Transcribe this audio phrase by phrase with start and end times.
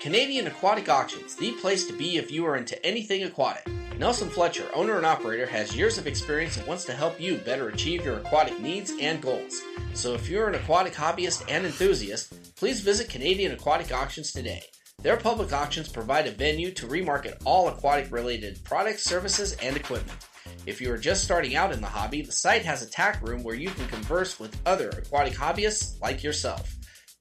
[0.00, 3.66] Canadian Aquatic Auctions, the place to be if you are into anything aquatic.
[3.98, 7.68] Nelson Fletcher, owner and operator, has years of experience and wants to help you better
[7.68, 9.60] achieve your aquatic needs and goals.
[9.92, 14.62] So if you're an aquatic hobbyist and enthusiast, please visit Canadian Aquatic Auctions today.
[15.02, 20.18] Their public auctions provide a venue to remarket all aquatic related products, services, and equipment.
[20.64, 23.42] If you are just starting out in the hobby, the site has a tack room
[23.42, 26.74] where you can converse with other aquatic hobbyists like yourself.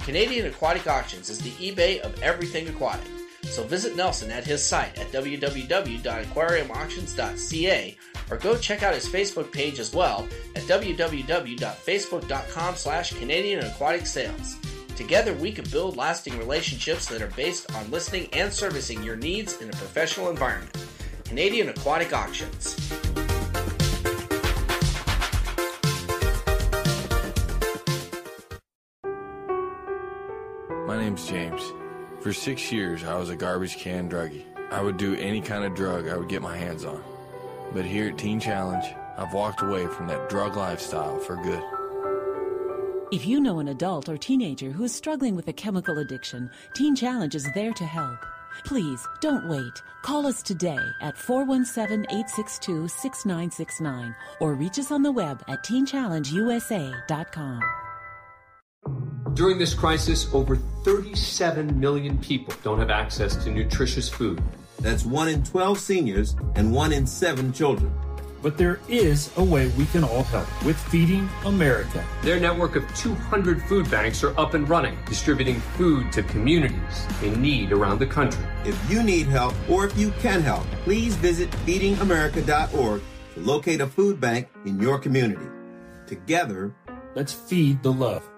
[0.09, 3.05] Canadian Aquatic Auctions is the eBay of everything aquatic.
[3.43, 7.97] So visit Nelson at his site at www.aquariumauctions.ca
[8.31, 14.55] or go check out his Facebook page as well at www.facebook.com slash Canadian Aquatic Sales.
[14.95, 19.61] Together we can build lasting relationships that are based on listening and servicing your needs
[19.61, 20.75] in a professional environment.
[21.25, 22.75] Canadian Aquatic Auctions.
[31.09, 31.73] Name's James.
[32.21, 34.45] For six years, I was a garbage can druggie.
[34.69, 37.03] I would do any kind of drug I would get my hands on.
[37.73, 38.85] But here at Teen Challenge,
[39.17, 41.63] I've walked away from that drug lifestyle for good.
[43.11, 46.95] If you know an adult or teenager who is struggling with a chemical addiction, Teen
[46.95, 48.23] Challenge is there to help.
[48.63, 49.81] Please don't wait.
[50.03, 57.88] Call us today at 417 862 6969 or reach us on the web at teenchallengeusa.com.
[59.39, 64.43] During this crisis, over 37 million people don't have access to nutritious food.
[64.81, 67.89] That's one in 12 seniors and one in seven children.
[68.41, 72.05] But there is a way we can all help with Feeding America.
[72.21, 77.41] Their network of 200 food banks are up and running, distributing food to communities in
[77.41, 78.43] need around the country.
[78.65, 83.01] If you need help or if you can help, please visit feedingamerica.org
[83.35, 85.47] to locate a food bank in your community.
[86.07, 86.75] Together,
[87.15, 88.29] let's feed the love.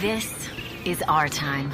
[0.00, 0.50] This
[0.84, 1.70] is our time.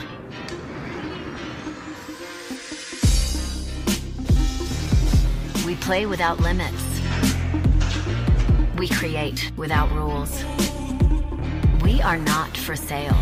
[5.66, 7.00] We play without limits.
[8.78, 10.44] We create without rules.
[11.82, 13.18] We are not for sale.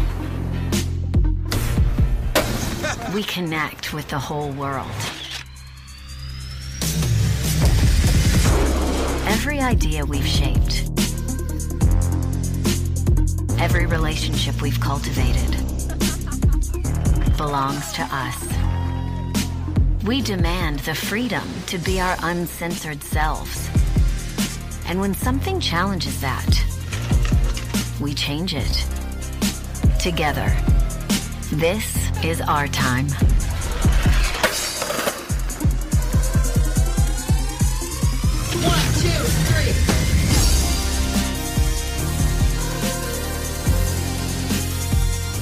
[3.14, 4.86] We connect with the whole world.
[9.26, 10.91] Every idea we've shaped,
[13.60, 15.50] every relationship we've cultivated
[17.37, 18.48] belongs to us.
[20.04, 23.69] We demand the freedom to be our uncensored selves.
[24.87, 26.48] And when something challenges that,
[28.00, 28.87] we change it.
[30.00, 30.56] Together.
[31.53, 33.09] This is our time.
[38.65, 39.49] One, two,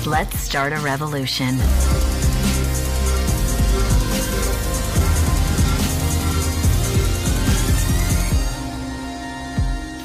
[0.09, 1.59] Let's start a revolution.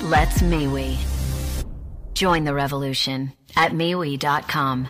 [0.09, 0.97] Let's MeWe.
[2.15, 4.89] Join the revolution at MeWe.com.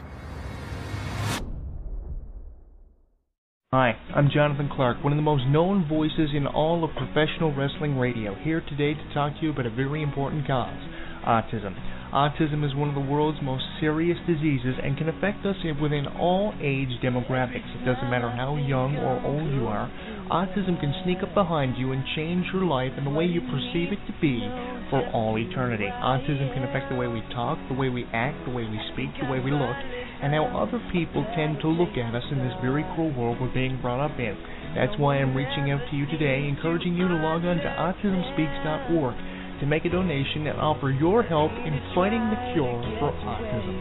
[3.71, 7.99] Hi, I'm Jonathan Clark, one of the most known voices in all of professional wrestling
[7.99, 10.79] radio, here today to talk to you about a very important cause
[11.27, 11.92] autism.
[12.13, 16.53] Autism is one of the world's most serious diseases and can affect us within all
[16.61, 17.65] age demographics.
[17.73, 19.89] It doesn't matter how young or old you are,
[20.29, 23.89] autism can sneak up behind you and change your life and the way you perceive
[23.89, 24.45] it to be
[24.93, 25.89] for all eternity.
[25.89, 29.09] Autism can affect the way we talk, the way we act, the way we speak,
[29.17, 29.73] the way we look,
[30.21, 33.49] and how other people tend to look at us in this very cruel world we're
[33.57, 34.37] being brought up in.
[34.77, 39.32] That's why I'm reaching out to you today, encouraging you to log on to autismspeaks.org
[39.63, 43.71] to make a donation and offer your help in fighting the cure for autism.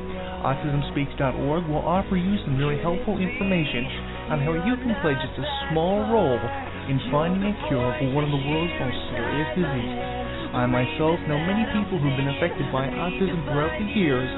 [0.47, 3.83] AutismSpeaks.org will offer you some really helpful information
[4.31, 6.39] on how you can play just a small role
[6.87, 10.07] in finding a cure for one of the world's most serious diseases.
[10.55, 14.31] I myself know many people who've been affected by autism throughout the years,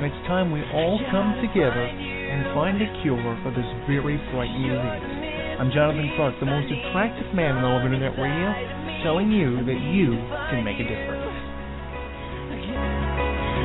[0.00, 4.72] and it's time we all come together and find a cure for this very frightening
[4.72, 5.60] disease.
[5.60, 9.80] I'm Jonathan Clark, the most attractive man in all of Internet radio, telling you that
[9.94, 10.18] you
[10.50, 11.30] can make a difference.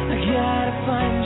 [0.06, 1.22] I gotta find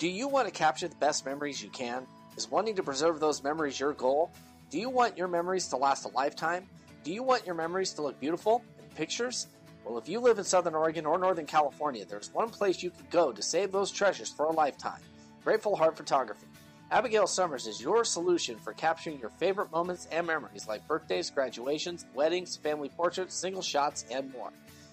[0.00, 2.06] Do you want to capture the best memories you can?
[2.34, 4.30] Is wanting to preserve those memories your goal?
[4.70, 6.66] Do you want your memories to last a lifetime?
[7.04, 9.48] Do you want your memories to look beautiful in pictures?
[9.84, 13.04] Well, if you live in Southern Oregon or Northern California, there's one place you can
[13.10, 15.02] go to save those treasures for a lifetime
[15.44, 16.46] Grateful Heart Photography.
[16.90, 22.06] Abigail Summers is your solution for capturing your favorite moments and memories like birthdays, graduations,
[22.14, 24.50] weddings, family portraits, single shots, and more.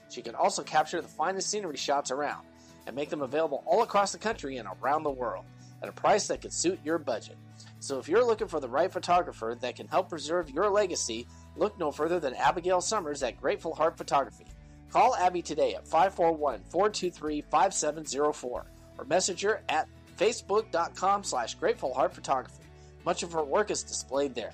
[0.10, 2.46] She can also capture the finest scenery shots around
[2.88, 5.46] and make them available all across the country and around the world
[5.84, 7.38] at a price that could suit your budget.
[7.80, 11.78] So if you're looking for the right photographer that can help preserve your legacy, look
[11.78, 14.46] no further than Abigail Summers at Grateful Heart Photography.
[14.90, 18.66] Call Abby today at 541 423 5704
[18.98, 19.88] or message her at
[20.18, 22.64] facebook.com slash Grateful Heart Photography.
[23.06, 24.54] Much of her work is displayed there.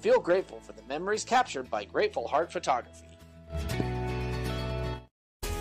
[0.00, 3.08] Feel grateful for the memories captured by Grateful Heart Photography.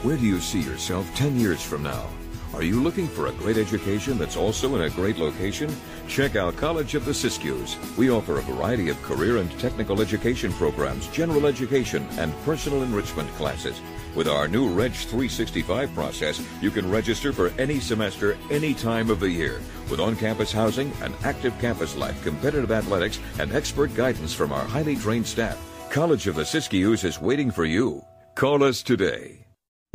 [0.04, 2.06] Where do you see yourself 10 years from now?
[2.54, 5.74] Are you looking for a great education that's also in a great location?
[6.10, 7.78] Check out College of the Siskiyous.
[7.96, 13.30] We offer a variety of career and technical education programs, general education, and personal enrichment
[13.36, 13.80] classes.
[14.14, 19.22] With our new Reg 365 process, you can register for any semester, any time of
[19.22, 19.62] the year.
[19.90, 24.66] With on campus housing, an active campus life, competitive athletics, and expert guidance from our
[24.66, 25.58] highly trained staff,
[25.90, 28.04] College of the Siskiyous is waiting for you.
[28.36, 29.43] Call us today.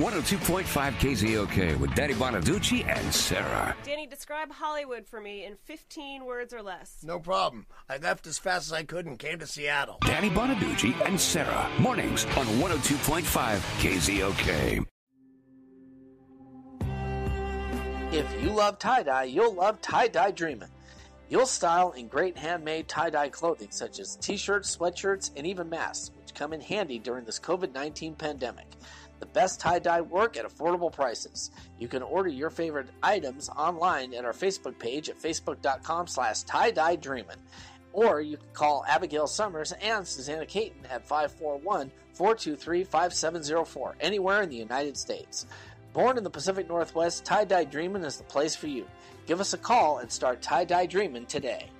[0.01, 0.63] 102.5
[1.01, 3.75] KZOK with Danny Bonaduce and Sarah.
[3.83, 6.99] Danny, describe Hollywood for me in 15 words or less.
[7.03, 7.67] No problem.
[7.89, 9.99] I left as fast as I could and came to Seattle.
[10.03, 11.69] Danny Bonaduce and Sarah.
[11.81, 14.87] Mornings on 102.5 KZOK.
[18.13, 20.71] If you love tie dye, you'll love Tie Dye Dreamin'.
[21.29, 25.69] You'll style in great handmade tie dye clothing such as t shirts, sweatshirts, and even
[25.69, 28.67] masks, which come in handy during this COVID 19 pandemic.
[29.21, 31.51] The best tie dye work at affordable prices.
[31.79, 36.71] You can order your favorite items online at our Facebook page at facebook.com slash tie
[36.71, 37.39] dye dreamin'.
[37.93, 44.51] Or you can call Abigail Summers and Susanna Caton at 541 423 5704 anywhere in
[44.51, 45.47] the United States.
[45.93, 48.87] Born in the Pacific Northwest, Tie Dye Dreamin' is the place for you.
[49.27, 51.71] Give us a call and start Tie Dye Dreamin' today.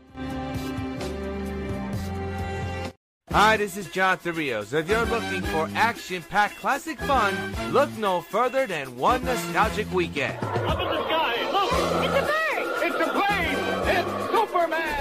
[3.31, 4.73] Hi, this is Jonathan Rios.
[4.73, 7.35] If you're looking for action-packed classic fun,
[7.73, 10.43] look no further than one nostalgic weekend.
[10.43, 11.71] Up in the sky, look!
[12.05, 12.65] It's a bird!
[12.87, 13.59] It's a plane!
[13.97, 14.95] It's Superman!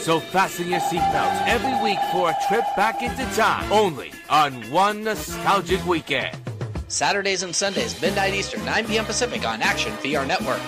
[0.00, 5.02] So fasten your seatbelts every week for a trip back into time, only on one
[5.02, 6.38] nostalgic weekend.
[6.86, 9.06] Saturdays and Sundays, midnight Eastern, 9 p.m.
[9.06, 10.60] Pacific on Action VR Network.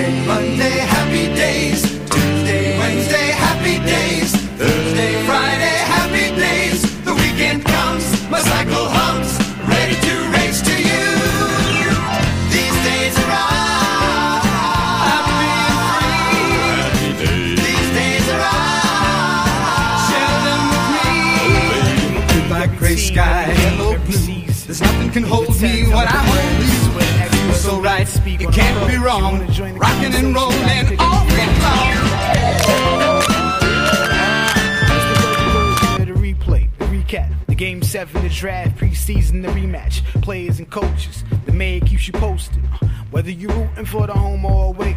[0.00, 1.82] Sunday, Monday, happy days.
[2.08, 4.32] Tuesday, Wednesday, happy days.
[4.56, 6.80] Thursday, Friday, happy days.
[7.04, 9.36] The weekend comes, my cycle hums,
[9.68, 11.04] ready to race to you.
[12.48, 14.44] These days are ours.
[15.04, 15.52] Happy
[17.20, 17.60] free.
[17.60, 20.00] These days are ours.
[20.08, 21.10] Share them with me.
[22.40, 24.18] Goodbye, gray sky, hello blue.
[24.64, 26.49] There's nothing can hold me when I hold you.
[26.49, 26.49] So
[28.40, 29.40] it can't be wrong.
[29.76, 31.90] Rocking and rolling all week long.
[36.76, 41.80] The recap, the game seven, the draft, preseason, the rematch, players and coaches, the mayor
[41.80, 42.64] keeps you posted.
[43.10, 44.96] Whether you're rooting for the home or away,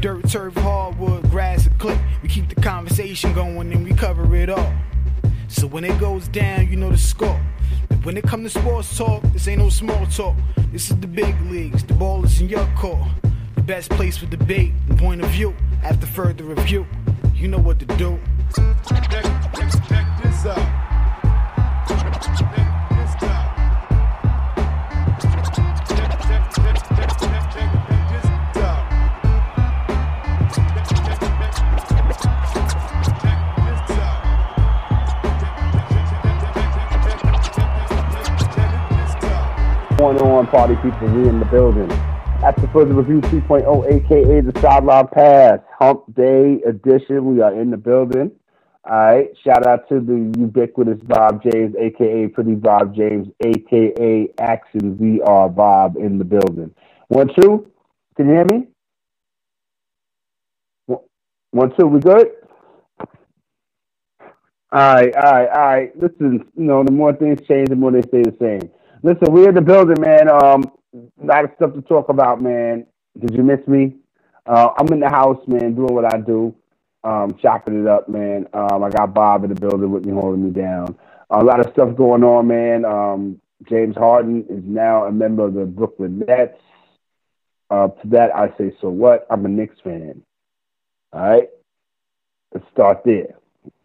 [0.00, 4.50] dirt, turf, hardwood, grass, or clay, we keep the conversation going and we cover it
[4.50, 4.72] all.
[5.48, 7.40] So when it goes down, you know the score.
[8.02, 10.34] When it comes to sports talk, this ain't no small talk.
[10.72, 11.84] This is the big leagues.
[11.84, 12.98] The ball is in your court.
[13.54, 15.54] The best place for debate and point of view.
[15.84, 16.84] After further review,
[17.32, 18.18] you know what to do.
[18.88, 20.81] Check this out.
[40.02, 41.06] Going on, party people?
[41.14, 41.86] We in the building.
[41.86, 47.24] The further review 3.0, aka the Sideline Pass, Hump Day edition.
[47.24, 48.32] We are in the building.
[48.84, 49.28] All right.
[49.44, 55.96] Shout out to the ubiquitous Bob James, aka Pretty Bob James, aka Action VR Bob
[55.96, 56.74] in the building.
[57.06, 57.70] One, two.
[58.16, 58.66] Can you hear me?
[61.52, 62.26] One two, We good?
[64.72, 65.96] All right, all right, all right.
[65.96, 68.68] Listen, you know, the more things change, the more they stay the same.
[69.04, 70.28] Listen, we're in the building, man.
[70.28, 72.86] Um, a lot of stuff to talk about, man.
[73.18, 73.96] Did you miss me?
[74.46, 76.54] Uh, I'm in the house, man, doing what I do,
[77.02, 78.46] um, chopping it up, man.
[78.52, 80.96] Um, I got Bob in the building with me, holding me down.
[81.30, 82.84] a lot of stuff going on, man.
[82.84, 86.58] Um, James Harden is now a member of the Brooklyn Nets.
[87.70, 89.26] Uh, to that, I say, so what?
[89.30, 90.22] I'm a Knicks fan.
[91.12, 91.48] All right.
[92.54, 93.34] Let's start there.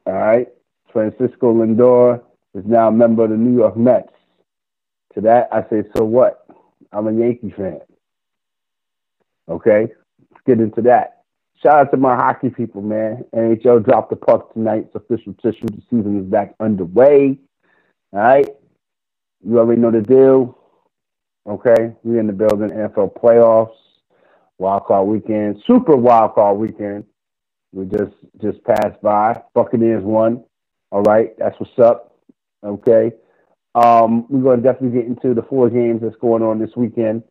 [0.05, 0.47] All right.
[0.91, 2.21] Francisco Lindor
[2.53, 4.12] is now a member of the New York Mets.
[5.17, 6.45] To that, I say, so what?
[6.91, 7.79] I'm a Yankee fan.
[9.50, 9.88] Okay,
[10.29, 11.24] let's get into that.
[11.63, 13.25] Shout out to my hockey people, man.
[13.36, 14.86] NHL dropped the puck tonight.
[14.86, 15.65] It's official tissue.
[15.65, 17.39] The season is back underway.
[18.13, 18.47] All right.
[19.43, 20.55] You already know the deal.
[21.50, 21.95] Okay.
[22.03, 22.69] We're in the building.
[22.69, 23.74] NFL playoffs,
[24.59, 27.05] wild card weekend, super wild card weekend.
[27.74, 29.41] We just just passed by.
[29.55, 30.43] Buccaneers won.
[30.91, 31.31] All right.
[31.39, 32.15] That's what's up.
[32.63, 33.13] Okay.
[33.77, 37.22] Um, we're going to definitely get into the four games that's going on this weekend.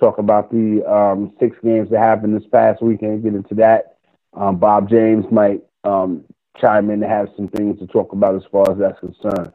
[0.00, 3.22] Talk about the um, six games that happened this past weekend.
[3.22, 3.98] Get into that.
[4.32, 6.24] Um, Bob James might um,
[6.58, 9.52] chime in to have some things to talk about as far as that's concerned.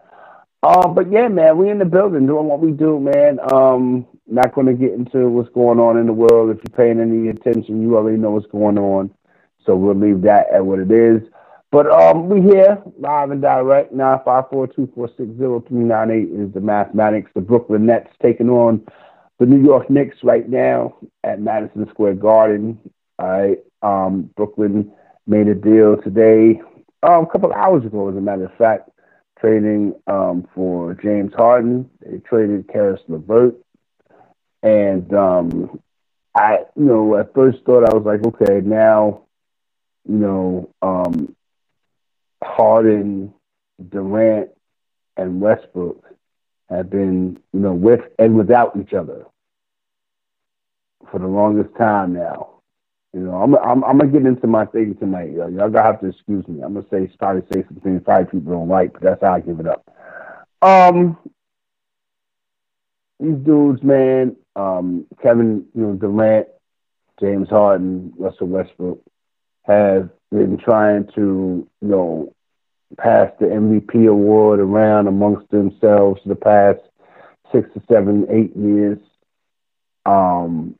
[0.61, 3.39] Uh, but yeah, man, we in the building doing what we do, man.
[3.51, 6.51] Um, not going to get into what's going on in the world.
[6.51, 9.09] If you're paying any attention, you already know what's going on.
[9.65, 11.23] So we'll leave that at what it is.
[11.71, 13.91] But um, we here live and direct.
[13.91, 17.29] Nine five four two four six zero three nine eight is the mathematics.
[17.33, 18.85] The Brooklyn Nets taking on
[19.39, 22.79] the New York Knicks right now at Madison Square Garden.
[23.19, 23.59] Right.
[23.81, 24.91] Um, Brooklyn
[25.27, 26.61] made a deal today,
[27.03, 28.89] um, a couple hours ago, as a matter of fact,
[29.39, 31.89] trading um, for James Harden.
[32.01, 33.55] They traded Caris LeVert,
[34.63, 35.79] and um,
[36.33, 39.23] I, you know, at first thought I was like, okay, now,
[40.07, 41.35] you know, um,
[42.43, 43.33] Harden,
[43.89, 44.49] Durant,
[45.15, 46.03] and Westbrook
[46.69, 49.25] have been, you know, with and without each other
[51.11, 52.57] for the longest time now.
[53.13, 55.31] You know, I'm I'm, I'm gonna get into my thing tonight.
[55.31, 56.61] Y'all, gonna have to excuse me.
[56.61, 59.59] I'm gonna say probably say some things people don't like, but that's how I give
[59.59, 59.83] it up.
[60.61, 61.17] Um,
[63.19, 66.47] these dudes, man, um, Kevin, you know, Durant,
[67.19, 69.01] James Harden, Russell Westbrook,
[69.63, 72.33] have been trying to, you know,
[72.97, 76.79] pass the MVP award around amongst themselves the past
[77.51, 78.99] six to seven, eight years.
[80.05, 80.75] Um,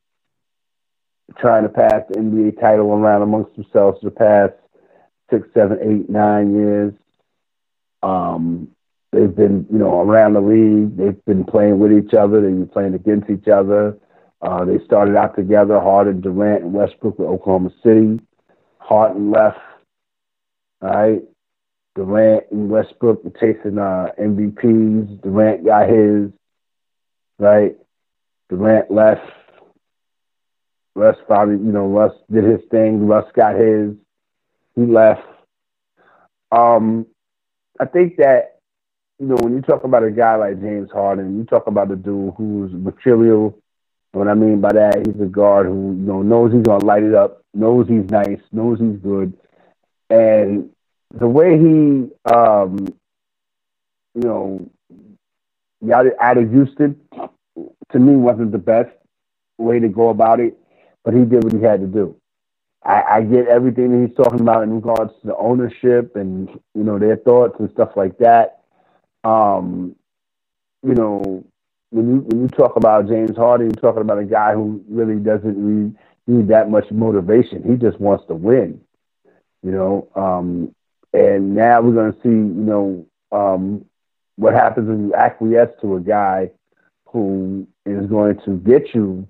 [1.37, 4.53] trying to pass the NBA title around amongst themselves the past
[5.29, 6.93] six, seven, eight, nine years.
[8.01, 8.69] Um,
[9.11, 10.95] they've been, you know, around the league.
[10.97, 12.41] They've been playing with each other.
[12.41, 13.97] They've been playing against each other.
[14.41, 18.19] Uh, they started out together, Harden, Durant, and Westbrook with Oklahoma City.
[18.87, 19.59] Harden left.
[20.81, 21.21] Right.
[21.95, 25.21] Durant and Westbrook were chasing uh, MVPs.
[25.21, 26.31] Durant got his.
[27.37, 27.75] Right.
[28.49, 29.29] Durant left.
[30.95, 33.05] Russ probably, you know, Russ did his thing.
[33.05, 33.93] Russ got his.
[34.75, 35.21] He left.
[36.51, 37.07] Um,
[37.79, 38.59] I think that,
[39.19, 41.95] you know, when you talk about a guy like James Harden, you talk about a
[41.95, 43.59] dude who's material.
[44.17, 47.03] What I mean by that, he's a guard who, you know, knows he's gonna light
[47.03, 49.33] it up, knows he's nice, knows he's good,
[50.09, 50.69] and
[51.13, 52.93] the way he, um,
[54.13, 54.69] you know,
[55.85, 56.99] got out of Houston,
[57.91, 58.91] to me, wasn't the best
[59.57, 60.57] way to go about it
[61.07, 62.17] but he did what he had to do.
[62.83, 66.83] I, I get everything that he's talking about in regards to the ownership and you
[66.83, 68.59] know their thoughts and stuff like that.
[69.23, 69.95] Um,
[70.85, 71.45] you know,
[71.91, 75.15] when you when you talk about James Harden, you're talking about a guy who really
[75.15, 75.95] doesn't need,
[76.27, 77.63] need that much motivation.
[77.63, 78.81] He just wants to win.
[79.63, 80.75] You know, um,
[81.13, 83.85] and now we're going to see, you know, um,
[84.35, 86.51] what happens when you acquiesce to a guy
[87.07, 89.27] who is going to get you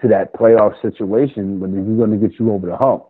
[0.00, 3.04] to that playoff situation, but he's going to get you over the hump.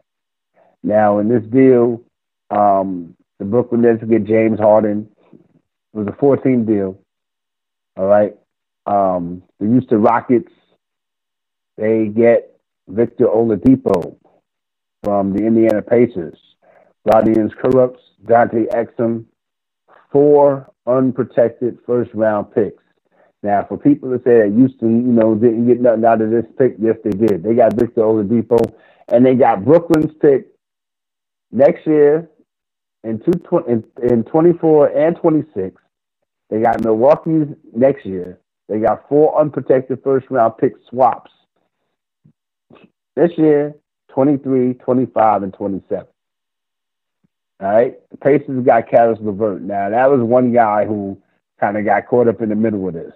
[0.83, 2.02] Now, in this deal,
[2.50, 5.09] um, the Brooklyn Nets get James Harden.
[5.33, 6.99] It was a 14 deal.
[7.97, 8.35] All right.
[8.88, 10.50] Um, the Houston Rockets,
[11.76, 14.16] they get Victor Oladipo
[15.04, 16.38] from the Indiana Pacers.
[17.07, 19.26] Rodions Kurucs, Dante Exum,
[20.11, 22.83] four unprotected first round picks.
[23.42, 26.47] Now, for people to say that Houston, you know, didn't get nothing out of this
[26.59, 27.42] pick, yes, they did.
[27.42, 28.75] They got Victor Oladipo,
[29.09, 30.49] and they got Brooklyn's pick
[31.52, 32.28] next year
[33.04, 35.80] in two in, in 24 and 26.
[36.50, 38.40] They got Milwaukee's next year.
[38.69, 41.31] They got four unprotected first round pick swaps
[43.19, 43.75] this year,
[44.11, 46.07] 23, 25, and 27.
[47.61, 47.99] All right.
[48.11, 49.63] The Pacers got Caris LeVert.
[49.63, 51.21] Now, that was one guy who
[51.59, 53.15] kind of got caught up in the middle of this.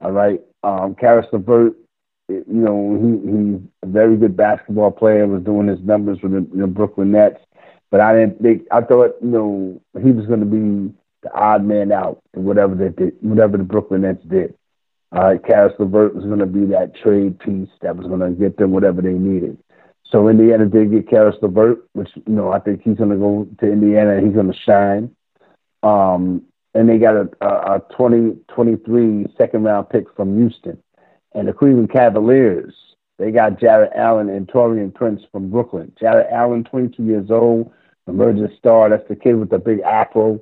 [0.00, 0.40] All right.
[0.62, 1.74] Um, Caris LeVert,
[2.28, 6.56] you know, he, he's a very good basketball player, was doing his numbers with the,
[6.56, 7.40] the Brooklyn Nets.
[7.90, 11.64] But I didn't think, I thought, you know, he was going to be the odd
[11.64, 14.54] man out whatever did, whatever the Brooklyn Nets did.
[15.12, 15.42] Right.
[15.44, 18.70] Caris LeVert was going to be that trade piece that was going to get them
[18.70, 19.58] whatever they needed.
[20.04, 23.48] So Indiana did get Caris LeVert, which you know I think he's going to go
[23.58, 25.14] to Indiana and he's going to shine.
[25.82, 26.42] Um,
[26.74, 30.80] and they got a, a, a 2023 second round pick from Houston,
[31.34, 32.74] and the Cleveland Cavaliers
[33.20, 35.92] they got Jarrett Allen and Taurean Prince from Brooklyn.
[36.00, 37.70] Jarrett Allen, 22 years old,
[38.06, 38.88] emerging star.
[38.88, 40.40] That's the kid with the big afro.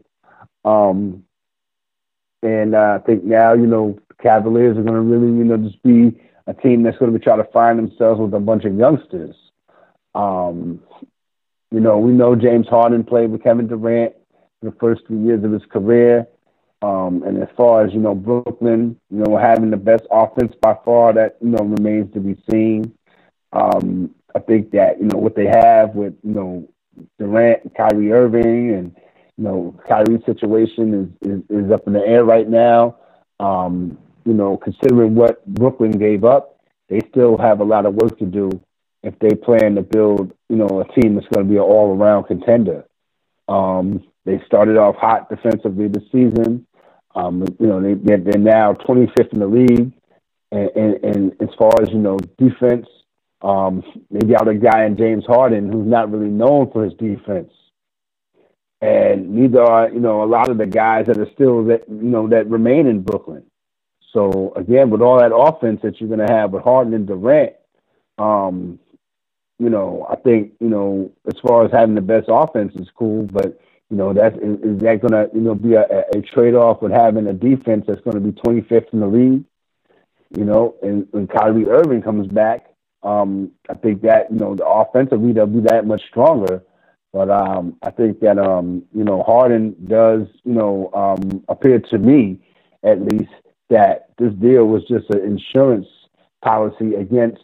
[0.69, 1.25] Um,
[2.43, 5.83] and uh, I think now, you know, Cavaliers are going to really, you know, just
[5.83, 8.75] be a team that's going to be trying to find themselves with a bunch of
[8.77, 9.37] youngsters.
[10.15, 10.81] Um,
[11.71, 14.15] you know, we know James Harden played with Kevin Durant
[14.63, 16.27] the first three years of his career.
[16.83, 20.77] Um, and as far as you know, Brooklyn, you know, having the best offense by
[20.85, 22.95] far, that you know remains to be seen.
[23.53, 26.69] Um, I think that you know what they have with you know
[27.19, 28.97] Durant, Kyrie Irving, and
[29.39, 32.97] you know Kyrie's situation is is, is up in the air right now.
[33.41, 38.19] Um, you know, considering what Brooklyn gave up, they still have a lot of work
[38.19, 38.51] to do
[39.03, 41.97] if they plan to build you know a team that's going to be an all
[41.97, 42.85] around contender.
[43.49, 46.67] Um, they started off hot defensively this season.
[47.15, 49.93] Um, you know, they, they're, now 25th in the league.
[50.53, 52.87] And, and, and as far as, you know, defense,
[53.43, 57.53] um, they got a guy in James Harden who's not really known for his defense.
[58.81, 61.95] And neither are, you know, a lot of the guys that are still that, you
[61.95, 63.45] know, that remain in Brooklyn.
[64.13, 67.55] So again, with all that offense that you're going to have with Harden and Durant,
[68.19, 68.79] um,
[69.59, 73.25] you know, I think, you know, as far as having the best offense is cool,
[73.25, 76.55] but you know, that's is, is that going to you know be a, a trade
[76.55, 79.45] off with having a defense that's going to be 25th in the league?
[80.37, 82.67] You know, and when Kyrie Irving comes back,
[83.03, 86.63] um, I think that you know the offensively they'll be that much stronger.
[87.13, 91.99] But um, I think that um, you know Harden does you know um, appear to
[91.99, 92.41] me,
[92.83, 93.33] at least,
[93.71, 95.87] that this deal was just an insurance
[96.43, 97.43] policy against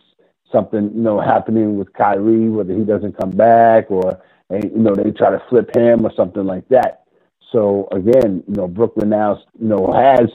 [0.52, 5.10] something you know happening with Kyrie, whether he doesn't come back or you know they
[5.10, 7.04] try to flip him or something like that.
[7.50, 10.28] So again, you know Brooklyn now you know has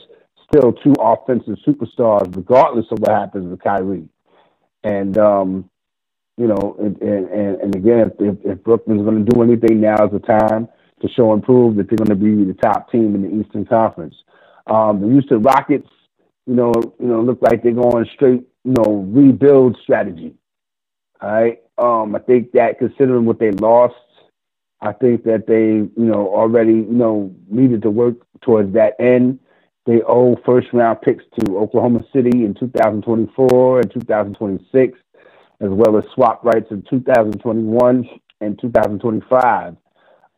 [0.52, 4.08] still two offensive superstars, regardless of what happens with Kyrie.
[4.82, 5.70] And um,
[6.40, 10.10] you know, and and, and again, if, if Brooklyn's going to do anything, now is
[10.10, 10.68] the time
[11.02, 13.66] to show and prove that they're going to be the top team in the Eastern
[13.66, 14.14] Conference.
[14.66, 15.88] Um, the Houston Rockets,
[16.46, 20.34] you know, you know, look like they're going straight, you know, rebuild strategy.
[21.20, 21.58] All right.
[21.76, 23.94] Um, I think that considering what they lost,
[24.80, 29.40] I think that they, you know, already, you know, needed to work towards that end.
[29.84, 34.98] They owe first round picks to Oklahoma City in 2024 and 2026,
[35.60, 38.08] as well as swap rights in 2021
[38.40, 39.76] and 2025.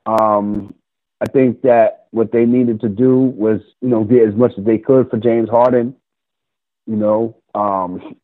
[0.06, 0.74] Um,
[1.20, 4.64] I think that what they needed to do was, you know, get as much as
[4.64, 5.94] they could for James Harden,
[6.86, 8.16] you know, um,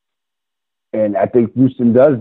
[0.92, 2.16] and I think Houston does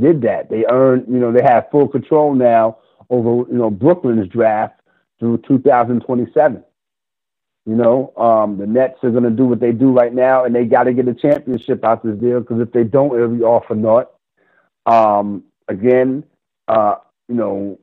[0.00, 0.48] did that.
[0.48, 2.78] They earned, you know, they have full control now
[3.10, 4.80] over, you know, Brooklyn's draft
[5.18, 6.64] through 2027.
[7.66, 10.54] You know, um, the Nets are going to do what they do right now, and
[10.54, 13.42] they got to get a championship out this deal because if they don't, it'll be
[13.42, 14.13] all for naught.
[14.86, 16.24] Um, again,
[16.68, 16.96] uh,
[17.28, 17.78] you know,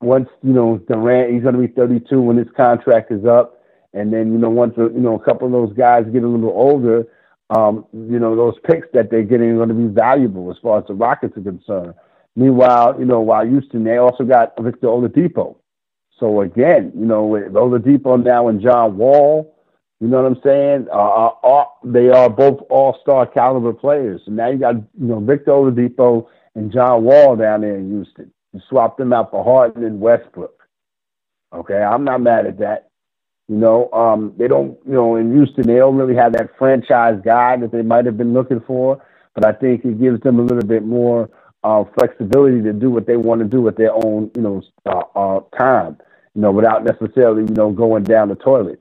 [0.00, 4.12] once you know Durant, he's going to be 32 when his contract is up, and
[4.12, 7.06] then you know once you know a couple of those guys get a little older,
[7.50, 10.78] um, you know, those picks that they're getting are going to be valuable as far
[10.78, 11.94] as the Rockets are concerned.
[12.34, 15.56] Meanwhile, you know, while Houston, they also got Victor Oladipo.
[16.18, 19.54] So again, you know, with Oladipo now and John Wall,
[20.00, 20.88] you know what I'm saying?
[20.92, 24.20] Uh, uh, they are both all-star caliber players.
[24.24, 28.30] So now you got, you know, Victor Oladipo and John Wall down there in Houston.
[28.52, 30.62] You swap them out for Harden and Westbrook.
[31.54, 32.90] Okay, I'm not mad at that.
[33.48, 37.20] You know, um, they don't, you know, in Houston, they don't really have that franchise
[37.24, 39.00] guy that they might have been looking for,
[39.34, 41.30] but I think it gives them a little bit more
[41.62, 45.02] uh, flexibility to do what they want to do with their own, you know, uh,
[45.14, 45.96] uh, time,
[46.34, 48.80] you know, without necessarily, you know, going down the toilet.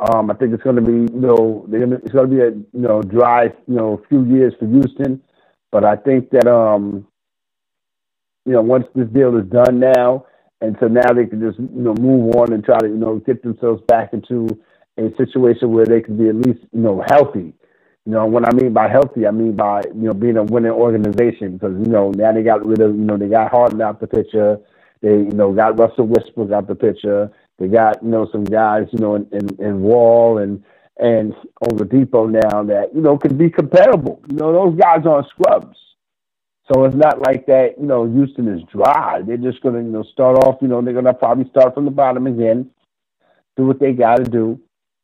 [0.00, 2.66] Um, I think it's going to be, you know, it's going to be a, you
[2.72, 5.22] know, dry, you know, few years for Houston,
[5.70, 7.06] but I think that, um,
[8.46, 10.26] you know, once this deal is done now,
[10.60, 13.16] and so now they can just you know move on and try to you know
[13.20, 14.46] get themselves back into
[14.98, 17.52] a situation where they can be at least you know healthy.
[18.06, 20.72] You know what I mean by healthy, I mean by you know being a winning
[20.72, 24.00] organization because you know now they got rid of you know they got Harden out
[24.00, 24.58] the picture,
[25.00, 28.88] they you know got Russell Westbrook out the picture, they got you know some guys
[28.90, 30.64] you know in, in, in Wall and
[30.98, 34.20] and Oladipo now that you know can be comparable.
[34.28, 35.76] You know those guys aren't scrubs.
[36.72, 39.22] So it's not like that, you know, Houston is dry.
[39.22, 41.74] They're just going to, you know, start off, you know, they're going to probably start
[41.74, 42.70] from the bottom again,
[43.56, 44.60] do what they got to do.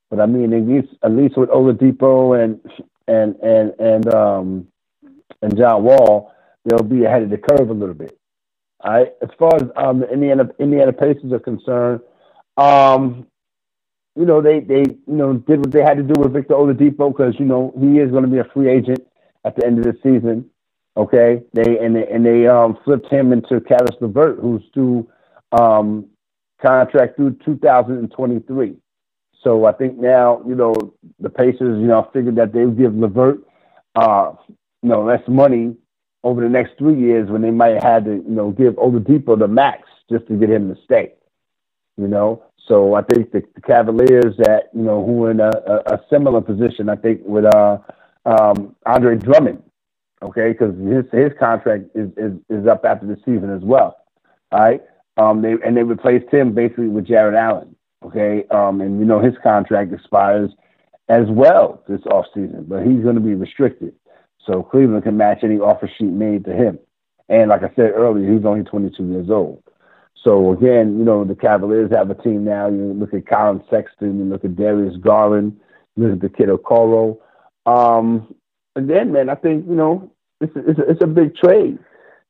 [0.09, 2.61] But I mean, at least, at least with Oladipo and,
[3.09, 4.69] and, and, and, um,
[5.43, 6.33] and John Wall,
[6.65, 8.17] they'll be ahead of the curve a little bit.
[8.81, 9.13] All right.
[9.21, 12.01] As far as um, the Indiana Indiana Pacers are concerned,
[12.57, 13.27] um,
[14.17, 17.15] you know they they you know did what they had to do with Victor Oladipo
[17.17, 19.07] because you know he is going to be a free agent
[19.45, 20.51] at the end of the season.
[20.97, 25.07] Okay, they and they and they um, flipped him into Caris LeVert, who's due
[25.53, 26.07] um,
[26.61, 28.77] contract through 2023.
[29.45, 32.95] So I think now you know the Pacers you know figured that they would give
[32.95, 33.43] LeVert
[33.95, 34.33] uh,
[34.83, 35.77] you know less money
[36.25, 39.39] over the next three years when they might have had to you know give Oladipo
[39.39, 41.13] the max just to get him to stay.
[41.97, 45.51] You know, so I think the, the Cavaliers that you know who are in a,
[45.51, 47.79] a, a similar position, I think with uh,
[48.25, 49.63] um, Andre Drummond,
[50.23, 53.97] okay, because his his contract is, is is up after the season as well.
[54.53, 54.83] All right,
[55.17, 59.21] um, they and they replaced him basically with Jarrett Allen, okay, um, and you know
[59.21, 60.51] his contract expires
[61.09, 63.95] as well this off season, but he's going to be restricted,
[64.45, 66.81] so Cleveland can match any offer sheet made to him.
[67.29, 69.63] And like I said earlier, he's only 22 years old.
[70.27, 72.69] So again, you know, the Cavaliers have a team now.
[72.69, 75.61] You look at Collin Sexton, you look at Darius Garland,
[75.95, 77.19] you look at the kid Okoro.
[77.65, 78.35] Um,
[78.75, 80.11] again, man, I think, you know,
[80.41, 81.79] it's a, it's, a, it's a big trade.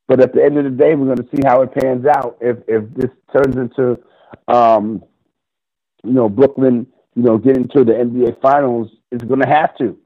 [0.09, 2.37] But at the end of the day, we're going to see how it pans out.
[2.41, 3.99] If if this turns into,
[4.47, 5.03] um,
[6.05, 9.99] you know, Brooklyn, you know, getting to the NBA Finals, it's going to have to.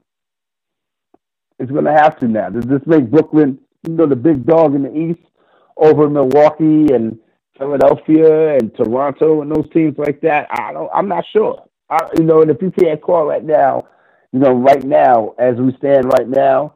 [1.59, 2.49] It's going to have to now.
[2.49, 5.19] Does this make Brooklyn, you know, the big dog in the East
[5.77, 7.19] over Milwaukee and
[7.61, 10.47] Philadelphia and Toronto and those teams like that.
[10.49, 10.89] I don't.
[10.93, 11.63] I'm not sure.
[11.89, 13.87] I, you know, and if you can't call right now,
[14.31, 16.73] you know, right now as we stand right now,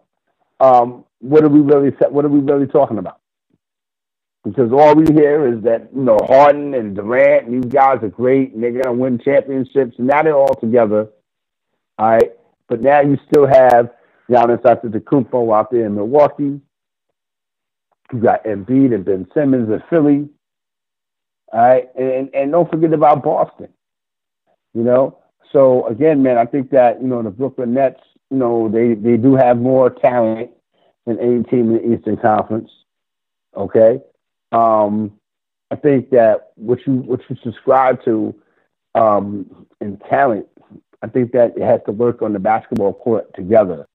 [0.59, 3.19] um, what are we really what are we really talking about?
[4.43, 8.53] Because all we hear is that you know Harden and Durant, these guys are great,
[8.53, 11.07] and they're gonna win championships, and now they're all together.
[11.97, 12.31] All right,
[12.69, 13.89] but now you still have
[14.29, 16.61] Giannis Antetokounmpo out there in Milwaukee.
[18.13, 20.29] You got Embiid and Ben Simmons in Philly.
[21.51, 23.69] All right, and and don't forget about Boston.
[24.73, 25.19] You know,
[25.51, 29.17] so again, man, I think that you know the Brooklyn Nets, you know, they they
[29.17, 30.51] do have more talent
[31.05, 32.69] than any team in the Eastern Conference.
[33.55, 34.01] Okay,
[34.51, 35.13] um,
[35.71, 38.35] I think that what you what you subscribe to
[38.95, 40.47] um, in talent,
[41.01, 43.85] I think that it has to work on the basketball court together.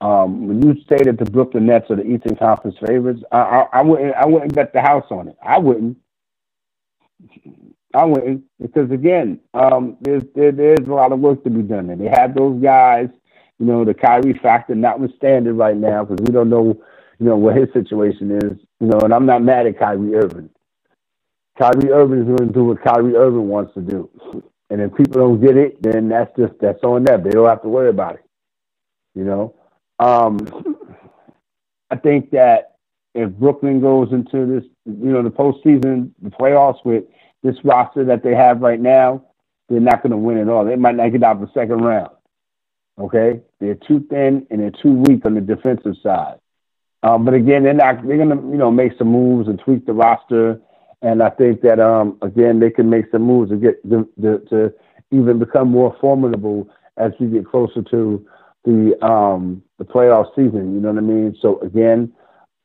[0.00, 3.66] Um, when you say that the Brooklyn Nets are the Eastern Conference favorites, I, I,
[3.72, 5.36] I wouldn't I wouldn't bet the house on it.
[5.42, 5.96] I wouldn't.
[7.94, 11.90] I wouldn't because again, um, there's there, there's a lot of work to be done
[11.90, 13.08] and They have those guys,
[13.58, 16.80] you know, the Kyrie factor notwithstanding right now because we don't know,
[17.18, 20.50] you know, what his situation is, you know, and I'm not mad at Kyrie Irving.
[21.58, 24.10] Kyrie Irving is going to do what Kyrie Irving wants to do,
[24.70, 27.22] and if people don't get it, then that's just that's on them.
[27.24, 28.24] They don't have to worry about it,
[29.14, 29.54] you know.
[29.98, 30.38] Um,
[31.90, 32.76] I think that
[33.14, 37.04] if Brooklyn goes into this, you know, the postseason, the playoffs with
[37.42, 39.24] this roster that they have right now,
[39.68, 40.64] they're not going to win at all.
[40.64, 42.10] They might not get out of the second round.
[42.98, 46.38] Okay, they're too thin and they're too weak on the defensive side.
[47.02, 48.06] Um, but again, they're not.
[48.06, 50.60] They're going to, you know, make some moves and tweak the roster.
[51.00, 54.38] And I think that um, again, they can make some moves to get the, the,
[54.50, 54.72] to
[55.10, 58.26] even become more formidable as we get closer to
[58.64, 60.74] the um, the playoff season.
[60.74, 61.36] You know what I mean?
[61.40, 62.12] So again,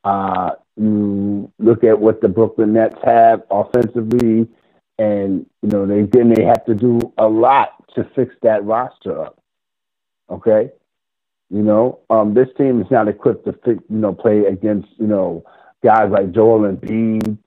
[0.04, 4.46] uh, you look at what the Brooklyn Nets have offensively,
[4.98, 9.20] and you know they then they have to do a lot to fix that roster
[9.26, 9.40] up.
[10.30, 10.70] Okay,
[11.50, 15.06] you know um, this team is not equipped to fix, you know play against you
[15.06, 15.44] know
[15.82, 17.38] guys like Joel Embiid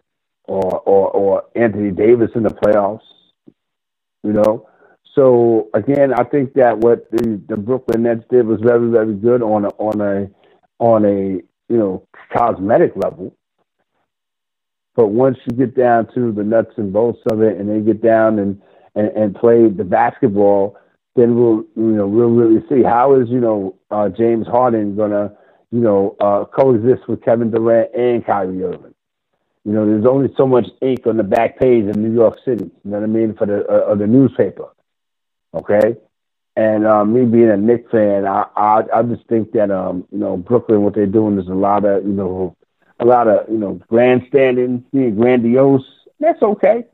[0.45, 3.01] or or or Anthony Davis in the playoffs.
[4.23, 4.69] You know,
[5.15, 9.41] so again, I think that what the, the Brooklyn Nets did was very very good
[9.41, 10.29] on a on a
[10.79, 13.33] on a you know, cosmetic level.
[14.95, 18.01] But once you get down to the nuts and bolts of it, and they get
[18.01, 18.61] down and,
[18.95, 20.77] and, and play the basketball,
[21.15, 25.33] then we'll you know we'll really see how is you know uh, James Harden gonna
[25.71, 28.93] you know uh, coexist with Kevin Durant and Kyrie Irving.
[29.63, 32.65] You know, there's only so much ink on the back page of New York City.
[32.83, 34.69] You know what I mean for the uh, the newspaper.
[35.53, 35.97] Okay,
[36.55, 40.19] and um, me being a Knicks fan, I, I I just think that um you
[40.19, 42.55] know Brooklyn what they're doing is a lot of you know
[43.01, 45.83] a lot of you know grandstanding, being grandiose.
[46.19, 46.85] That's okay.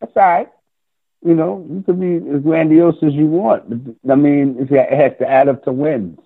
[0.00, 0.48] That's all right.
[1.24, 3.68] You know you can be as grandiose as you want.
[3.68, 6.18] But, I mean it has to add up to wins.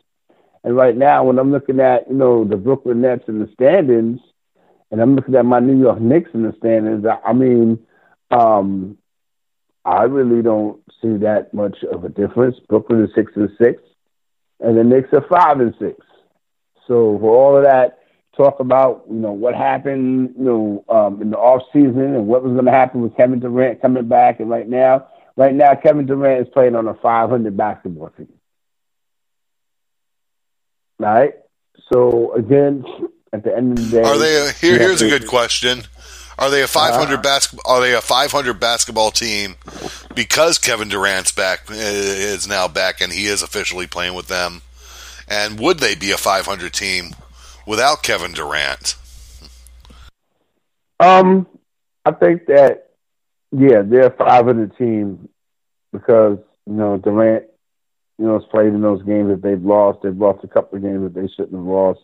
[0.63, 4.21] And right now, when I'm looking at you know the Brooklyn Nets in the standings,
[4.91, 7.85] and I'm looking at my New York Knicks in the standings, I, I mean,
[8.31, 8.97] um,
[9.85, 12.57] I really don't see that much of a difference.
[12.69, 13.83] Brooklyn is six and six,
[14.61, 15.99] and the Knicks are five and six.
[16.87, 17.99] So for all of that
[18.37, 22.43] talk about you know what happened you know um, in the off season and what
[22.43, 24.41] was going to happen with Kevin Durant coming back.
[24.41, 28.33] And right now, right now, Kevin Durant is playing on a 500 basketball team.
[31.01, 31.35] All right.
[31.93, 32.85] So again,
[33.33, 34.49] at the end of the day, Are they?
[34.49, 35.83] A, here, here's a good question.
[36.39, 37.77] Are they a 500 Uh, basketball?
[37.77, 39.57] Are they a 500 basketball team
[40.15, 44.63] because Kevin Durant's back uh, is now back and he is officially playing with them?
[45.29, 47.15] And would they be a 500 team
[47.67, 48.97] without Kevin Durant?
[51.01, 51.47] Um,
[52.05, 52.91] I think that
[53.53, 55.29] yeah, they're a 500 team
[55.93, 57.45] because you know Durant,
[58.19, 60.01] you know, has played in those games that they've lost.
[60.03, 62.01] They've lost a couple of games that they shouldn't have lost.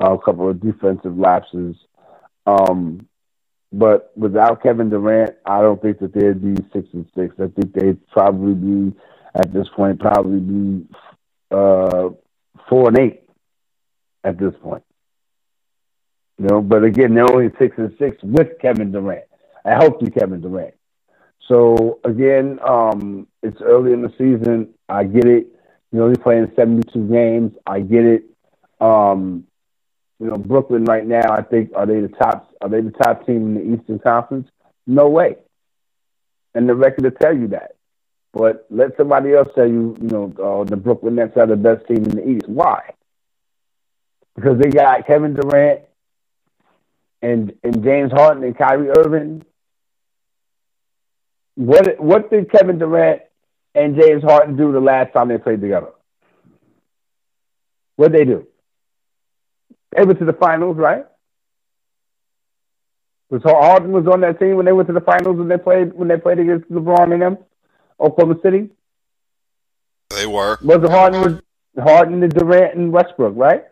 [0.00, 1.74] Uh, a couple of defensive lapses.
[2.46, 3.08] Um,
[3.72, 7.34] but without Kevin Durant, I don't think that they'd be six and six.
[7.38, 8.96] I think they'd probably be
[9.34, 10.86] at this point probably be
[11.50, 12.10] uh,
[12.68, 13.22] four and eight
[14.24, 14.84] at this point.
[16.38, 19.24] You know, but again, they're only six and six with Kevin Durant.
[19.64, 20.74] I A healthy Kevin Durant.
[21.48, 24.74] So again, um, it's early in the season.
[24.88, 25.46] I get it.
[25.90, 27.52] You know, they're playing 72 games.
[27.66, 28.24] I get it.
[28.80, 29.44] Um,
[30.20, 33.26] you know, Brooklyn right now, I think are they the top are they the top
[33.26, 34.48] team in the Eastern Conference?
[34.86, 35.36] No way.
[36.54, 37.76] And the record will tell you that.
[38.32, 41.86] But let somebody else tell you, you know, uh, the Brooklyn Nets are the best
[41.86, 42.48] team in the East.
[42.48, 42.90] Why?
[44.34, 45.82] Because they got Kevin Durant
[47.22, 49.44] and and James Harden and Kyrie Irving.
[51.54, 53.22] What what did Kevin Durant
[53.74, 55.90] and James Harden do the last time they played together?
[57.96, 58.46] What did they do?
[59.96, 61.04] They went to the finals, right?
[63.30, 65.92] Was Harden was on that team when they went to the finals when they played
[65.92, 67.38] when they played against LeBron and them,
[68.00, 68.70] Oklahoma City.
[70.10, 70.58] They were.
[70.62, 71.42] Was it Harden was
[71.82, 73.64] Harden and Durant and Westbrook, right?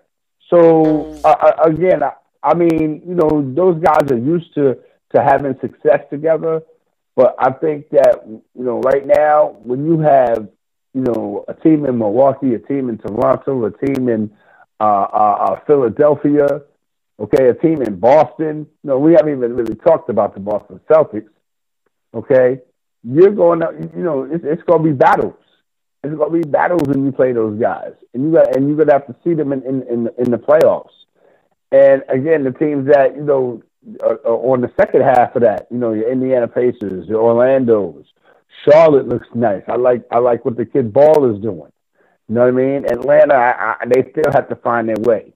[0.51, 2.13] So uh, uh, again, I,
[2.47, 4.79] I mean, you know, those guys are used to
[5.15, 6.63] to having success together.
[7.17, 10.49] But I think that you know, right now, when you have
[10.95, 14.31] you know a team in Milwaukee, a team in Toronto, a team in
[14.79, 16.63] uh, uh, uh, Philadelphia,
[17.19, 18.67] okay, a team in Boston.
[18.85, 21.31] No, we haven't even really talked about the Boston Celtics.
[22.15, 22.61] Okay,
[23.03, 25.35] you're going to, you know, it's, it's going to be battles.
[26.03, 28.77] It's going to be battles when you play those guys, and you got and you're
[28.77, 30.93] going to have to see them in in in, in the playoffs.
[31.77, 33.62] And again, the teams that you know
[34.03, 38.07] are, are on the second half of that, you know, your Indiana Pacers, your Orlando's,
[38.65, 39.62] Charlotte looks nice.
[39.69, 41.73] I like I like what the kid Ball is doing.
[42.29, 42.85] You know what I mean?
[42.87, 45.33] Atlanta, I, I, they still have to find their way.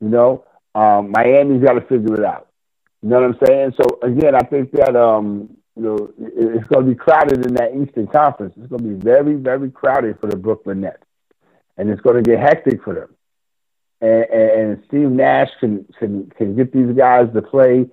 [0.00, 0.44] You know,
[0.74, 2.48] um, Miami's got to figure it out.
[3.02, 3.74] You know what I'm saying?
[3.80, 7.54] So again, I think that um, you know it, it's going to be crowded in
[7.54, 8.54] that Eastern Conference.
[8.56, 11.04] It's going to be very, very crowded for the Brooklyn Nets,
[11.76, 13.15] and it's going to get hectic for them.
[14.00, 17.86] And, and, Steve Nash can can can get these guys to play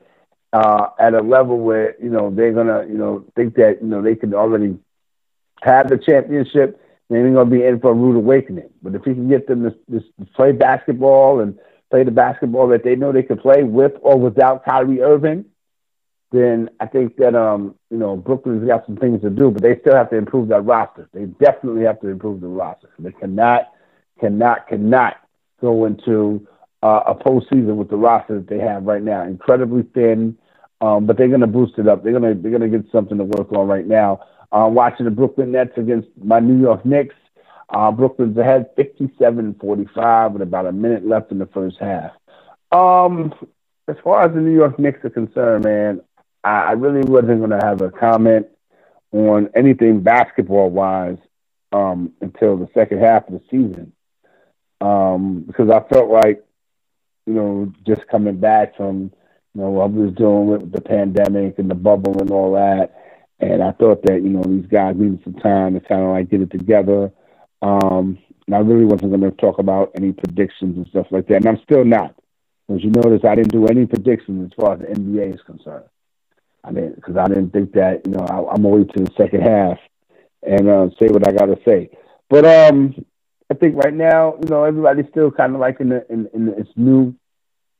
[0.52, 4.02] uh, at a level where you know they're gonna you know think that you know
[4.02, 4.78] they can already
[5.62, 8.70] have the championship they're to be in for a rude awakening.
[8.82, 11.58] But if he can get them to, to play basketball and
[11.92, 15.46] play the basketball that they know they can play with or without Kyrie Irving,
[16.32, 19.80] then I think that um you know Brooklyn's got some things to do, but they
[19.80, 21.08] still have to improve that roster.
[21.14, 22.90] They definitely have to improve the roster.
[22.98, 23.72] They cannot,
[24.20, 25.18] cannot, cannot
[25.64, 26.46] go into
[26.84, 29.24] uh, a postseason with the roster that they have right now.
[29.24, 30.38] Incredibly thin,
[30.82, 32.04] um, but they're going to boost it up.
[32.04, 34.20] They're going to they're going to get something to work on right now.
[34.52, 37.16] Uh, watching the Brooklyn Nets against my New York Knicks.
[37.70, 42.12] Uh, Brooklyn's ahead 57-45 with about a minute left in the first half.
[42.72, 43.34] Um,
[43.88, 46.02] as far as the New York Knicks are concerned, man,
[46.44, 48.46] I, I really wasn't going to have a comment
[49.12, 51.18] on anything basketball-wise
[51.72, 53.92] um, until the second half of the season
[54.84, 56.44] um, because I felt like,
[57.26, 59.14] you know, just coming back from,
[59.54, 62.94] you know, what I was doing with the pandemic and the bubble and all that.
[63.40, 66.30] And I thought that, you know, these guys needed some time to kind of like
[66.30, 67.12] get it together.
[67.62, 71.38] Um, and I really wasn't going to talk about any predictions and stuff like that.
[71.38, 72.14] And I'm still not.
[72.74, 75.86] As you notice, I didn't do any predictions as far as the NBA is concerned.
[76.64, 79.04] I mean, because I didn't think that, you know, I, I'm going to wait to
[79.04, 79.78] the second half
[80.42, 81.90] and uh, say what I got to say.
[82.30, 83.06] But um,
[83.54, 86.48] I think right now, you know, everybody's still kind of like in the, in, in
[86.48, 87.14] the, it's new.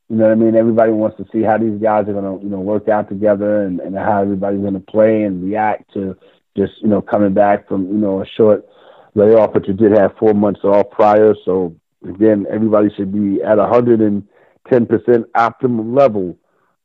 [0.08, 0.56] You know what I mean?
[0.56, 3.64] Everybody wants to see how these guys are going to, you know, work out together
[3.64, 6.16] and, and how everybody's going to play and react to
[6.56, 8.68] just, you know, coming back from, you know, a short
[9.16, 11.34] layoff, but you did have four months off prior.
[11.44, 11.76] So
[12.08, 14.28] again, everybody should be at a hundred and
[14.70, 16.38] ten percent optimal level.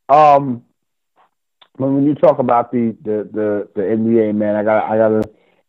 [0.08, 0.64] Um,
[1.76, 5.28] when you talk about the, the, the, the NBA, man, I got I gotta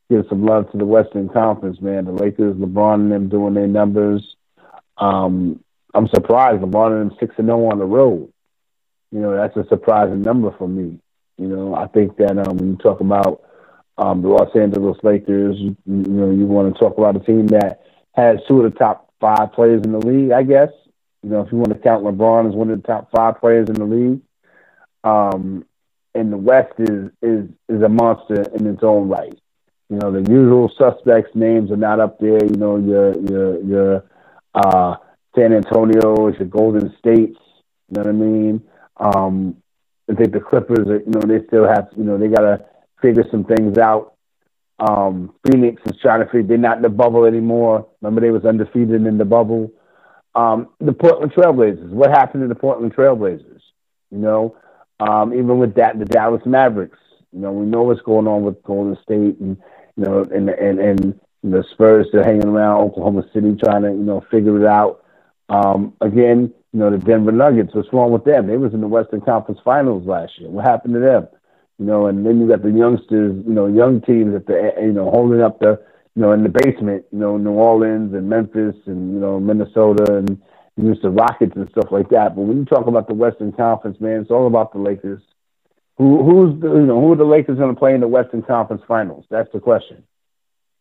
[0.09, 2.05] give some love to the Western Conference, man.
[2.05, 4.35] The Lakers, LeBron and them doing their numbers.
[4.97, 8.31] Um, I'm surprised LeBron and them six and zero on the road.
[9.11, 10.99] You know, that's a surprising number for me.
[11.37, 13.43] You know, I think that um, when you talk about
[13.97, 17.47] um, the Los Angeles Lakers, you, you know, you want to talk about a team
[17.47, 20.31] that has two of the top five players in the league.
[20.31, 20.69] I guess
[21.23, 23.69] you know if you want to count LeBron as one of the top five players
[23.69, 24.21] in the league.
[25.03, 25.65] Um,
[26.15, 29.37] and the West is is is a monster in its own right.
[29.89, 32.43] You know, the usual suspects' names are not up there.
[32.43, 34.03] You know, your your your
[34.53, 34.95] uh,
[35.35, 37.37] San Antonio, your Golden States.
[37.89, 38.63] You know what I mean?
[38.97, 39.57] Um,
[40.09, 42.65] I think the Clippers, are, you know, they still have, you know, they got to
[43.01, 44.13] figure some things out.
[44.79, 47.87] Um, Phoenix is trying to figure, they're not in the bubble anymore.
[48.01, 49.71] Remember, they was undefeated in the bubble.
[50.35, 53.61] Um, the Portland Trailblazers, what happened to the Portland Trailblazers?
[54.11, 54.57] You know,
[54.99, 56.99] um, even with that, the Dallas Mavericks,
[57.31, 59.57] you know, we know what's going on with Golden State and,
[59.95, 64.03] you know, and, and, and the Spurs, they're hanging around Oklahoma City trying to, you
[64.03, 65.03] know, figure it out.
[65.49, 68.47] Um, again, you know, the Denver Nuggets, what's wrong with them?
[68.47, 70.49] They was in the Western Conference Finals last year.
[70.49, 71.27] What happened to them?
[71.79, 74.91] You know, and then you got the youngsters, you know, young teams at the, you
[74.91, 75.81] know, holding up the,
[76.15, 80.17] you know, in the basement, you know, New Orleans and Memphis and, you know, Minnesota
[80.17, 80.41] and
[80.75, 82.35] use the Rockets and stuff like that.
[82.35, 85.21] But when you talk about the Western Conference, man, it's all about the Lakers.
[85.99, 88.41] Who, who's the, you know, who are the Lakers going to play in the Western
[88.41, 89.25] Conference Finals?
[89.29, 90.05] That's the question.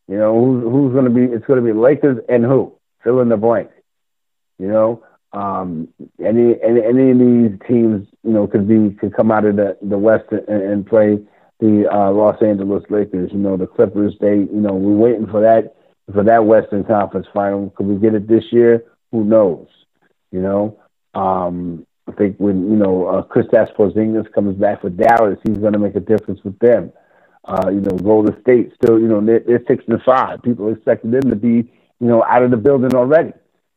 [0.07, 1.25] You know, who's, who's going to be?
[1.25, 2.79] It's going to be Lakers and who?
[3.03, 3.71] Fill in the blank.
[4.61, 5.89] You know, um,
[6.25, 9.77] any, any any of these teams, you know, could be could come out of the
[9.83, 11.19] the West and, and play
[11.59, 13.31] the uh, Los Angeles Lakers.
[13.33, 14.15] You know, the Clippers.
[14.21, 15.75] They, you know, we're waiting for that
[16.13, 17.71] for that Western Conference final.
[17.71, 18.85] Could we get it this year?
[19.11, 19.67] Who knows?
[20.31, 20.79] You know,
[21.13, 25.75] um, I think when you know uh, Kristaps Porzingis comes back for Dallas, he's going
[25.75, 26.93] to make a difference with them.
[27.45, 30.43] Uh, you know, Golden State still, you know, they're, they're six and five.
[30.43, 31.49] People expected them to be,
[32.01, 33.33] you know, out of the building already.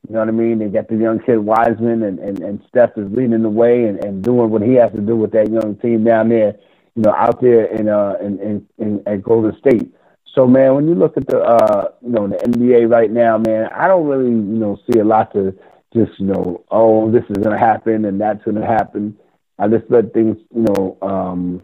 [0.07, 0.59] You know what I mean?
[0.59, 4.03] They got the young kid Wiseman and, and, and Steph is leading the way and,
[4.03, 6.55] and doing what he has to do with that young team down there,
[6.95, 9.93] you know, out there in uh in, in, in at Golden State.
[10.33, 13.69] So man, when you look at the uh you know the NBA right now, man,
[13.73, 15.55] I don't really, you know, see a lot to
[15.93, 19.17] just, you know, oh, this is gonna happen and that's gonna happen.
[19.59, 21.63] I just let things, you know, um,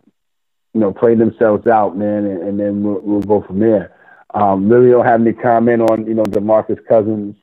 [0.73, 3.93] you know, play themselves out, man, and, and then we'll, we'll go from there.
[4.33, 7.35] Um, really don't have any comment on, you know, DeMarcus Cousins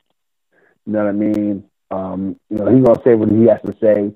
[0.86, 1.64] you know what I mean?
[1.90, 4.12] Um, you know, he's gonna say what he has to say,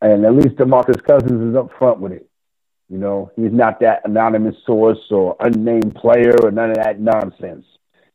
[0.00, 2.28] and at least Demarcus Cousins is up front with it.
[2.88, 7.66] You know, he's not that anonymous source or unnamed player or none of that nonsense.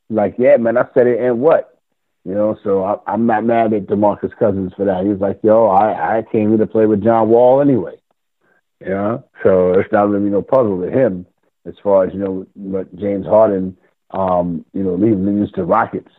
[0.09, 1.70] like, yeah, man, I said it, and what?
[2.23, 5.05] You know, so I, I'm not mad at Demarcus Cousins for that.
[5.05, 7.95] He's like, yo, I, I came here to play with John Wall anyway.
[8.79, 11.25] You know, so it's not really no puzzle to him
[11.65, 13.77] as far as you know what James Harden,
[14.12, 16.12] um, you know, leaving the Houston Rockets.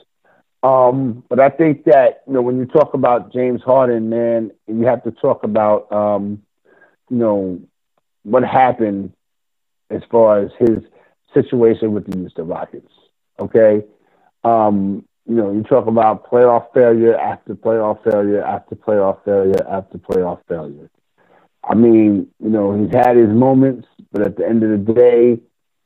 [0.62, 4.82] Um, but I think that you know when you talk about James Harden, man, you
[4.86, 6.42] have to talk about um,
[7.10, 7.60] you know
[8.22, 9.12] what happened
[9.90, 10.78] as far as his
[11.34, 12.92] situation with the Houston Rockets.
[13.40, 13.84] Okay,
[14.44, 19.98] um, you know you talk about playoff failure after playoff failure after playoff failure after
[19.98, 20.90] playoff failure.
[21.64, 25.40] I mean, you know he's had his moments, but at the end of the day,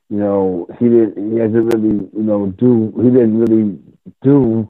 [0.09, 1.33] you know he didn't.
[1.33, 2.93] He hasn't really, you know, do.
[2.97, 3.79] He didn't really
[4.23, 4.69] do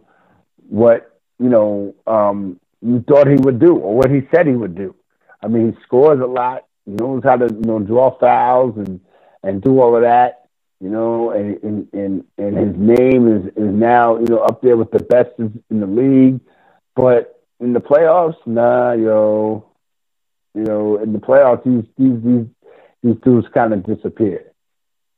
[0.68, 4.76] what you know um, you thought he would do or what he said he would
[4.76, 4.96] do.
[5.42, 6.66] I mean, he scores a lot.
[6.86, 9.00] He knows how to you know draw fouls and
[9.44, 10.47] and do all of that.
[10.80, 14.78] You know, and and and, and his name is is now you know up there
[14.78, 16.40] with the best in, the league.
[16.96, 19.66] But in the playoffs, nah, yo,
[20.54, 22.46] you know, in the playoffs, these these these
[23.02, 24.52] these dudes kind of disappear.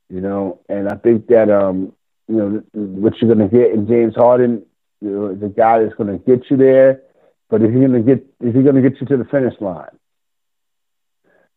[0.09, 1.93] You know, and I think that um,
[2.29, 4.65] you know, what you're to get in James Harden,
[5.01, 7.01] you know, the guy that's to get you there,
[7.49, 9.59] but is he going to get is he going to get you to the finish
[9.59, 9.97] line?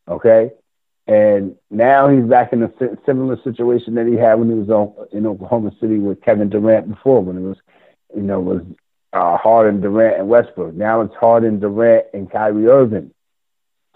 [0.09, 0.51] Okay,
[1.07, 2.73] and now he's back in a
[3.05, 7.23] similar situation that he had when he was in Oklahoma City with Kevin Durant before,
[7.23, 7.57] when it was,
[8.15, 8.63] you know, was
[9.13, 10.75] uh, Harden, Durant, and Westbrook.
[10.75, 13.11] Now it's Harden, Durant, and Kyrie Irving.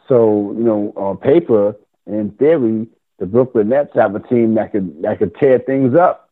[0.08, 1.76] So you know, on paper,
[2.06, 2.88] in theory,
[3.18, 6.30] the Brooklyn Nets have a team that could that could tear things up.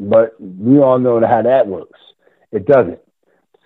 [0.00, 2.00] But we all know how that works.
[2.50, 3.00] It doesn't.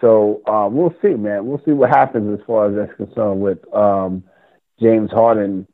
[0.00, 1.46] So um, we'll see, man.
[1.46, 4.24] We'll see what happens as far as that's concerned with um,
[4.80, 5.66] James Harden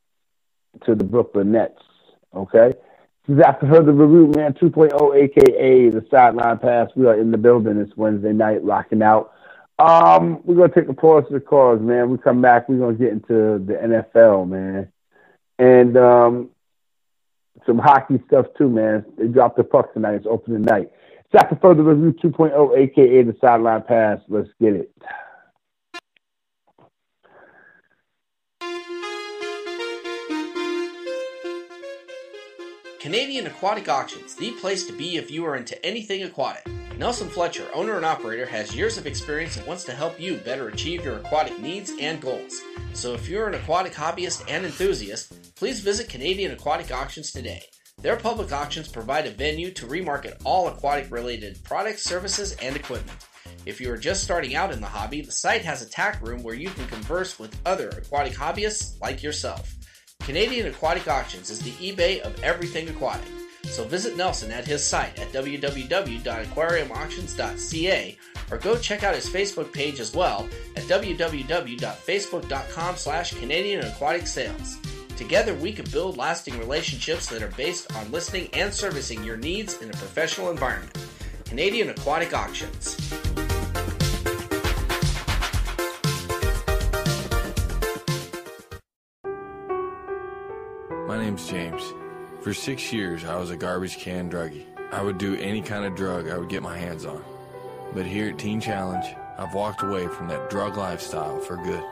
[0.87, 1.81] to the Brooklyn Nets.
[2.35, 2.72] Okay.
[3.27, 4.53] This is after further review, man.
[4.55, 6.91] 2.0, aka the sideline pass.
[6.95, 9.33] We are in the building It's Wednesday night, rocking out.
[9.79, 12.11] Um, we're gonna take a pause to the cars, man.
[12.11, 14.93] We come back, we're gonna get into the NFL, man.
[15.59, 16.51] And um,
[17.66, 19.05] some hockey stuff too, man.
[19.16, 20.14] They dropped the puck tonight.
[20.14, 20.93] It's opening night.
[21.25, 24.20] It's after further review 2.0, aka the sideline pass.
[24.29, 24.93] Let's get it.
[33.05, 36.66] Canadian Aquatic Auctions, the place to be if you are into anything aquatic.
[36.96, 40.68] Nelson Fletcher, owner and operator, has years of experience and wants to help you better
[40.68, 42.62] achieve your aquatic needs and goals.
[42.94, 47.64] So if you're an aquatic hobbyist and enthusiast, please visit Canadian Aquatic Auctions today.
[48.00, 53.18] Their public auctions provide a venue to remarket all aquatic related products, services, and equipment.
[53.66, 56.42] If you are just starting out in the hobby, the site has a tack room
[56.42, 59.74] where you can converse with other aquatic hobbyists like yourself.
[60.25, 63.29] Canadian Aquatic Auctions is the eBay of everything aquatic.
[63.64, 68.18] So visit Nelson at his site at www.aquariumauctions.ca
[68.51, 74.79] or go check out his Facebook page as well at www.facebook.com slash Canadian Aquatic Sales.
[75.16, 79.83] Together we can build lasting relationships that are based on listening and servicing your needs
[79.83, 80.97] in a professional environment.
[81.45, 82.97] Canadian Aquatic Auctions.
[91.25, 91.83] Name's James.
[92.43, 94.66] For six years, I was a garbage can druggie.
[94.93, 97.25] I would do any kind of drug I would get my hands on.
[97.95, 99.07] But here at Teen Challenge,
[99.39, 101.83] I've walked away from that drug lifestyle for good.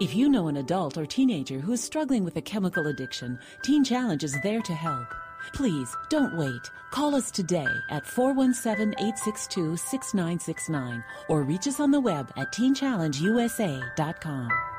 [0.00, 3.84] If you know an adult or teenager who is struggling with a chemical addiction, Teen
[3.84, 5.08] Challenge is there to help.
[5.52, 6.70] Please don't wait.
[6.92, 14.71] Call us today at 417 862 6969 or reach us on the web at teenchallengeusa.com.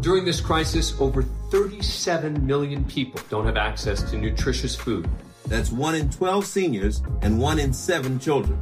[0.00, 5.06] During this crisis, over 37 million people don't have access to nutritious food.
[5.46, 8.58] That's one in 12 seniors and one in seven children.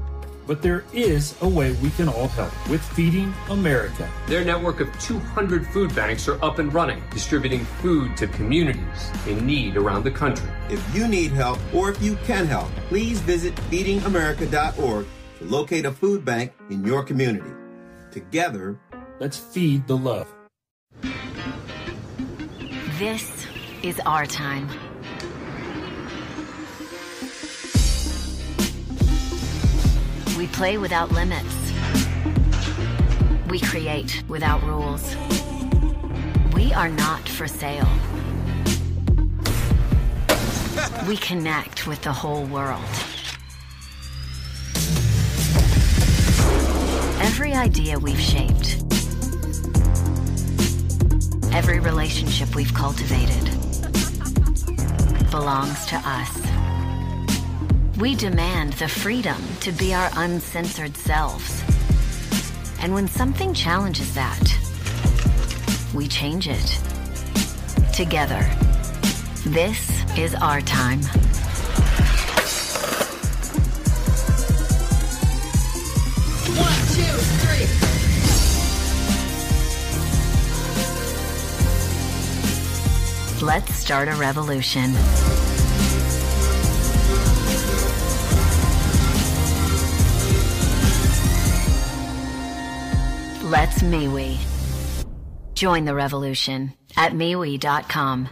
[0.48, 4.10] But there is a way we can all help with Feeding America.
[4.26, 9.46] Their network of 200 food banks are up and running, distributing food to communities in
[9.46, 10.50] need around the country.
[10.70, 15.06] If you need help or if you can help, please visit feedingamerica.org
[15.38, 17.52] to locate a food bank in your community.
[18.10, 18.76] Together,
[19.20, 20.26] let's feed the love.
[22.98, 23.46] This
[23.84, 24.68] is our time.
[30.36, 31.54] We play without limits.
[33.48, 35.14] We create without rules.
[36.54, 37.86] We are not for sale.
[41.06, 42.82] We connect with the whole world.
[47.22, 48.87] Every idea we've shaped,
[51.52, 53.44] every relationship we've cultivated
[55.30, 56.40] belongs to us.
[57.98, 61.62] We demand the freedom to be our uncensored selves.
[62.80, 64.42] And when something challenges that,
[65.94, 66.80] we change it.
[67.92, 68.48] Together.
[69.46, 71.00] This is our time.
[83.42, 84.92] Let's start a revolution.
[93.48, 94.38] Let's MeWe.
[95.54, 98.28] Join the revolution at MeWe.com.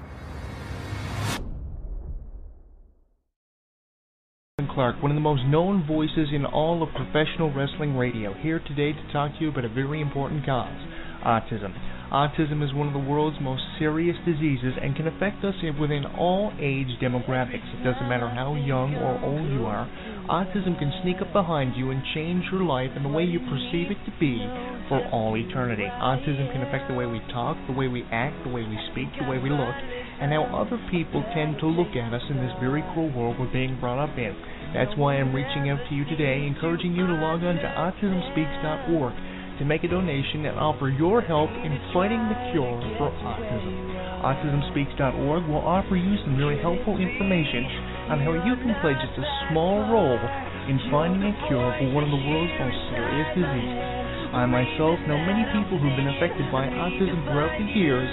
[4.74, 8.92] Clark, one of the most known voices in all of professional wrestling radio, here today
[8.92, 10.76] to talk to you about a very important cause
[11.24, 11.95] autism.
[12.12, 16.52] Autism is one of the world's most serious diseases and can affect us within all
[16.62, 17.66] age demographics.
[17.74, 19.90] It doesn't matter how young or old you are,
[20.30, 23.90] autism can sneak up behind you and change your life and the way you perceive
[23.90, 24.38] it to be
[24.86, 25.90] for all eternity.
[25.98, 29.10] Autism can affect the way we talk, the way we act, the way we speak,
[29.18, 29.74] the way we look,
[30.22, 33.50] and how other people tend to look at us in this very cruel world we're
[33.50, 34.30] being brought up in.
[34.78, 39.25] That's why I'm reaching out to you today, encouraging you to log on to autismspeaks.org
[39.58, 43.72] to make a donation and offer your help in fighting the cure for autism.
[44.20, 47.64] AutismSpeaks.org will offer you some really helpful information
[48.12, 50.20] on how you can play just a small role
[50.68, 53.96] in finding a cure for one of the world's most serious diseases.
[54.34, 58.10] I myself know many people who've been affected by autism throughout the years,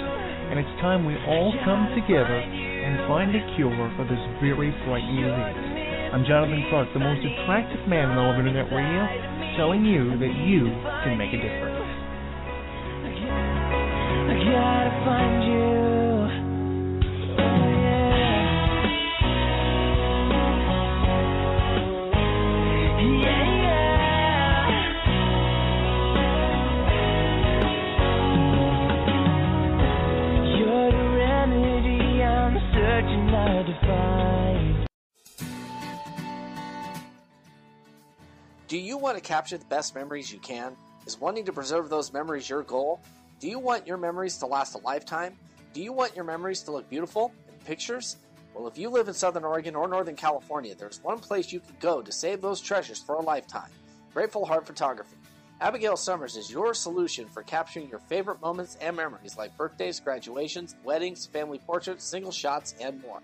[0.48, 5.24] and it's time we all come together and find a cure for this very frightening
[5.24, 5.74] disease.
[6.14, 10.34] I'm Jonathan Clark, the most attractive man in all of Internet radio, telling you that
[10.46, 10.64] you
[11.04, 11.78] can make a difference.
[14.30, 15.44] I gotta find
[38.74, 40.76] Do you want to capture the best memories you can?
[41.06, 42.98] Is wanting to preserve those memories your goal?
[43.38, 45.36] Do you want your memories to last a lifetime?
[45.72, 48.16] Do you want your memories to look beautiful in pictures?
[48.52, 51.76] Well, if you live in Southern Oregon or Northern California, there's one place you can
[51.78, 53.70] go to save those treasures for a lifetime
[54.12, 55.18] Grateful Heart Photography.
[55.60, 60.74] Abigail Summers is your solution for capturing your favorite moments and memories like birthdays, graduations,
[60.82, 63.22] weddings, family portraits, single shots, and more.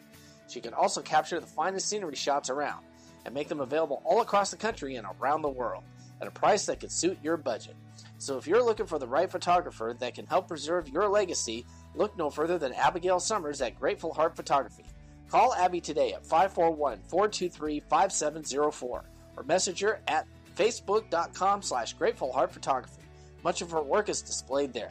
[0.48, 2.84] She can also capture the finest scenery shots around
[3.24, 5.84] and make them available all across the country and around the world
[6.20, 7.74] at a price that could suit your budget.
[8.18, 11.64] So if you're looking for the right photographer that can help preserve your legacy,
[11.94, 14.84] look no further than Abigail Summers at Grateful Heart Photography.
[15.30, 19.04] Call Abby today at 541 423 5704
[19.36, 23.02] or message her at facebook.com slash Grateful Heart Photography.
[23.42, 24.90] Much of her work is displayed there.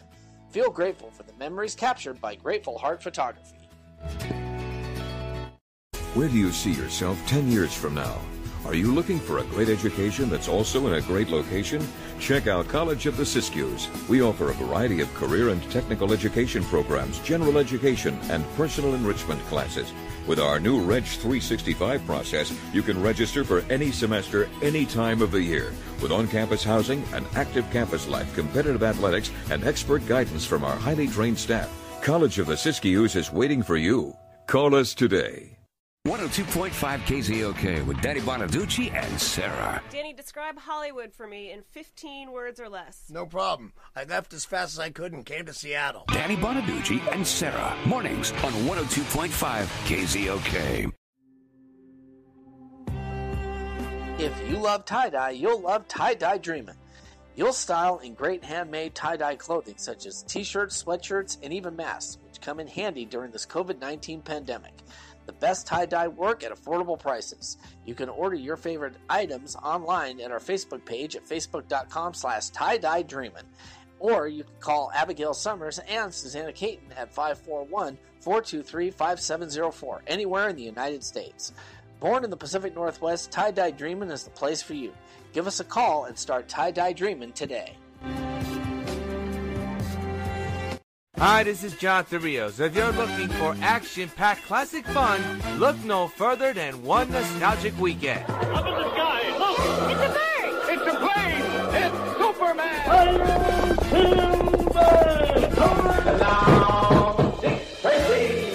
[0.50, 3.58] Feel grateful for the memories captured by Grateful Heart Photography.
[6.16, 8.20] Where do you see yourself 10 years from now?
[8.66, 11.88] Are you looking for a great education that's also in a great location?
[12.20, 13.88] Check out College of the Siskiyous.
[14.10, 19.40] We offer a variety of career and technical education programs, general education, and personal enrichment
[19.46, 19.94] classes.
[20.26, 25.30] With our new Reg 365 process, you can register for any semester, any time of
[25.30, 25.72] the year.
[26.02, 30.76] With on campus housing, an active campus life, competitive athletics, and expert guidance from our
[30.76, 31.70] highly trained staff,
[32.02, 34.16] College of the Siskiyous is waiting for you.
[34.48, 35.59] Call us today.
[36.10, 39.80] 102.5 KZOK with Danny Bonaduce and Sarah.
[39.92, 43.04] Danny, describe Hollywood for me in 15 words or less.
[43.12, 43.74] No problem.
[43.96, 46.06] I left as fast as I could and came to Seattle.
[46.08, 47.78] Danny Bonaduce and Sarah.
[47.86, 49.30] Mornings on 102.5
[49.86, 50.92] KZOK.
[54.20, 56.76] If you love tie dye, you'll love Tie Dye Dreamin'.
[57.36, 61.76] You'll style in great handmade tie dye clothing such as t shirts, sweatshirts, and even
[61.76, 64.74] masks, which come in handy during this COVID 19 pandemic.
[65.30, 67.58] The best tie dye work at affordable prices.
[67.86, 72.78] You can order your favorite items online at our Facebook page at facebook.com slash tie
[72.78, 73.06] dye.
[74.00, 80.56] Or you can call Abigail Summers and Susanna Caton at 541 423 5704 anywhere in
[80.56, 81.54] the United States.
[82.00, 84.92] Born in the Pacific Northwest, Tie Dye Dreamin' is the place for you.
[85.32, 87.78] Give us a call and start Tie Dye Dreamin' today.
[91.20, 92.62] Hi, this is John Rios.
[92.62, 95.22] If you're looking for action-packed classic fun,
[95.60, 98.24] look no further than one nostalgic weekend.
[98.30, 99.60] Up in the sky, look!
[99.92, 100.54] It's a bird!
[100.72, 101.44] It's a plane!
[101.76, 102.80] It's Superman!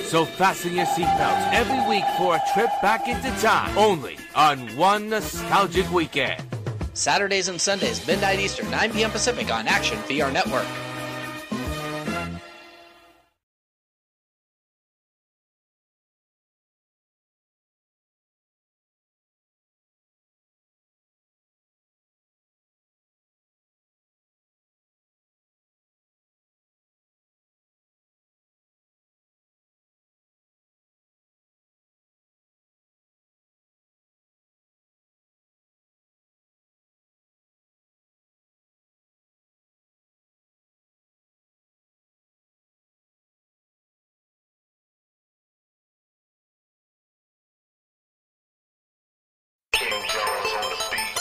[0.06, 5.10] So fasten your seatbelts every week for a trip back into time, only on one
[5.10, 6.42] nostalgic weekend.
[6.94, 9.10] Saturdays and Sundays, midnight Eastern, 9 p.m.
[9.10, 10.64] Pacific on Action VR Network.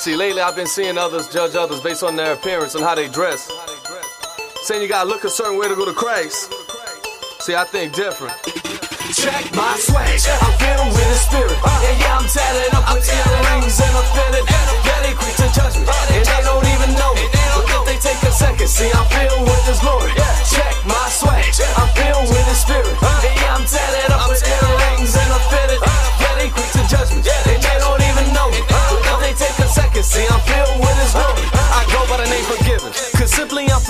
[0.03, 3.07] See, lately I've been seeing others judge others based on their appearance and how they
[3.07, 3.47] dress.
[4.67, 6.51] Saying you gotta look a certain way to go to Christ.
[7.39, 8.35] See, I think different.
[9.15, 11.55] Check my swag, I'm filled with the spirit.
[11.55, 14.43] And yeah, I'm tatted up with earrings and I'm fitted.
[14.43, 17.23] Yeah, they quick to judge me, and they don't even know me.
[17.55, 20.11] But if they take a second, see, I'm filled with His glory.
[20.51, 21.47] Check my swag,
[21.79, 22.91] I'm filled with the spirit.
[22.91, 26.02] And yeah, I'm tatted up with earrings and I'm fitted.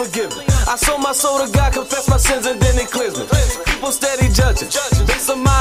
[0.03, 0.43] Forgiven.
[0.67, 3.25] I sold my soul to God, confess my sins, and then it clears me.
[3.65, 4.69] People steady judging,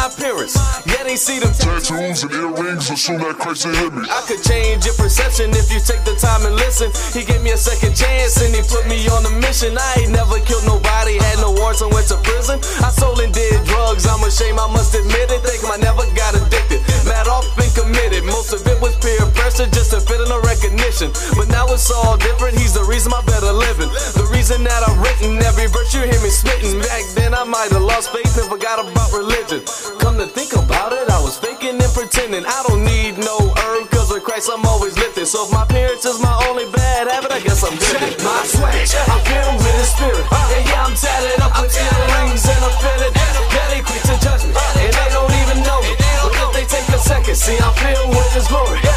[0.03, 0.59] my appearance.
[0.87, 4.03] Yeah, they see the Tattoos and earrings, assume that Christ will hit me.
[4.11, 6.91] I could change your perception if you take the time and listen.
[7.15, 9.79] He gave me a second chance and he put me on a mission.
[9.79, 12.59] I ain't never killed nobody, had no warrants and went to prison.
[12.83, 15.41] I sold and did drugs, I'm ashamed, I must admit it.
[15.47, 18.27] Think him I never got addicted, mad off and committed.
[18.27, 21.15] Most of it was peer pressure just to fit in a recognition.
[21.39, 23.91] But now it's all different, he's the reason my better living.
[24.19, 26.83] The reason that I've written every verse you hear me spitting.
[26.83, 29.63] Back then I might have lost faith and forgot about religion.
[29.99, 32.45] Come to think about it, I was faking and pretending.
[32.47, 35.27] I don't need no herb, cause with Christ I'm always lifted.
[35.27, 38.01] So if my appearance is my only bad habit, I guess I'm good.
[38.01, 38.75] Check my swag,
[39.09, 40.25] I'm filled with the spirit.
[40.31, 40.55] Uh.
[40.57, 43.13] And yeah, I'm tatted up with earrings and I'm fitted.
[43.17, 44.83] Yeah, they quick to judge me, uh.
[44.85, 45.93] and they don't even know me.
[46.23, 48.92] But if they take a second, see, I'm filled with His glory.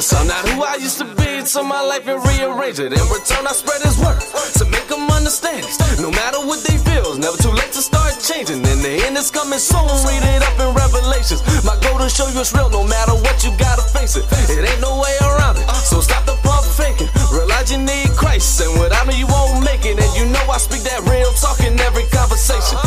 [0.00, 2.88] Cause I'm not who I used to be, so my life and rearrange it.
[2.88, 4.16] In return, I spread his word
[4.56, 5.76] to make them understand it.
[6.00, 8.64] No matter what they feel, it's never too late to start changing.
[8.64, 11.44] And the end is coming soon, read it up in Revelations.
[11.68, 14.24] My goal to show you it's real, no matter what you gotta face it.
[14.48, 15.68] It ain't no way around it.
[15.84, 17.12] So stop the pump faking.
[17.28, 20.00] Realize you need Christ, and without me, you won't make it.
[20.00, 22.80] And you know I speak that real talk in every conversation.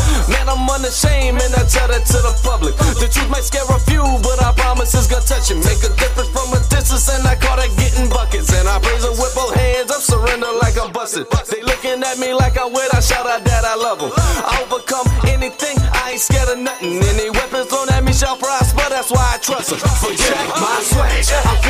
[0.83, 2.75] I'm and I tell that to the public.
[2.99, 5.55] The truth might scare a few, but I promise it's gonna touch it.
[5.63, 8.51] Make a difference from a distance, and I call that getting buckets.
[8.51, 11.31] And I praise and whip both hands up, surrender like I'm busted.
[11.47, 14.11] They looking at me like I'm weird, I shout out that I love them.
[14.11, 16.99] I overcome anything, I ain't scared of nothing.
[16.99, 19.79] Any weapons thrown at me shall prosper, that's why I trust them.
[19.79, 21.62] Check my swag,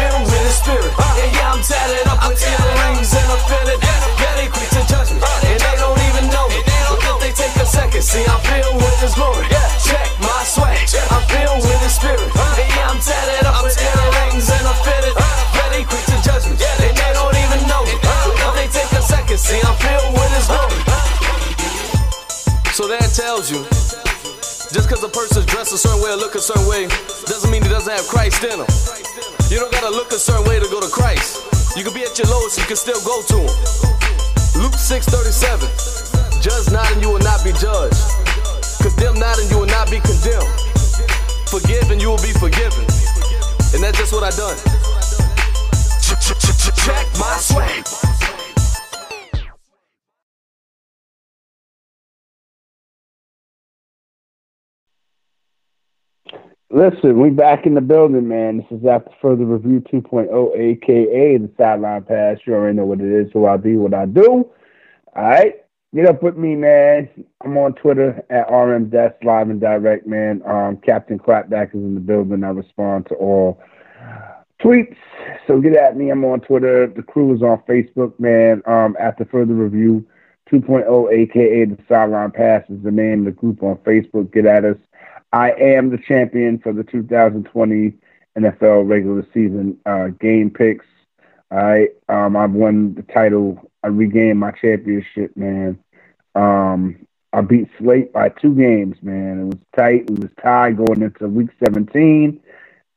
[23.33, 23.65] tells you.
[24.77, 26.85] Just because a person's dressed a certain way or look a certain way
[27.25, 28.69] doesn't mean he doesn't have Christ in him.
[29.49, 31.41] You don't gotta look a certain way to go to Christ.
[31.73, 33.53] You can be at your lowest, you can still go to him.
[34.61, 35.65] Luke 6:37.
[36.45, 37.97] Judge not and you will not be judged.
[38.85, 40.53] Condemn not and you will not be condemned.
[41.49, 42.85] Forgive and you will be forgiven.
[43.73, 44.57] And that's just what I done.
[46.85, 48.22] Check my swag.
[56.73, 58.57] Listen, we back in the building, man.
[58.57, 62.39] This is after further review 2.0, aka the sideline pass.
[62.47, 64.49] You already know what it is, who I be, what I do.
[65.15, 65.53] All right,
[65.93, 67.07] get up with me, man.
[67.41, 70.41] I'm on Twitter at RMDesk live and direct, man.
[70.47, 72.43] Um, Captain Clapback is in the building.
[72.43, 73.61] I respond to all
[74.59, 74.97] tweets,
[75.45, 76.09] so get at me.
[76.09, 76.87] I'm on Twitter.
[76.87, 78.63] The crew is on Facebook, man.
[78.65, 80.03] Um, after further review
[80.51, 84.33] 2.0, aka the sideline pass is the name of the group on Facebook.
[84.33, 84.77] Get at us.
[85.33, 87.93] I am the champion for the 2020
[88.37, 90.85] NFL regular season uh, game picks.
[91.49, 93.59] I um, I won the title.
[93.83, 95.79] I regained my championship, man.
[96.35, 99.41] Um, I beat Slate by two games, man.
[99.41, 100.09] It was tight.
[100.09, 102.39] It was tied going into week 17,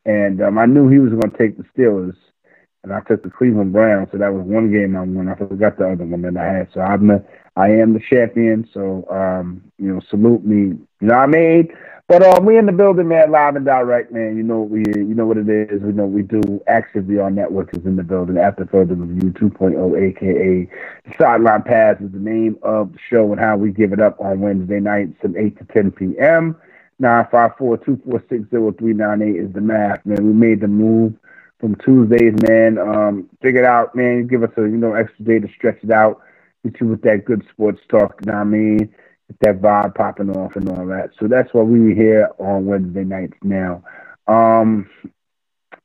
[0.05, 2.17] and um, I knew he was going to take the Steelers,
[2.83, 4.09] and I took the Cleveland Browns.
[4.13, 5.29] So that was one game I won.
[5.29, 6.69] I forgot the other one that I had.
[6.75, 7.25] So I'm the
[7.57, 8.69] I am the champion.
[8.75, 10.79] So um, you know, salute me.
[11.01, 11.77] You know what I mean?
[12.09, 14.37] But um, we in the building, man, live and direct, man.
[14.37, 15.83] You know we, you know what it is.
[15.83, 16.41] We know we do.
[16.69, 18.39] Action VR Network is in the building.
[18.39, 20.69] After further review, 2.0, aka
[21.19, 24.39] Sideline Pass, is the name of the show and how we give it up on
[24.41, 26.57] Wednesday nights from 8 to 10 p.m.
[27.03, 30.25] 954-246-0398 is the math, man.
[30.25, 31.13] We made the move
[31.59, 32.79] from Tuesdays, man.
[32.79, 34.29] Um, figured out, man.
[34.29, 36.21] Give us a you know extra day to stretch it out.
[36.63, 38.21] Get you with that good sports talk.
[38.21, 38.95] You know what I mean?
[39.41, 41.11] That vibe popping off and all that.
[41.21, 43.83] So that's why we here on Wednesday nights now.
[44.27, 44.89] Um,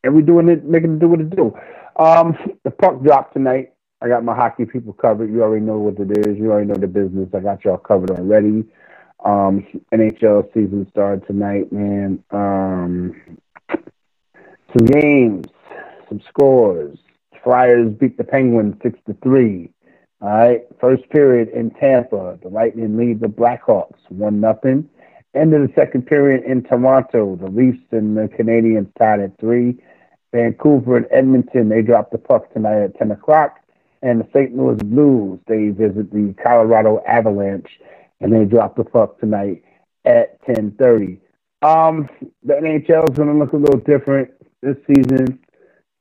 [0.03, 1.53] and we're doing it, making it do what it do.
[1.97, 3.73] Um, the puck dropped tonight.
[4.01, 5.31] I got my hockey people covered.
[5.31, 6.37] You already know what it is.
[6.37, 7.29] You already know the business.
[7.35, 8.63] I got y'all covered already.
[9.23, 12.23] Um, NHL season started tonight, man.
[12.31, 13.37] Um,
[13.69, 15.45] some games,
[16.09, 16.97] some scores.
[17.43, 19.71] Flyers beat the Penguins six to three.
[20.21, 24.87] All right, first period in Tampa, the Lightning lead the Blackhawks one nothing.
[25.33, 29.77] End of the second period in Toronto, the Leafs and the Canadiens tied at three.
[30.31, 33.61] Vancouver and Edmonton, they dropped the puck tonight at ten o'clock.
[34.03, 34.55] And the St.
[34.55, 37.79] Louis Blues, they visit the Colorado Avalanche,
[38.19, 39.63] and they drop the puck tonight
[40.05, 41.19] at ten thirty.
[41.63, 42.07] Um,
[42.43, 44.29] the NHL is going to look a little different
[44.61, 45.39] this season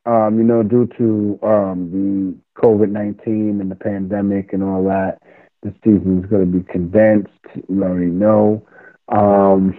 [0.07, 5.20] um, you know, due to um, the COVID 19 and the pandemic and all that,
[5.62, 7.30] the season is going to be condensed.
[7.68, 8.66] You already know.
[9.09, 9.76] Um,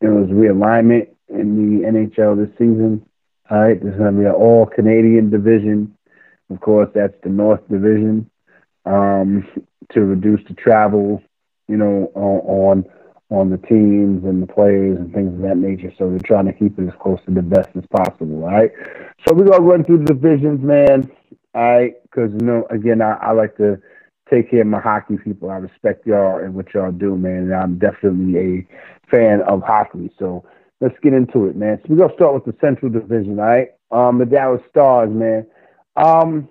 [0.00, 3.06] there was realignment in the NHL this season.
[3.50, 5.96] All right, there's going to be an all Canadian division.
[6.50, 8.28] Of course, that's the North Division
[8.84, 9.46] um,
[9.92, 11.22] to reduce the travel,
[11.68, 12.84] you know, on, on
[13.30, 15.92] on the teams and the players and things of that nature.
[15.96, 18.44] So they're trying to keep it as close to the best as possible.
[18.44, 18.72] All right.
[19.26, 21.10] So we're gonna run through the divisions, man.
[21.54, 23.80] All right, because you know, again, I, I like to
[24.30, 25.50] take care of my hockey people.
[25.50, 27.42] I respect y'all and what y'all do, man.
[27.42, 28.66] And I'm definitely a
[29.10, 30.10] fan of hockey.
[30.18, 30.44] So
[30.80, 31.78] let's get into it, man.
[31.82, 33.68] So we're gonna start with the Central Division, all right?
[33.90, 35.46] Um, the Dallas Stars, man.
[35.96, 36.48] Um,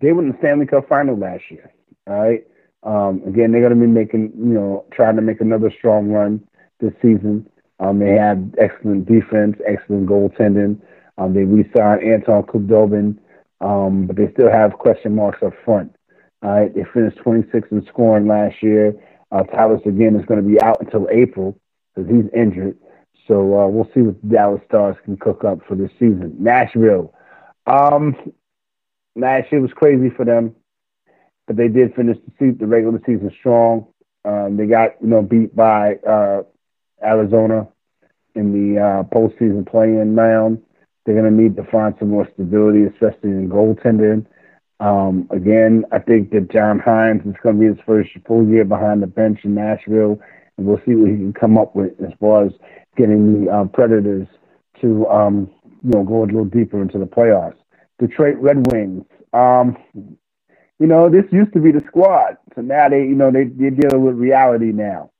[0.00, 1.72] they won the Stanley Cup final last year.
[2.06, 2.46] All right.
[2.86, 6.46] Um, again, they're going to be making, you know, trying to make another strong run
[6.80, 7.48] this season.
[7.80, 10.80] Um, they have excellent defense, excellent goaltending.
[11.18, 13.18] Um, they re-signed Anton Khudobin,
[13.60, 15.94] um, but they still have question marks up front.
[16.42, 18.94] All right, they finished 26 in scoring last year.
[19.32, 21.58] Uh, Tyler Seguin is going to be out until April
[21.94, 22.78] because he's injured.
[23.26, 26.36] So uh, we'll see what the Dallas Stars can cook up for this season.
[26.38, 27.12] Nashville.
[27.66, 28.32] Um,
[29.16, 30.54] last year was crazy for them,
[31.46, 33.86] but they did finish the, season, the regular season strong.
[34.24, 36.42] Um, they got you know beat by uh,
[37.02, 37.68] Arizona
[38.34, 40.62] in the uh, postseason play-in round.
[41.04, 44.26] They're going to need to find some more stability, especially in goaltending.
[44.80, 48.64] Um, again, I think that John Hynes is going to be his first full year
[48.64, 50.20] behind the bench in Nashville,
[50.58, 52.52] and we'll see what he can come up with as far as
[52.96, 54.26] getting the uh, Predators
[54.80, 55.50] to um,
[55.82, 57.56] you know go a little deeper into the playoffs.
[57.98, 59.04] Detroit Red Wings.
[59.32, 59.76] Um,
[60.78, 63.70] you know, this used to be the squad, so now they you know they they're
[63.70, 65.10] dealing with reality now.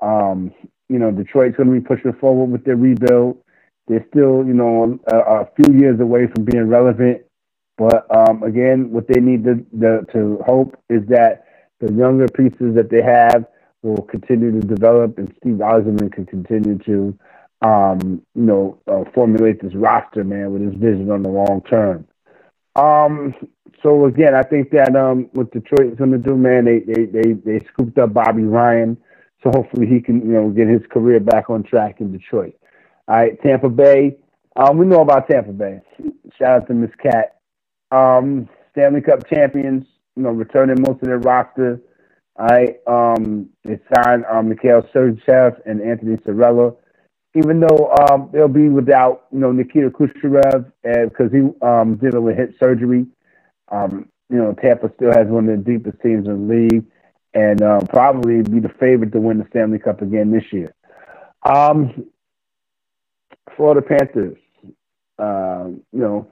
[0.00, 0.52] Um,
[0.88, 3.42] you know, Detroit's going to be pushing forward with their rebuild.
[3.88, 7.22] They're still, you know, a, a few years away from being relevant.
[7.76, 11.44] But um, again, what they need to, the, to hope is that
[11.80, 13.46] the younger pieces that they have
[13.82, 17.18] will continue to develop, and Steve Yzerman can continue to,
[17.62, 22.06] um, you know, uh, formulate this roster, man, with his vision on the long term.
[22.74, 23.34] Um,
[23.82, 27.04] so again, I think that um, what Detroit is going to do, man, they, they
[27.06, 28.96] they they scooped up Bobby Ryan,
[29.42, 32.54] so hopefully he can, you know, get his career back on track in Detroit.
[33.06, 34.16] All right, Tampa Bay.
[34.56, 35.80] Um, we know about Tampa Bay.
[36.38, 37.36] Shout out to Miss Cat.
[37.90, 41.80] Um, Stanley Cup champions, you know, returning most of their roster.
[42.36, 46.76] All right, um, they signed um, Mikhail Sergachev and Anthony Cirelli.
[47.34, 52.36] Even though um, they'll be without, you know, Nikita Kucherov because he um, dealing with
[52.36, 53.06] hip surgery.
[53.70, 56.84] Um, you know, Tampa still has one of the deepest teams in the league
[57.34, 60.74] and uh, probably be the favorite to win the Stanley Cup again this year.
[61.42, 62.06] Um,
[63.56, 64.38] Florida Panthers,
[65.18, 66.28] uh, you know,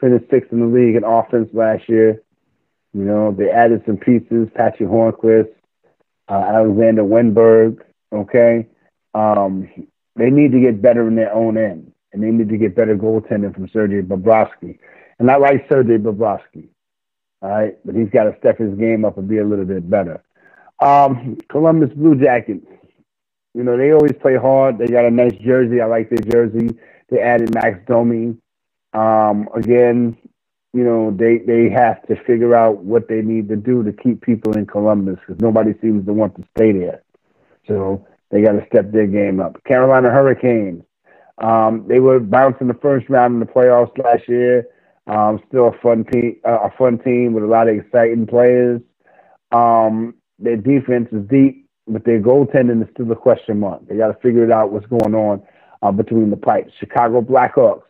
[0.00, 2.22] finished sixth in the league in offense last year.
[2.92, 5.52] You know, they added some pieces, Patrick Hornqvist,
[6.28, 7.80] uh, Alexander Wennberg,
[8.12, 8.66] okay?
[9.14, 9.68] Um,
[10.16, 12.96] they need to get better in their own end, and they need to get better
[12.96, 14.78] goaltending from Sergei Bobrovsky.
[15.22, 16.66] And I like Sergei Bobrovsky,
[17.42, 17.78] all right?
[17.84, 20.20] But he's got to step his game up and be a little bit better.
[20.80, 22.66] Um, Columbus Blue Jackets,
[23.54, 24.78] you know, they always play hard.
[24.78, 25.80] They got a nice jersey.
[25.80, 26.76] I like their jersey.
[27.08, 28.36] They added Max Domi.
[28.94, 30.18] Um, again,
[30.72, 34.22] you know, they they have to figure out what they need to do to keep
[34.22, 37.00] people in Columbus because nobody seems to want to stay there.
[37.68, 39.62] So they got to step their game up.
[39.62, 40.82] Carolina Hurricanes.
[41.38, 44.66] Um, they were bouncing the first round in the playoffs last year.
[45.06, 48.80] Um, still a fun team, uh, a fun team with a lot of exciting players.
[49.50, 53.86] Um, their defense is deep, but their goaltending is still a question mark.
[53.86, 55.42] They got to figure it out what's going on
[55.82, 56.72] uh, between the pipes.
[56.78, 57.82] Chicago Blackhawks.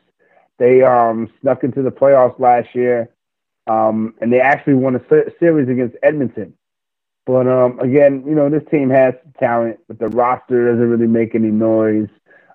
[0.58, 3.10] They um, snuck into the playoffs last year,
[3.66, 6.54] um, and they actually won a ser- series against Edmonton.
[7.26, 11.34] But um, again, you know, this team has talent, but the roster doesn't really make
[11.34, 12.08] any noise.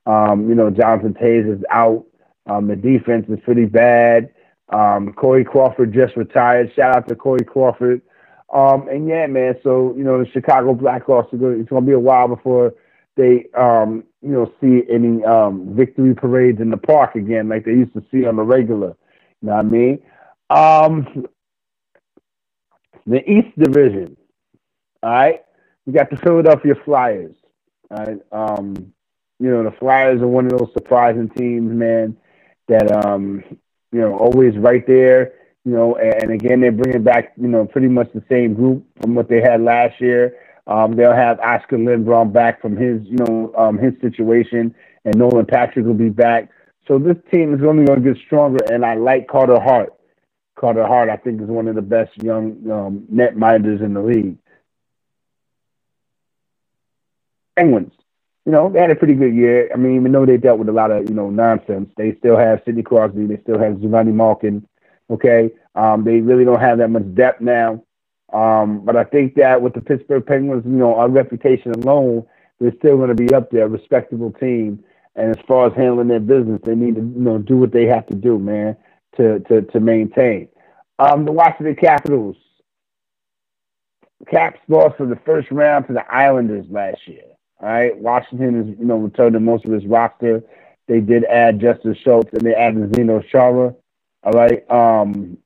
[0.05, 2.05] Um, you know, Jonathan Toews is out.
[2.45, 4.29] Um, the defense is pretty bad.
[4.69, 6.73] Um, Corey Crawford just retired.
[6.75, 8.01] Shout out to Corey Crawford.
[8.53, 9.55] Um, and yeah, man.
[9.63, 11.59] So you know, the Chicago Blackhawks are going.
[11.59, 12.73] It's going to be a while before
[13.17, 17.71] they, um, you know, see any um, victory parades in the park again, like they
[17.71, 18.95] used to see on the regular.
[19.41, 20.01] You know what I mean?
[20.49, 21.25] Um,
[23.05, 24.15] the East Division.
[25.03, 25.43] All right,
[25.85, 27.35] we got the Philadelphia Flyers.
[27.91, 28.93] All right, um,
[29.39, 32.17] you know, the Flyers are one of those surprising teams, man.
[32.67, 33.43] That um,
[33.91, 35.33] you know, always right there.
[35.65, 39.15] You know, and again, they're bringing back, you know, pretty much the same group from
[39.15, 40.37] what they had last year.
[40.65, 44.73] Um, they'll have Oscar Lindblom back from his, you know, um, his situation,
[45.05, 46.49] and Nolan Patrick will be back.
[46.87, 49.93] So this team is only going to get stronger, and I like Carter Hart.
[50.55, 54.01] Carter Hart, I think, is one of the best young um, net minders in the
[54.01, 54.37] league.
[57.57, 57.93] Penguins,
[58.47, 59.69] you know, they had a pretty good year.
[59.73, 62.37] I mean, even though they dealt with a lot of, you know, nonsense, they still
[62.37, 64.65] have Sidney Crosby, they still have Giovanni Malkin.
[65.09, 67.83] Okay, um, they really don't have that much depth now.
[68.31, 72.25] Um, but I think that with the Pittsburgh Penguins, you know, our reputation alone,
[72.61, 74.81] they're still going to be up there, a respectable team.
[75.17, 77.85] And as far as handling their business, they need to, you know, do what they
[77.87, 78.77] have to do, man,
[79.17, 80.47] to to to maintain.
[80.99, 82.37] Um, the Washington Capitals,
[84.31, 87.23] Caps lost for the first round to the Islanders last year.
[87.59, 90.43] All right, Washington is, you know, returning most of his roster.
[90.87, 93.73] They did add Justin Schultz and they added Zdeno Chara.
[94.23, 95.37] All right, um,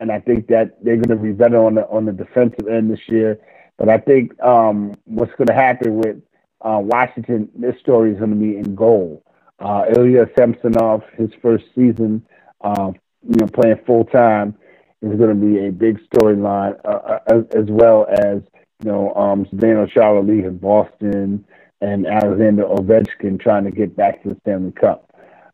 [0.00, 2.90] and I think that they're going to be better on the on the defensive end
[2.90, 3.38] this year.
[3.78, 6.22] But I think um, what's going to happen with
[6.60, 9.24] uh, Washington, this story is going to be in goal.
[9.58, 12.24] Uh, Ilya Samsonov, his first season,
[12.62, 14.56] uh, you know, playing full time,
[15.02, 18.42] is going to be a big storyline, uh, as, as, well as
[18.82, 21.44] you know, um, Zdeno Chara in Boston
[21.80, 25.10] and Alexander Ovechkin trying to get back to the Stanley Cup.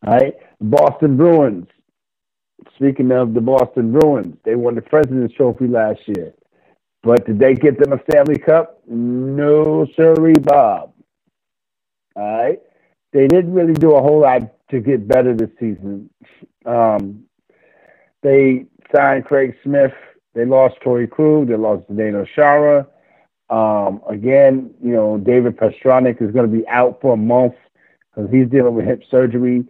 [0.06, 1.66] All right, Boston Bruins.
[2.74, 6.32] Speaking of the Boston Bruins, they won the President's Trophy last year.
[7.02, 8.80] But did they get them a Stanley Cup?
[8.86, 10.92] No, sorry, Bob.
[12.16, 12.60] All right.
[13.12, 16.10] They didn't really do a whole lot to get better this season.
[16.66, 17.24] Um,
[18.22, 19.94] they signed Craig Smith.
[20.34, 21.48] They lost Torey Krug.
[21.48, 22.86] They lost Zdeno Chara.
[23.50, 27.54] Um, again, you know, David Pastrnak is going to be out for a month
[28.14, 29.64] because he's dealing with hip surgery.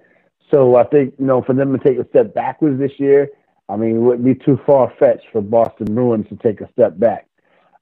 [0.51, 3.31] So I think, you know, for them to take a step backwards this year,
[3.69, 6.99] I mean, it wouldn't be too far fetched for Boston Bruins to take a step
[6.99, 7.27] back.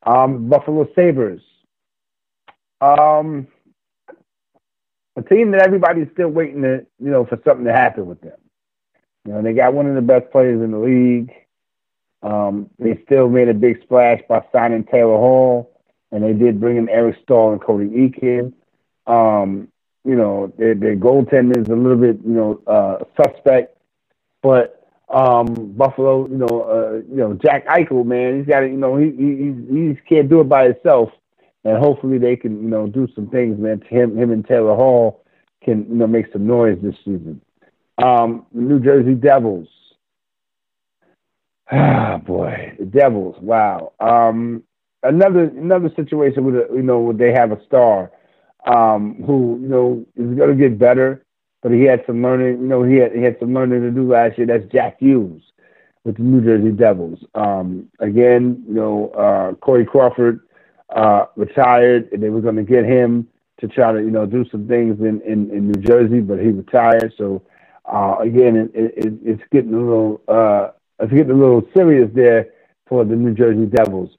[0.02, 1.42] Um, Buffalo Sabres.
[2.80, 3.46] Um,
[5.16, 8.38] a team that everybody's still waiting to, you know, for something to happen with them.
[9.24, 11.32] You know, they got one of the best players in the league.
[12.22, 15.75] Um, they still made a big splash by signing Taylor Hall,
[16.16, 18.54] and they did bring in Eric Staal and Cody Eakin.
[19.06, 19.68] Um,
[20.02, 23.76] you know, their, their goaltender is a little bit, you know, uh, suspect,
[24.42, 28.76] but um, Buffalo, you know, uh, you know, Jack Eichel, man, he's got to, you
[28.76, 31.10] know, he, he he can't do it by himself,
[31.64, 33.82] and hopefully they can, you know, do some things, man.
[33.88, 35.22] Him him and Taylor Hall
[35.62, 37.40] can, you know, make some noise this season.
[37.98, 39.68] Um, New Jersey Devils.
[41.68, 43.34] Ah, boy, the Devils.
[43.40, 43.92] Wow.
[43.98, 44.62] Um,
[45.02, 48.10] another another situation with a, you know, where they have a star
[48.66, 51.26] um, who you know is going to get better
[51.66, 52.60] but he had some learning.
[52.60, 54.46] You know, he had he had some learning to do last year.
[54.46, 55.42] That's Jack Hughes
[56.04, 57.18] with the New Jersey Devils.
[57.34, 60.46] Um, again, you know, uh, Corey Crawford
[60.94, 63.26] uh, retired, and they were going to get him
[63.58, 66.50] to try to you know do some things in in, in New Jersey, but he
[66.50, 67.12] retired.
[67.18, 67.42] So
[67.84, 70.68] uh, again, it, it, it's getting a little uh,
[71.00, 72.50] it's getting a little serious there
[72.86, 74.10] for the New Jersey Devils.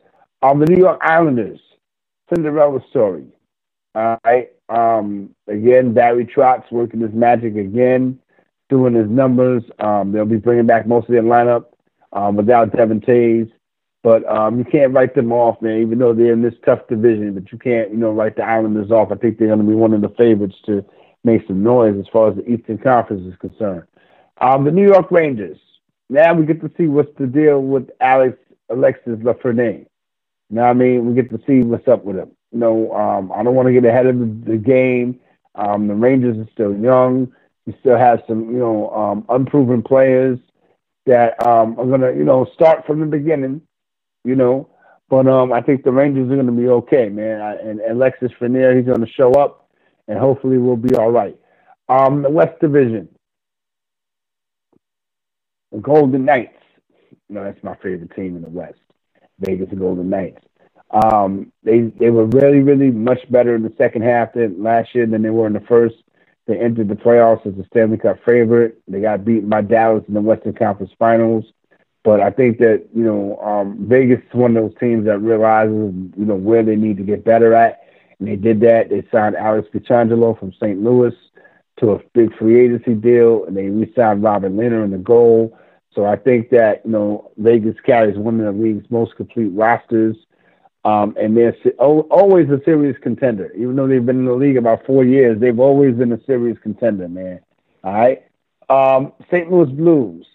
[0.42, 1.60] Um, the New York Islanders,
[2.34, 3.26] Cinderella story.
[3.96, 4.52] All right.
[4.70, 8.20] Um, again, Barry Trotz working his magic again,
[8.70, 9.64] doing his numbers.
[9.80, 11.66] Um, they'll be bringing back most of their lineup
[12.14, 13.52] um, without Devon Toews.
[14.04, 17.34] But um, you can't write them off, man, even though they're in this tough division.
[17.34, 19.12] But you can't, you know, write the Islanders off.
[19.12, 20.86] I think they're going to be one of the favorites to
[21.24, 23.84] make some noise as far as the Eastern Conference is concerned.
[24.40, 25.58] Um, the New York Rangers.
[26.10, 28.38] Now we get to see what's the deal with Alex
[28.70, 29.88] Alexis Lafreniere.
[30.50, 31.06] You know what I mean?
[31.06, 32.32] We get to see what's up with him.
[32.52, 35.20] You know, um, I don't want to get ahead of the, the game.
[35.56, 37.34] Um, the Rangers are still young.
[37.66, 40.40] We still have some, you know, um, unproven players
[41.06, 43.62] that um, are going to, you know, start from the beginning,
[44.24, 44.70] you know.
[45.10, 47.42] But um, I think the Rangers are going to be okay, man.
[47.42, 49.70] I, and Alexis Frenier, he's going to show up,
[50.08, 51.38] and hopefully we'll be all right.
[51.90, 53.10] Um, the West Division,
[55.72, 56.54] the Golden Knights.
[57.30, 58.80] You know, that's my favorite team in the West.
[59.40, 60.42] Vegas Golden Knights.
[60.92, 65.06] Um, they they were really really much better in the second half than last year
[65.06, 65.96] than they were in the first.
[66.46, 68.82] They entered the playoffs as a Stanley Cup favorite.
[68.88, 71.46] They got beaten by Dallas in the Western Conference Finals.
[72.04, 75.94] But I think that you know um, Vegas is one of those teams that realizes
[76.16, 77.82] you know where they need to get better at,
[78.20, 78.90] and they did that.
[78.90, 80.82] They signed Alex Pietrangelo from St.
[80.82, 81.14] Louis
[81.82, 85.58] to a big free agency deal, and they re-signed Robin Lehner in the goal.
[85.98, 90.16] So I think that you know Vegas carries one of the league's most complete rosters.
[90.86, 93.52] Um, and they're always a serious contender.
[93.54, 96.58] Even though they've been in the league about four years, they've always been a serious
[96.62, 97.42] contender, man.
[97.84, 98.24] All right.
[98.70, 99.52] Um, St.
[99.52, 100.26] Louis Blues.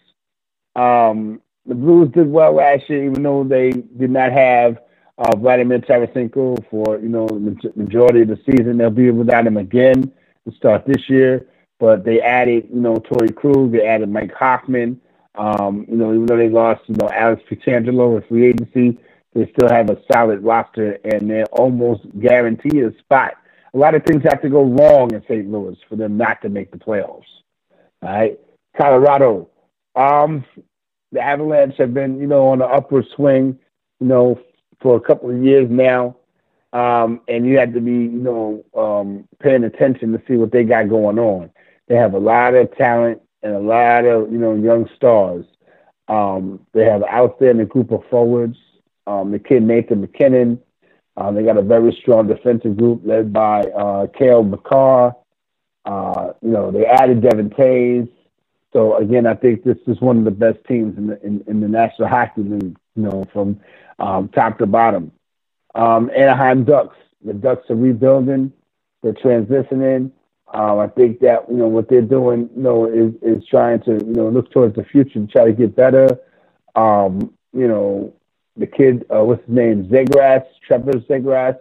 [0.75, 4.79] Um, the Blues did well last year, even though they did not have
[5.17, 8.79] uh, Vladimir Tarasenko for you know the majority of the season.
[8.79, 10.13] They'll be without him again
[10.47, 11.47] to start this year.
[11.79, 13.71] But they added, you know, Torey Krug.
[13.71, 15.01] They added Mike Hoffman.
[15.35, 18.99] Um, you know, even though they lost, you know, Alex Pietrangelo in free agency,
[19.35, 23.35] they still have a solid roster and they're almost guaranteed a spot.
[23.75, 25.51] A lot of things have to go wrong in St.
[25.51, 27.23] Louis for them not to make the playoffs.
[28.03, 28.39] All right.
[28.77, 29.49] Colorado.
[29.97, 30.45] Um,
[31.13, 33.59] the Avalanche have been, you know, on the upward swing,
[34.01, 34.41] you know,
[34.81, 36.17] for a couple of years now.
[36.73, 40.65] Um, and you have to be, you know, um, paying attention to see what they
[40.65, 41.51] got going on.
[41.89, 45.45] They have a lot of talent and a lot of, you know, young stars.
[46.09, 48.59] Um, they have out an outstanding group of forwards
[49.07, 50.61] um, the kid Nathan MacKinnon.
[51.17, 55.15] Um, they got a very strong defensive group led by uh, Cale Makar.
[55.85, 58.09] Uh, you know, they added Devon Toews.
[58.73, 61.61] So again, I think this is one of the best teams in the in, in
[61.61, 62.77] the National Hockey League.
[62.97, 63.61] You know, from
[63.99, 65.13] um, top to bottom.
[65.75, 66.97] Um, Anaheim Ducks.
[67.25, 68.53] The Ducks are rebuilding.
[69.03, 70.13] They're transitioning.
[70.53, 73.93] Um, I think that you know what they're doing, you know, is is trying to
[73.93, 76.09] you know look towards the future and try to get better.
[76.75, 78.15] Um, you know,
[78.57, 81.59] the kid, uh, what's his name, Zegras, Trevor Zegras,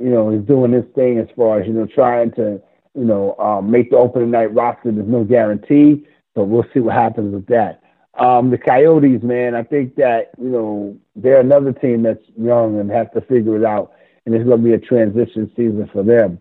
[0.00, 2.62] you know, is doing this thing as far as you know trying to
[2.94, 4.92] you know um, make the opening night roster.
[4.92, 7.82] There's no guarantee, but we'll see what happens with that.
[8.14, 12.90] Um, the Coyotes, man, I think that you know they're another team that's young and
[12.92, 13.92] have to figure it out,
[14.24, 16.40] and it's going to be a transition season for them.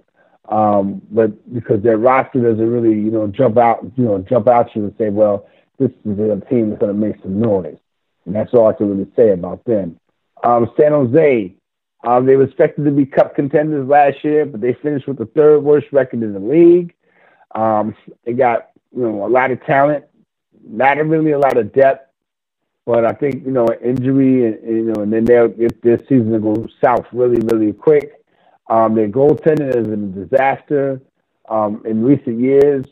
[0.49, 4.73] Um, but because their roster doesn't really, you know, jump out, you know, jump out
[4.73, 5.47] to you and say, well,
[5.77, 7.77] this is a team that's going to make some noise.
[8.25, 9.99] And that's all I can really say about them.
[10.43, 11.53] Um, San Jose,
[12.03, 15.25] um, they were expected to be cup contenders last year, but they finished with the
[15.27, 16.93] third worst record in the league.
[17.53, 17.95] Um,
[18.25, 20.05] they got, you know, a lot of talent,
[20.67, 22.11] not really a lot of depth,
[22.85, 26.41] but I think, you know, injury, and, you know, and then they'll, if their season
[26.41, 28.18] will go south really, really quick.
[28.69, 31.01] Um, their goaltending has been a disaster
[31.47, 32.85] um, in recent years,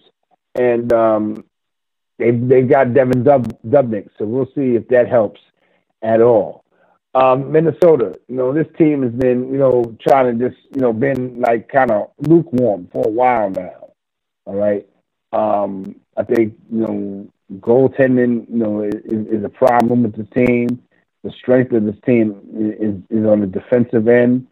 [0.56, 1.46] and um,
[2.18, 5.40] they they've got Devan Dub, Dubnyk, so we'll see if that helps
[6.02, 6.64] at all.
[7.16, 10.94] Um, Minnesota, you know, this team has been, you know, trying to just, you know,
[10.94, 13.90] been like kind of lukewarm for a while now.
[14.46, 14.88] All right.
[15.32, 17.28] Um, I think, you know,
[17.60, 20.84] goaltending, you know, is, is a problem with the team.
[21.24, 22.40] The strength of this team
[22.80, 24.46] is, is on the defensive end.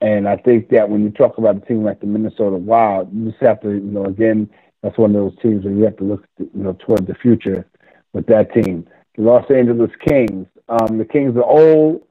[0.00, 3.30] And I think that when you talk about a team like the Minnesota Wild, you
[3.30, 4.50] just have to, you know, again,
[4.82, 7.66] that's one of those teams where you have to look, you know, toward the future
[8.12, 8.86] with that team.
[9.16, 12.02] The Los Angeles Kings, um, the Kings are old.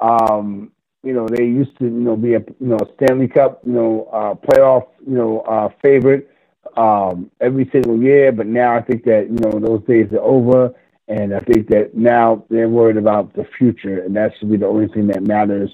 [0.00, 0.70] Um,
[1.02, 4.08] you know, they used to, you know, be a, you know, Stanley Cup, you know,
[4.12, 6.30] uh, playoff, you know, uh, favorite
[6.76, 8.32] um, every single year.
[8.32, 10.74] But now I think that, you know, those days are over.
[11.08, 14.66] And I think that now they're worried about the future, and that should be the
[14.66, 15.70] only thing that matters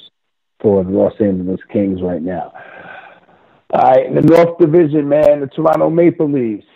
[0.60, 2.52] for the Los Angeles Kings right now.
[3.72, 6.66] All right, in the North Division, man, the Toronto Maple Leafs.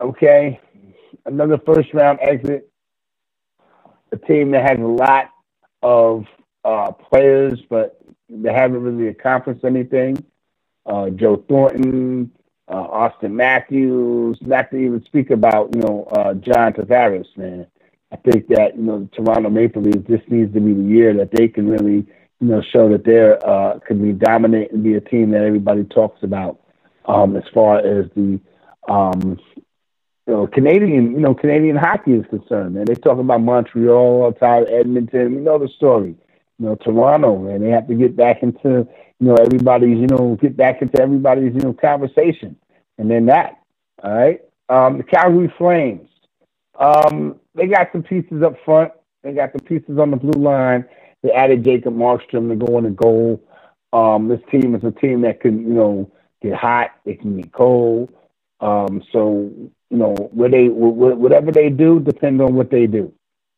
[0.00, 0.60] Okay,
[1.26, 2.70] another first round exit.
[4.12, 5.30] A team that has a lot
[5.82, 6.24] of
[6.64, 10.24] uh, players, but they haven't really accomplished anything.
[10.86, 12.30] Uh, Joe Thornton,
[12.68, 17.66] uh, Auston Matthews, not to even speak about, you know, uh, John Tavares, man.
[18.10, 21.14] I think that, you know, the Toronto Maple Leafs, this needs to be the year
[21.14, 22.06] that they can really
[22.40, 25.84] you know, show that they're uh, can be dominant and be a team that everybody
[25.84, 26.60] talks about.
[27.06, 28.38] Um, as far as the
[28.88, 29.38] um,
[30.26, 32.84] you know Canadian, you know, Canadian hockey is concerned, man.
[32.84, 35.36] They talk about Montreal, outside Edmonton.
[35.36, 36.16] We know the story.
[36.58, 37.62] You know, Toronto, man.
[37.62, 38.86] They have to get back into
[39.20, 42.56] you know everybody's you know get back into everybody's you know conversation,
[42.98, 43.58] and then that.
[44.02, 46.08] All right, um, the Calgary Flames.
[46.78, 48.92] Um, they got some pieces up front.
[49.24, 50.84] They got the pieces on the blue line.
[51.28, 53.42] They added Jacob Markstrom to go in the goal.
[53.92, 56.10] Um, this team is a team that can, you know,
[56.40, 56.92] get hot.
[57.04, 58.10] They can get cold.
[58.60, 59.50] Um, so,
[59.90, 63.12] you know, where they whatever they do depends on what they do.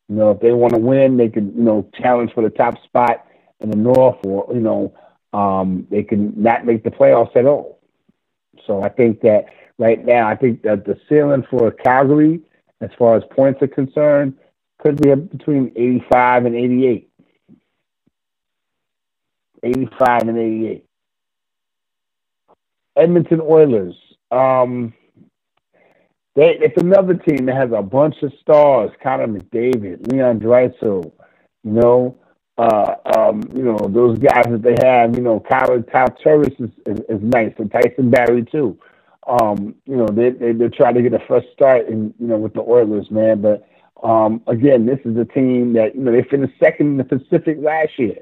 [0.08, 2.82] You know, if they want to win, they can, you know, challenge for the top
[2.82, 3.24] spot
[3.60, 4.92] in the North, or you know,
[5.32, 7.78] um, they can not make the playoffs at all.
[8.66, 9.46] So I think that
[9.78, 12.40] right now, I think that the ceiling for Calgary,
[12.80, 14.34] as far as points are concerned,
[14.80, 17.09] could be between 85 and 88.
[19.62, 20.84] 85 and 88.
[22.96, 23.94] Edmonton Oilers.
[24.30, 24.92] Um,
[26.36, 28.90] they, it's another team that has a bunch of stars.
[29.02, 31.12] Connor McDavid, Leon Draisaitl,
[31.64, 32.16] you know,
[32.56, 35.16] uh, um, you know those guys that they have.
[35.16, 38.78] You know, Kyle Top is, is, is nice, and Tyson Barrie too.
[39.26, 42.36] Um, you know, they, they they're trying to get a fresh start in you know
[42.36, 43.40] with the Oilers, man.
[43.40, 43.66] But
[44.02, 47.58] um, again, this is a team that you know they finished second in the Pacific
[47.60, 48.16] last year.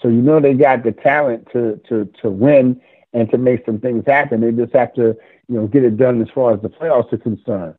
[0.00, 2.80] So you know they got the talent to to to win
[3.12, 4.40] and to make some things happen.
[4.40, 5.16] They just have to
[5.48, 7.74] you know get it done as far as the playoffs are concerned.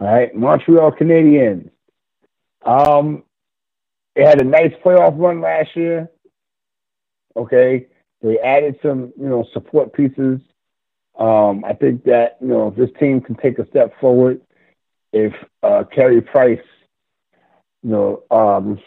[0.00, 1.70] All right, Montreal Canadiens.
[2.64, 3.24] Um,
[4.14, 6.10] they had a nice playoff run last year.
[7.36, 7.86] Okay,
[8.20, 10.40] they added some you know support pieces.
[11.18, 14.40] Um, I think that you know if this team can take a step forward,
[15.12, 16.60] if uh, Carey Price
[17.82, 18.78] you know, um,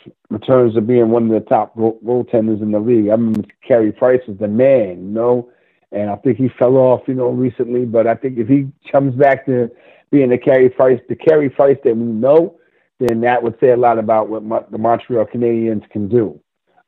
[0.45, 3.07] terms of being one of the top goaltenders in the league.
[3.07, 5.49] I remember Carey Price is the man, you know,
[5.91, 7.85] and I think he fell off, you know, recently.
[7.85, 9.69] But I think if he comes back to
[10.11, 12.57] being the Carey Price, the Carey Price that we know,
[12.99, 16.39] then that would say a lot about what Mo- the Montreal Canadiens can do.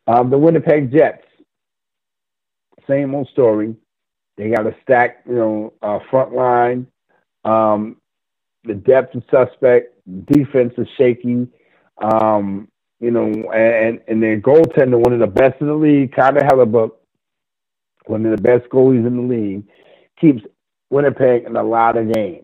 [0.08, 1.26] Um, the Winnipeg Jets,
[2.88, 3.76] same old story.
[4.38, 6.88] They got a stacked, you know, uh, front line.
[7.44, 7.98] Um,
[8.64, 9.94] the depth is suspect.
[10.26, 11.48] Defense is shaky.
[12.02, 12.68] Um,
[13.00, 16.92] you know, and and their goaltender, one of the best in the league, Connor Hellebuyck,
[18.06, 19.64] one of the best goalies in the league,
[20.20, 20.44] keeps
[20.90, 22.44] Winnipeg in a lot of games.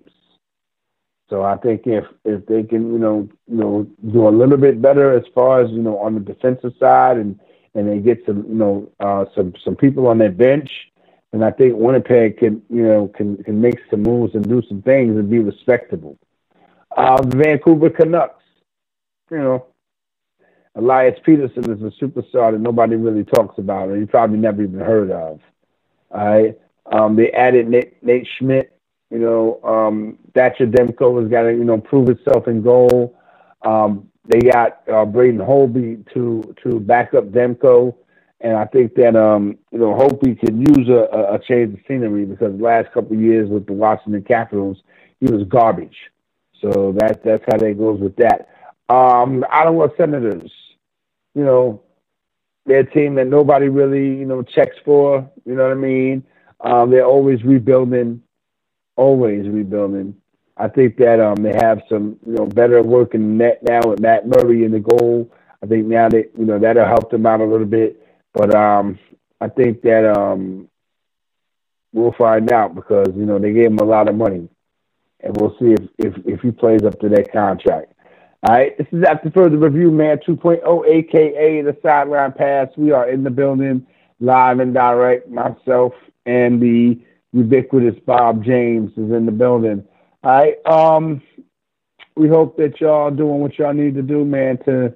[1.29, 4.81] So I think if if they can, you know, you know, do a little bit
[4.81, 7.39] better as far as you know on the defensive side, and
[7.75, 10.69] and they get some, you know, uh, some some people on their bench,
[11.31, 14.81] and I think Winnipeg can, you know, can can make some moves and do some
[14.83, 16.17] things and be respectable.
[16.95, 18.42] Uh, Vancouver Canucks,
[19.33, 19.65] you know,
[20.75, 24.79] Elias Pettersson is a superstar that nobody really talks about, or you probably never even
[24.79, 25.39] heard of.
[26.11, 26.57] All right.
[26.91, 28.69] Um, they added Nate, Nate Schmidt.
[29.09, 33.15] You know, um, Thatcher Demko has got to you know prove itself in goal.
[33.63, 37.95] Um, they got uh, Braden Holtby to to back up Demko,
[38.41, 42.25] and I think that um, you know Holtby could use a, a change of scenery
[42.25, 44.77] because the last couple of years with the Washington Capitals,
[45.19, 45.97] he was garbage.
[46.61, 48.49] So that that's how that goes with that.
[48.89, 50.51] Um, Ottawa Senators,
[51.33, 51.83] you know,
[52.65, 55.29] they're a team that nobody really you know checks for.
[55.45, 56.23] You know what I mean?
[56.61, 58.21] Um, they're always rebuilding,
[58.95, 60.15] always rebuilding.
[60.55, 64.27] I think that um, they have some you know better working net now with Matt
[64.27, 65.31] Murray in the goal.
[65.61, 67.99] I think now that you know that'll help them out a little bit.
[68.33, 68.97] But um,
[69.41, 70.69] I think that um,
[71.91, 74.47] we'll find out because you know they gave him a lot of money,
[75.19, 77.92] and we'll see if if, if he plays up to that contract.
[78.45, 80.17] All right, this is after further review, man.
[80.17, 82.67] 2.0, aka the sideline pass.
[82.75, 83.87] We are in the building,
[84.19, 85.29] live and direct.
[85.29, 85.93] Myself
[86.25, 86.99] and the
[87.31, 89.85] ubiquitous Bob James is in the building.
[90.25, 90.65] All right.
[90.65, 91.21] Um,
[92.17, 94.93] we hope that y'all doing what y'all need to do, man, to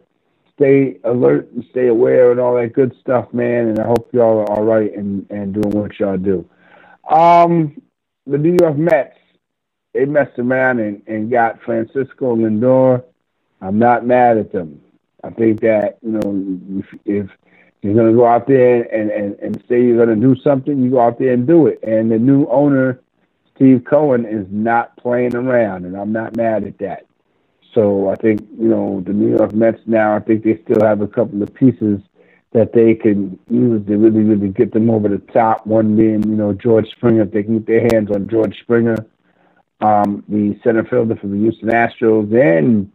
[0.53, 3.69] stay alert and stay aware and all that good stuff, man.
[3.69, 6.45] And I hope y'all are all right and, and doing what y'all do.
[7.09, 7.81] Um,
[8.25, 9.17] the New York Mets,
[9.93, 13.03] they messed around and, and got Francisco Lindor.
[13.61, 14.81] I'm not mad at them.
[15.23, 17.29] I think that, you know, if, if
[17.81, 20.81] you're going to go out there and, and, and say you're going to do something,
[20.81, 21.79] you go out there and do it.
[21.83, 22.99] And the new owner,
[23.55, 27.05] Steve Cohen, is not playing around, and I'm not mad at that.
[27.73, 31.01] So I think, you know, the New York Mets now, I think they still have
[31.01, 31.99] a couple of pieces
[32.53, 35.67] that they can use to really, really get them over the top.
[35.67, 37.23] One being, you know, George Springer.
[37.23, 39.05] If they can get their hands on George Springer,
[39.81, 42.91] um, the center fielder for the Houston Astros, then,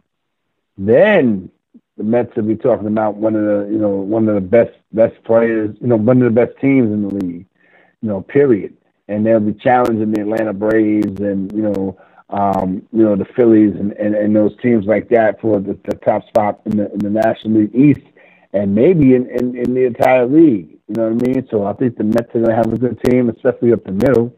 [0.77, 1.49] then
[1.97, 4.71] the Mets will be talking about one of the, you know, one of the best,
[4.91, 7.45] best players, you know, one of the best teams in the league,
[8.01, 8.75] you know, period.
[9.07, 11.97] And they'll be challenging the Atlanta Braves and, you know,
[12.29, 15.95] um, you know, the Phillies and, and, and those teams like that for the, the
[15.97, 18.07] top spot in the, in the National League East
[18.53, 20.79] and maybe in, in, in the entire league.
[20.87, 21.47] You know what I mean?
[21.51, 23.91] So I think the Mets are going to have a good team, especially up the
[23.91, 24.35] middle.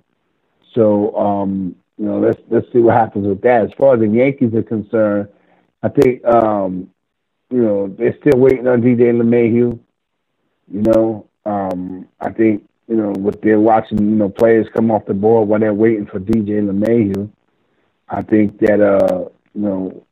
[0.74, 3.64] So, um, you know, let's let's see what happens with that.
[3.64, 5.30] As far as the Yankees are concerned,
[5.86, 6.90] I think um,
[7.52, 9.80] you know they're still waiting on DJ LeMahieu.
[10.74, 15.06] You know, um, I think you know what they're watching, you know, players come off
[15.06, 17.30] the board while they're waiting for DJ LeMahieu.
[18.10, 20.06] I think that uh, you know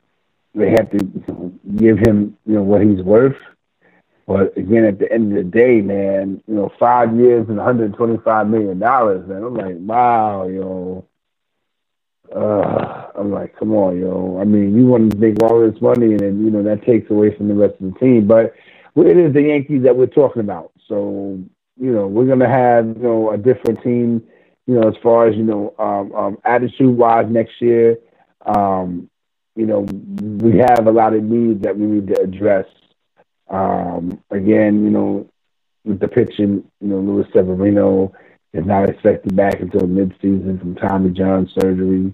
[0.54, 3.36] they have to give him you know what he's worth.
[4.28, 8.46] But again, at the end of the day, man, you know, five years and 125
[8.48, 9.42] million dollars, man.
[9.42, 11.04] I'm like, wow, yo.
[12.34, 14.38] Uh, I'm like, come on, yo.
[14.40, 17.10] I mean, you want to make all this money, and then you know that takes
[17.10, 18.26] away from the rest of the team.
[18.26, 18.54] But
[18.96, 21.38] it is the Yankees that we're talking about, so
[21.80, 24.20] you know we're gonna have you know a different team,
[24.66, 27.98] you know, as far as you know um, um, attitude wise next year.
[28.44, 29.08] Um,
[29.54, 32.66] you know, we have a lot of needs that we need to address.
[33.48, 35.28] Um, again, you know,
[35.84, 38.12] with the pitching, you know, Luis Severino
[38.52, 42.12] is not expected back until midseason from Tommy John surgery.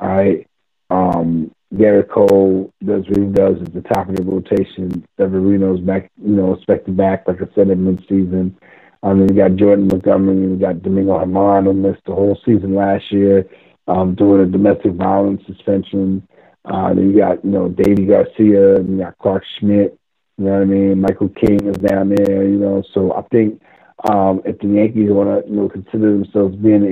[0.00, 0.46] Right.
[0.90, 5.04] Um, Gerrit Cole does what he does at the top of the rotation.
[5.18, 8.54] Severino's back, you know, expected back, like I said, in midseason.
[9.02, 12.74] Um, then you got Jordan Montgomery, you got Domingo Germán, who missed the whole season
[12.74, 13.46] last year,
[13.88, 16.26] um, doing a domestic violence suspension.
[16.64, 19.98] Uh, then you got, you know, Deivi García, and you got Clarke Schmidt,
[20.38, 21.00] you know what I mean?
[21.00, 22.82] Michael King is down there, you know.
[22.92, 23.60] So I think
[24.08, 26.84] um, if the Yankees want to, you know, consider themselves being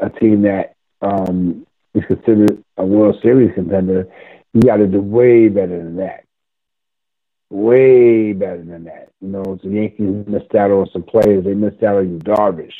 [0.00, 1.66] a, a team that um,
[1.96, 4.06] is considered a World Series contender,
[4.52, 6.24] you got to do way better than that.
[7.50, 9.10] Way better than that.
[9.20, 11.44] You know, the Yankees missed out on some players.
[11.44, 12.72] They missed out on Darvish.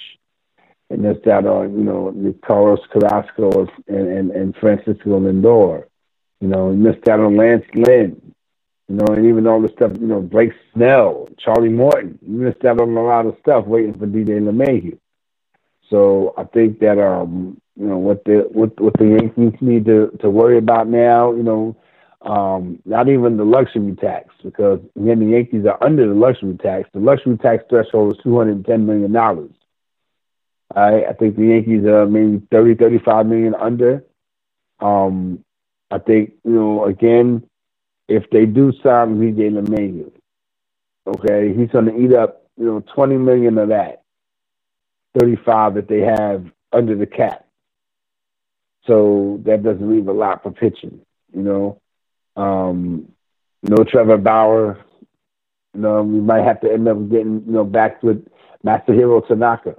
[0.91, 5.85] They missed out on, you know, Carlos Carrasco and, and, and Francisco Lindor.
[6.41, 8.21] You know, they missed out on Lance Lynn.
[8.89, 12.65] You know, and even all the stuff, you know, Blake Snell, Charlie Morton, you missed
[12.65, 14.99] out on a lot of stuff waiting for DJ LeMahieu.
[15.91, 20.11] So I think that um, you know, what the what what the Yankees need to
[20.21, 21.77] to worry about now, you know,
[22.23, 26.89] um, not even the luxury tax because again the Yankees are under the luxury tax.
[26.93, 29.51] The luxury tax threshold is two hundred and ten million dollars.
[30.75, 34.05] I I think the Yankees are maybe 30, 35 million under.
[34.81, 35.45] Um,
[35.91, 37.47] I think you know again,
[38.09, 40.11] if they do sign DJ LeMahieu,
[41.07, 44.03] okay, he's going to eat up you know twenty million of that,
[45.19, 47.46] thirty five that they have under the cap.
[48.87, 51.01] So that doesn't leave a lot for pitching,
[51.35, 51.81] you know.
[52.37, 53.13] Um,
[53.63, 54.79] no Trevor Bauer.
[55.75, 58.27] You know, we might have to end up getting you know back with
[58.65, 59.77] Masahiro Tanaka.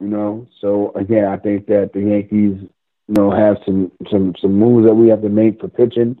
[0.00, 4.52] You know, so again, I think that the Yankees, you know, have some some some
[4.52, 6.18] moves that we have to make for pitching.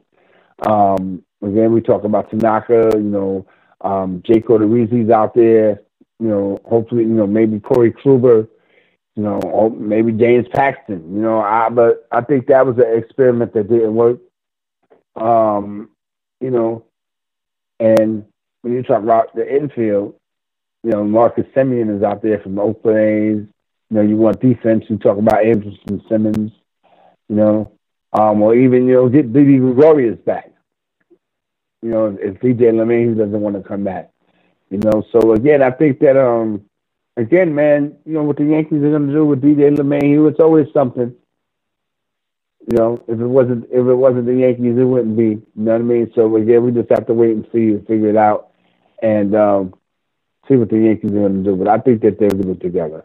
[0.66, 2.90] Um, again, we talk about Tanaka.
[2.94, 3.46] You know,
[3.82, 5.82] um, Jake Odorizzi's out there.
[6.18, 8.48] You know, hopefully, you know, maybe Corey Kluber.
[9.18, 11.12] You know, or maybe James Paxton.
[11.12, 14.20] You know, I but I think that was an experiment that didn't work.
[15.16, 15.90] Um,
[16.40, 16.84] you know,
[17.80, 18.24] and
[18.62, 20.14] when you talk about the infield,
[20.84, 23.48] you know, Marcus Semien is out there from Oakland A's.
[23.90, 26.52] You know, you want defense, you talk about Andrelton Simmons,
[27.28, 27.72] you know,
[28.12, 30.52] um, or even, you know, get Didi Gregorius back.
[31.82, 34.12] You know, if DJ LeMahieu doesn't want to come back.
[34.70, 36.67] You know, so again, I think that um
[37.18, 40.66] again, man, you know what the Yankees are gonna do with DJ LeMahieu, it's always
[40.72, 41.14] something.
[42.70, 45.24] You know, if it wasn't if it wasn't the Yankees, it wouldn't be.
[45.24, 46.12] You know what I mean?
[46.14, 48.52] So again, we just have to wait and see and figure it out
[49.02, 49.74] and um,
[50.48, 51.56] see what the Yankees are gonna do.
[51.56, 53.04] But I think that they'll get it together.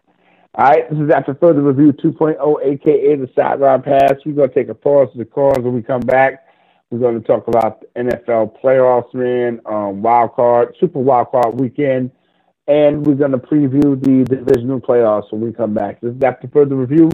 [0.56, 4.14] All right, this is after further review 2.0, aka the sideline pass.
[4.26, 6.46] We're gonna take a pause to the calls when we come back.
[6.94, 12.12] We're going to talk about NFL playoffs, man, um, wild card, super wild card weekend,
[12.68, 16.00] and we're going to preview the divisional playoffs when we come back.
[16.02, 17.10] This is after further review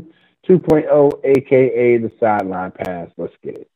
[0.47, 3.09] 2.0, aka the sideline pass.
[3.17, 3.71] Let's get it.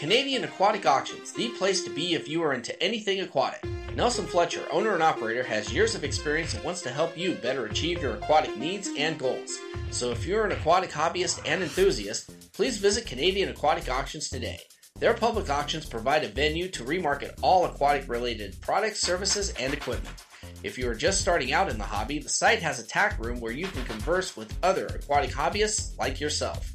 [0.00, 3.62] Canadian Aquatic Auctions, the place to be if you are into anything aquatic.
[3.94, 7.66] Nelson Fletcher, owner and operator, has years of experience and wants to help you better
[7.66, 9.58] achieve your aquatic needs and goals.
[9.90, 14.60] So if you're an aquatic hobbyist and enthusiast, please visit Canadian Aquatic Auctions today.
[14.98, 20.16] Their public auctions provide a venue to remarket all aquatic related products, services, and equipment.
[20.62, 23.38] If you are just starting out in the hobby, the site has a tack room
[23.38, 26.72] where you can converse with other aquatic hobbyists like yourself.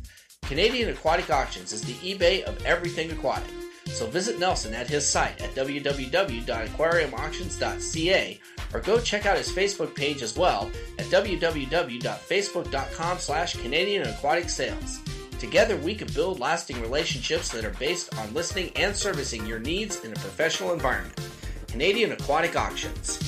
[0.47, 3.49] Canadian Aquatic Auctions is the eBay of everything aquatic.
[3.87, 8.39] So visit Nelson at his site at www.aquariumauctions.ca
[8.73, 10.69] or go check out his Facebook page as well
[10.99, 14.99] at www.facebook.com slash Canadian Aquatic Sales.
[15.39, 20.03] Together we can build lasting relationships that are based on listening and servicing your needs
[20.03, 21.19] in a professional environment.
[21.67, 23.19] Canadian Aquatic Auctions.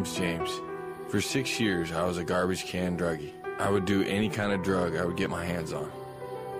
[0.00, 0.60] Name's James.
[1.08, 3.34] For six years, I was a garbage can druggie.
[3.58, 5.92] I would do any kind of drug I would get my hands on.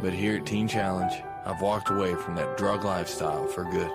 [0.02, 1.14] But here at Teen Challenge,
[1.46, 3.90] I've walked away from that drug lifestyle for good.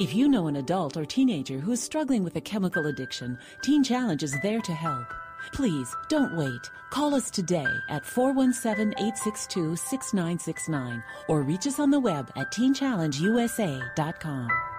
[0.00, 3.84] If you know an adult or teenager who is struggling with a chemical addiction, Teen
[3.84, 5.12] Challenge is there to help.
[5.52, 6.70] Please don't wait.
[6.88, 14.69] Call us today at 417 862 6969 or reach us on the web at teenchallengeusa.com.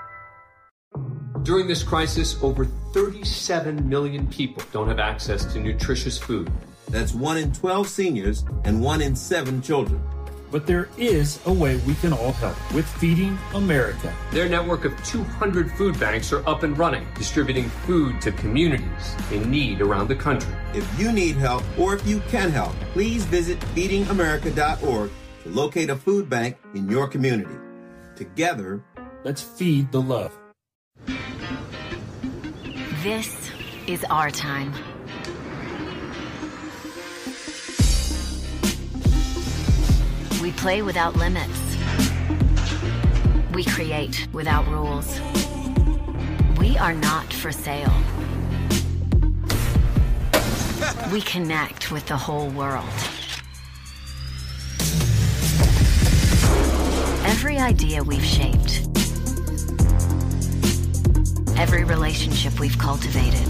[1.44, 6.52] During this crisis, over 37 million people don't have access to nutritious food.
[6.90, 10.04] That's one in 12 seniors and one in seven children.
[10.52, 14.14] But there is a way we can all help with Feeding America.
[14.32, 19.50] Their network of 200 food banks are up and running, distributing food to communities in
[19.50, 20.54] need around the country.
[20.76, 25.10] If you need help or if you can help, please visit feedingamerica.org
[25.44, 27.56] to locate a food bank in your community.
[28.16, 28.84] Together,
[29.24, 30.38] let's feed the love.
[33.04, 33.50] This
[33.88, 34.72] is our time.
[40.40, 41.60] We play without limits.
[43.56, 45.20] We create without rules.
[46.60, 47.92] We are not for sale.
[51.12, 52.86] We connect with the whole world.
[57.26, 58.88] Every idea we've shaped,
[61.62, 63.50] every relationship we've cultivated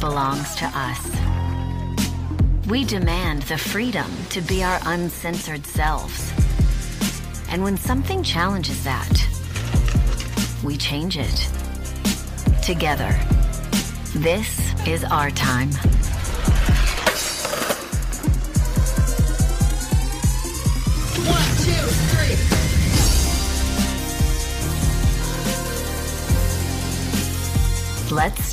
[0.00, 1.00] belongs to us.
[2.66, 6.32] We demand the freedom to be our uncensored selves.
[7.48, 9.28] And when something challenges that,
[10.64, 11.48] we change it.
[12.60, 13.16] Together.
[14.16, 15.70] This is our time.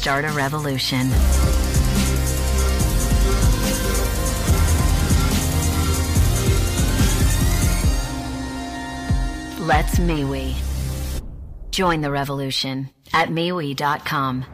[0.03, 1.09] Start a revolution.
[9.65, 10.55] Let's MeWe.
[11.71, 14.45] Join the revolution at MeWe.com.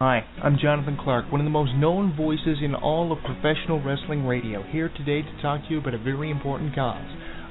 [0.00, 4.26] Hi, I'm Jonathan Clark, one of the most known voices in all of professional wrestling
[4.26, 7.04] radio, here today to talk to you about a very important cause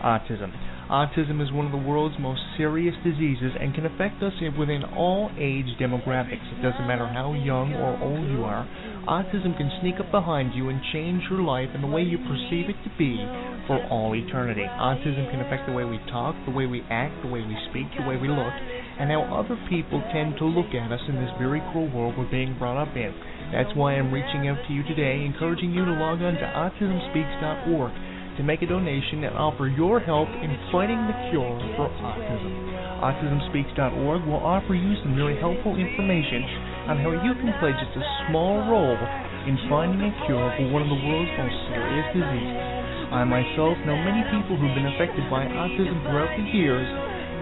[0.03, 0.51] autism.
[0.93, 5.33] Autism is one of the world's most serious diseases and can affect us within all
[5.41, 6.45] age demographics.
[6.53, 8.61] It doesn't matter how young or old you are,
[9.09, 12.69] autism can sneak up behind you and change your life and the way you perceive
[12.69, 13.17] it to be
[13.65, 14.69] for all eternity.
[14.69, 17.89] Autism can affect the way we talk, the way we act, the way we speak,
[17.97, 18.53] the way we look,
[19.01, 22.29] and how other people tend to look at us in this very cruel world we're
[22.29, 23.09] being brought up in.
[23.49, 28.12] That's why I'm reaching out to you today, encouraging you to log on to autismspeaks.org
[28.37, 32.53] to make a donation and offer your help in fighting the cure for autism.
[33.03, 36.41] AutismSpeaks.org will offer you some really helpful information
[36.87, 38.97] on how you can play just a small role
[39.43, 42.73] in finding a cure for one of the world's most serious diseases.
[43.11, 46.87] I myself know many people who've been affected by autism throughout the years,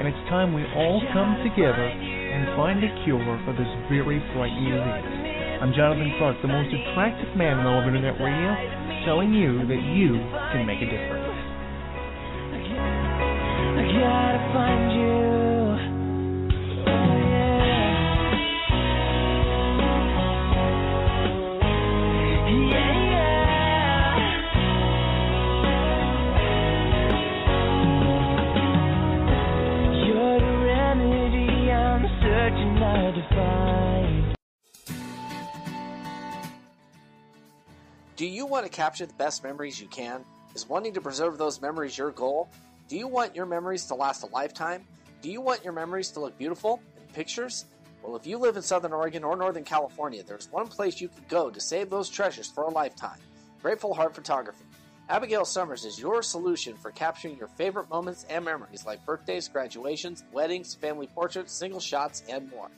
[0.01, 4.75] and it's time we all come together and find a cure for this very frightening
[4.75, 5.30] disease.
[5.61, 8.55] I'm Jonathan Clark, the most attractive man in all of Internet radio,
[9.05, 10.17] telling you that you
[10.51, 11.21] can make a difference.
[13.77, 15.11] I gotta find you.
[32.21, 33.70] Searching now to find.
[38.21, 40.23] Do you want to capture the best memories you can?
[40.53, 42.51] Is wanting to preserve those memories your goal?
[42.87, 44.85] Do you want your memories to last a lifetime?
[45.23, 47.65] Do you want your memories to look beautiful in pictures?
[48.03, 51.23] Well, if you live in Southern Oregon or Northern California, there's one place you can
[51.29, 53.17] go to save those treasures for a lifetime
[53.59, 54.65] Grateful Heart Photography.
[55.09, 60.25] Abigail Summers is your solution for capturing your favorite moments and memories like birthdays, graduations,
[60.31, 62.69] weddings, family portraits, single shots, and more.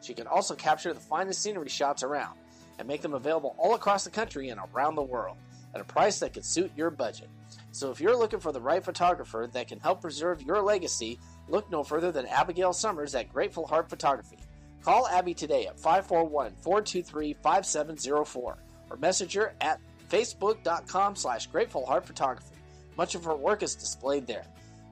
[0.00, 2.38] She can also capture the finest scenery shots around
[2.78, 5.36] and make them available all across the country and around the world
[5.74, 7.28] at a price that could suit your budget.
[7.70, 11.18] So if you're looking for the right photographer that can help preserve your legacy,
[11.48, 14.38] look no further than Abigail Summers at Grateful Heart Photography.
[14.82, 18.58] Call Abby today at 541 423 5704
[18.90, 19.80] or message her at
[20.10, 22.56] facebook.com slash Grateful Heart Photography.
[22.96, 24.44] Much of her work is displayed there.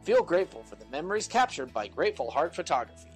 [0.02, 3.10] Feel grateful for the memories captured by Grateful Heart Photography.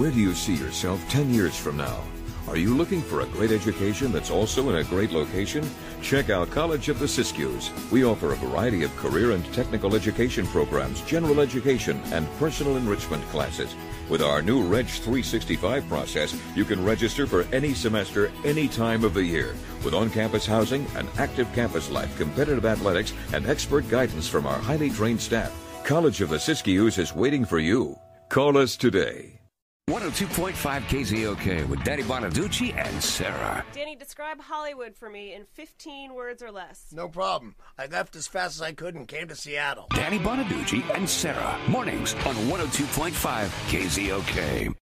[0.00, 2.02] Where do you see yourself 10 years from now?
[2.48, 5.62] Are you looking for a great education that's also in a great location?
[6.00, 7.68] Check out College of the Siskiyous.
[7.90, 13.22] We offer a variety of career and technical education programs, general education, and personal enrichment
[13.28, 13.76] classes.
[14.08, 19.12] With our new Reg 365 process, you can register for any semester, any time of
[19.12, 19.54] the year.
[19.84, 24.60] With on campus housing, an active campus life, competitive athletics, and expert guidance from our
[24.60, 25.52] highly trained staff,
[25.84, 27.98] College of the Siskiyous is waiting for you.
[28.30, 29.39] Call us today.
[29.88, 30.52] 102.5
[30.82, 33.64] KZOK with Danny Bonaduce and Sarah.
[33.72, 36.86] Danny, describe Hollywood for me in 15 words or less.
[36.92, 37.56] No problem.
[37.76, 39.88] I left as fast as I could and came to Seattle.
[39.90, 41.58] Danny Bonaduce and Sarah.
[41.68, 44.76] Mornings on 102.5 KZOK.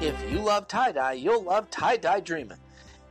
[0.00, 2.60] If you love tie dye, you'll love Tie Dye Dreamin'.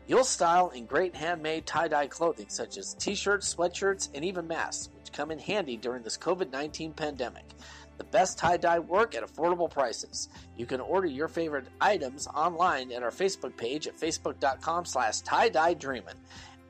[0.08, 4.48] You'll style in great handmade tie dye clothing such as t shirts, sweatshirts, and even
[4.48, 7.46] masks, which come in handy during this COVID 19 pandemic.
[8.00, 10.30] The best tie dye work at affordable prices.
[10.58, 15.50] You can order your favorite items online at our Facebook page at facebook.com slash tie
[15.50, 16.18] dye dreamin'.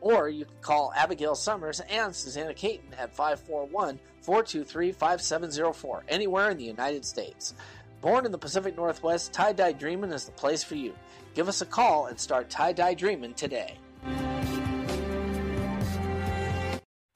[0.01, 6.57] Or you can call Abigail Summers and Susanna Caton at 541 423 5704 anywhere in
[6.57, 7.53] the United States.
[8.01, 10.93] Born in the Pacific Northwest, Tie Dye Dreamin' is the place for you.
[11.35, 13.77] Give us a call and start Tie Dye Dreamin' today.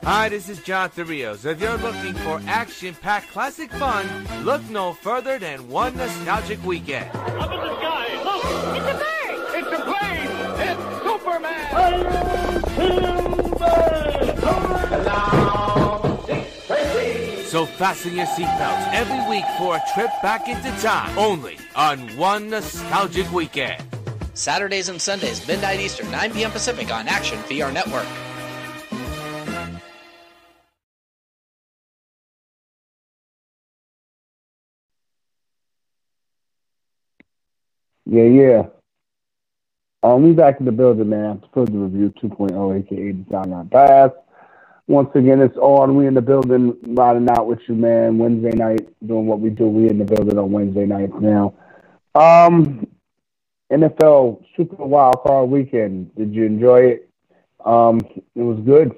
[0.04, 1.46] Hi, this is Jonathan Rios.
[1.46, 4.06] If you're looking for action-packed classic fun,
[4.44, 7.10] look no further than one nostalgic weekend.
[7.16, 8.44] Up in the sky, look!
[8.76, 9.40] It's a bird!
[9.56, 10.28] It's a plane!
[10.60, 11.64] It's Superman!
[17.46, 22.50] So fasten your seatbelts every week for a trip back into time, only on one
[22.50, 23.82] nostalgic weekend.
[24.34, 26.52] Saturdays and Sundays, midnight Eastern, 9 p.m.
[26.52, 28.08] Pacific on Action VR Network.
[38.14, 38.64] Yeah, yeah.
[40.04, 41.42] Um, we back in the building, man.
[41.52, 44.12] Further review 2.0, aka the Sideline Pass.
[44.86, 45.96] Once again, it's on.
[45.96, 48.20] We in the building, riding out with you, man.
[48.20, 49.66] Wednesday night, doing what we do.
[49.66, 51.56] We in the building on Wednesday nights now.
[52.14, 52.86] Um,
[53.72, 56.14] NFL Super Wild Card Weekend.
[56.16, 57.10] Did you enjoy it?
[57.66, 58.00] Um,
[58.36, 58.94] it was good.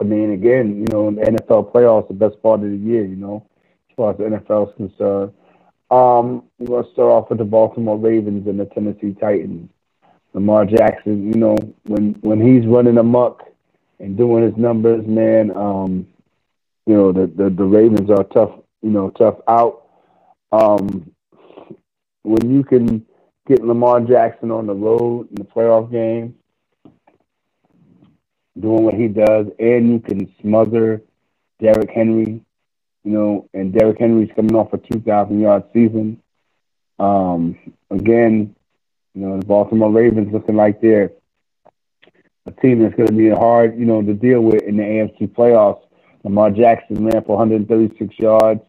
[0.00, 3.14] I mean, again, you know, the NFL playoffs, the best part of the year, you
[3.14, 3.46] know,
[3.88, 5.32] as far as the NFL is concerned.
[5.90, 9.70] Um, we're going to start off with the Baltimore Ravens and the Tennessee Titans.
[10.32, 13.44] Lamar Jackson, you know, when when he's running amok
[14.00, 16.06] and doing his numbers, man, um,
[16.86, 18.50] you know, the, the, the Ravens are tough,
[18.82, 19.86] you know, tough out.
[20.50, 21.10] Um,
[22.22, 23.06] when you can
[23.46, 26.34] get Lamar Jackson on the road in the playoff game,
[28.58, 31.02] doing what he does, and you can smother
[31.60, 32.40] Derrick Henry,
[33.04, 36.20] you know, and Derrick Henry's coming off a 2,000 yard season.
[36.98, 37.56] Um,
[37.90, 38.54] again,
[39.14, 41.12] you know, the Baltimore Ravens looking like they're
[42.46, 45.28] a team that's going to be hard, you know, to deal with in the AFC
[45.28, 45.82] playoffs.
[46.24, 48.60] Lamar Jackson ran for 136 yards,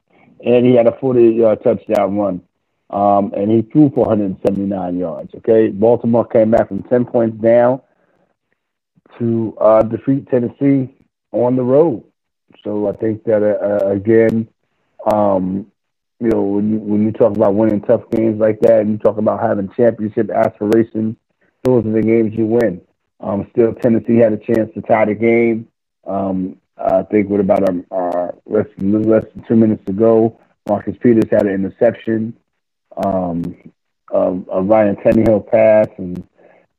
[0.45, 2.41] and he had a 48 yard touchdown run.
[2.89, 5.33] Um, and he threw for 179 yards.
[5.35, 7.81] Okay, Baltimore came back from 10 points down
[9.17, 10.93] to uh, defeat Tennessee
[11.31, 12.03] on the road.
[12.65, 14.49] So I think that uh, again,
[15.09, 15.71] um,
[16.19, 18.97] you know, when you when you talk about winning tough games like that, and you
[18.97, 21.15] talk about having championship aspirations,
[21.63, 22.81] those are the games you win.
[23.19, 25.67] Um, still, Tennessee had a chance to tie the game.
[26.05, 30.97] Um, I think with about a uh, less, less than two minutes to go, Marcus
[30.99, 32.35] Peters had an interception.
[32.97, 33.55] Um,
[34.11, 36.17] a, a Ryan Tannehill pass, and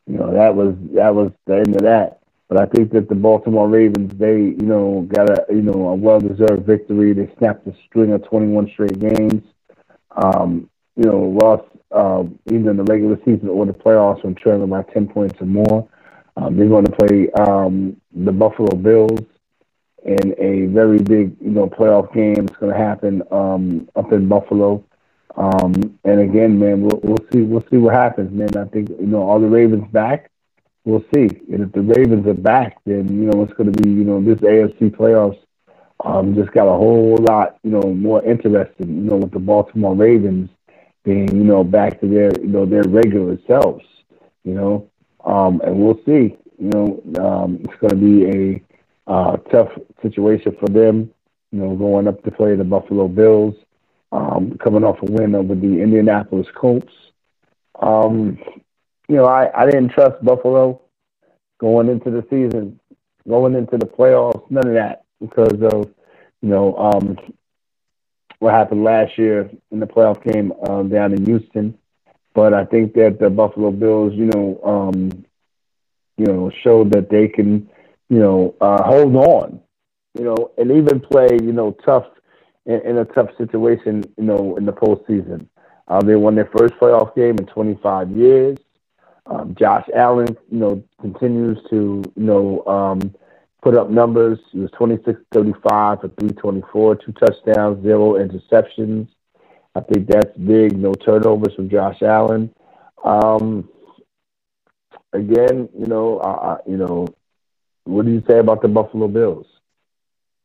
[0.07, 2.21] you know that was that was the end of that.
[2.49, 5.95] But I think that the Baltimore Ravens, they, you know, got a, you know, a
[5.95, 7.13] well-deserved victory.
[7.13, 9.43] They snapped a string of 21 straight games.
[10.13, 14.71] Um, you know, lost uh, either in the regular season or the playoffs when trailing
[14.71, 15.89] by 10 points or more.
[16.37, 19.21] Um, they're going to play um, the Buffalo Bills
[20.05, 22.47] in a very big, you know, playoff game.
[22.47, 24.85] It's going to happen um, up in Buffalo.
[25.37, 27.43] Um, and again, man, we'll, we'll see.
[27.43, 28.57] We'll see what happens, man.
[28.57, 30.31] I think you know, all the Ravens back?
[30.87, 31.29] We'll see.
[31.53, 34.23] And if the Ravens are back, then you know it's going to be you know
[34.23, 35.39] this AFC playoffs
[36.05, 38.89] um, just got a whole lot you know more interesting.
[38.89, 40.49] You know, with the Baltimore Ravens
[41.05, 43.85] being you know back to their you know their regular selves.
[44.45, 44.91] You know,
[45.25, 46.37] um, and we'll see.
[46.57, 48.63] You know, um, it's going to be
[49.09, 49.73] a uh, tough
[50.03, 51.13] situation for them.
[51.51, 53.57] You know, going up to play the Buffalo Bills,
[54.13, 56.93] um, coming off a win over the Indianapolis Colts.
[57.83, 58.39] Um,
[59.09, 60.81] you know, I, I didn't trust Buffalo
[61.59, 62.81] going into the season,
[63.29, 65.93] going into the playoffs, none of that because of,
[66.43, 67.17] you know, um,
[68.39, 71.79] what happened last year in the playoff game um, down in Houston.
[72.35, 75.25] But I think that the Buffalo Bills, you know, um,
[76.19, 77.69] you know, showed that they can,
[78.09, 79.61] you know, uh, hold on,
[80.19, 82.07] you know, and even play, you know, tough
[82.67, 85.47] in, in a tough situation, you know, in the postseason.
[85.89, 88.59] Uh, they won their first playoff game in 25 years.
[89.27, 93.15] Um, Josh Allen, you know, continues to, you know, um,
[93.63, 94.39] put up numbers.
[94.53, 99.09] He was 26 35 for 324, two touchdowns, zero interceptions.
[99.75, 100.79] I think that's big.
[100.79, 102.55] No turnovers from Josh Allen.
[103.05, 103.69] Um,
[105.13, 107.09] again, you know, you know,
[107.85, 109.47] what do you say about the Buffalo Bills?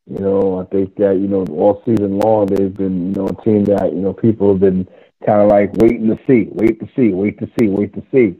[0.06, 3.44] You know, I think that you know all season long they've been you know a
[3.44, 4.88] team that you know people have been
[5.24, 8.36] kind of like waiting to see, wait to see, wait to see, wait to see.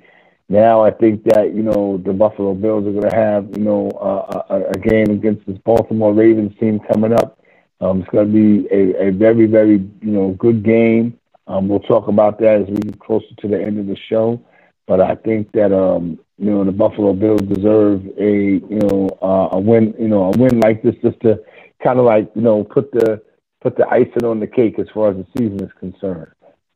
[0.53, 3.89] Now I think that you know the Buffalo Bills are going to have you know
[3.93, 7.41] uh, a, a game against this Baltimore Ravens team coming up.
[7.81, 11.19] Um, it's going to be a, a very very you know good game.
[11.47, 14.45] Um, we'll talk about that as we get closer to the end of the show.
[14.87, 19.57] But I think that um, you know the Buffalo Bills deserve a you know uh,
[19.57, 21.41] a win you know a win like this just to
[21.83, 23.23] kind of like you know put the
[23.63, 26.31] put the icing on the cake as far as the season is concerned.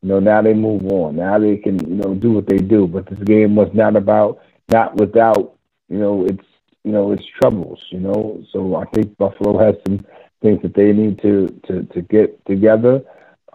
[0.06, 1.16] You know, now they move on.
[1.16, 2.86] Now they can, you know, do what they do.
[2.86, 5.56] But this game was not about, not without,
[5.88, 6.44] you know, its,
[6.84, 7.80] you know, its troubles.
[7.90, 10.06] You know, so I think Buffalo has some
[10.42, 13.02] things that they need to to to get together.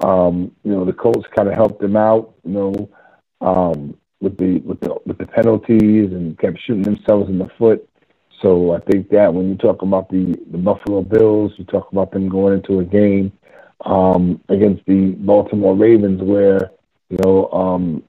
[0.03, 2.35] Um, you know, the Colts kind of helped them out.
[2.43, 2.89] You know,
[3.39, 7.87] um, with the with the with the penalties and kept shooting themselves in the foot.
[8.41, 12.11] So I think that when you talk about the the Buffalo Bills, you talk about
[12.11, 13.31] them going into a game
[13.85, 16.71] um, against the Baltimore Ravens, where
[17.09, 18.03] you know, um,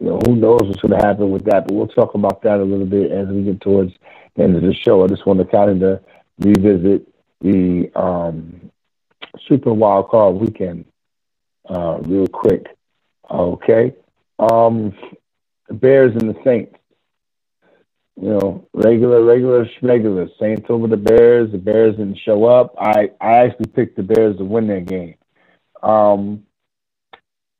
[0.00, 1.66] you know, who knows what's going to happen with that.
[1.66, 3.92] But we'll talk about that a little bit as we get towards
[4.34, 5.04] the end of the show.
[5.04, 6.04] I just want to kind of
[6.40, 7.06] revisit
[7.40, 8.70] the um,
[9.46, 10.86] Super Wild Card Weekend
[11.68, 12.66] uh, real quick.
[13.30, 13.94] Okay,
[14.38, 14.96] um,
[15.68, 16.74] the Bears and the Saints.
[18.20, 20.28] You know, regular, regular, regular.
[20.40, 21.52] Saints over the Bears.
[21.52, 22.74] The Bears didn't show up.
[22.76, 25.14] I, I actually picked the Bears to win that game.
[25.82, 26.44] Um,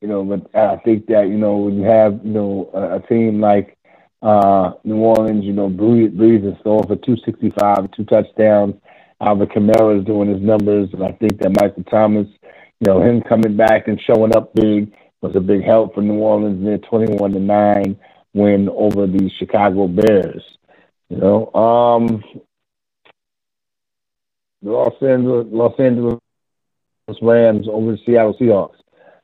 [0.00, 3.00] you know, but I think that you know when you have you know a, a
[3.00, 3.76] team like
[4.22, 8.74] uh, New Orleans, you know, Brees, Brees is throwing for 265, two touchdowns.
[9.20, 12.28] Alvin Kamara is doing his numbers, and I think that Michael Thomas,
[12.80, 16.18] you know, him coming back and showing up big was a big help for New
[16.18, 16.64] Orleans.
[16.64, 17.98] They're 21 to nine
[18.34, 20.42] win over the Chicago Bears.
[21.08, 22.22] You know, um,
[24.62, 26.18] Los Angeles Los Angeles
[27.22, 28.76] Rams over the Seattle Seahawks.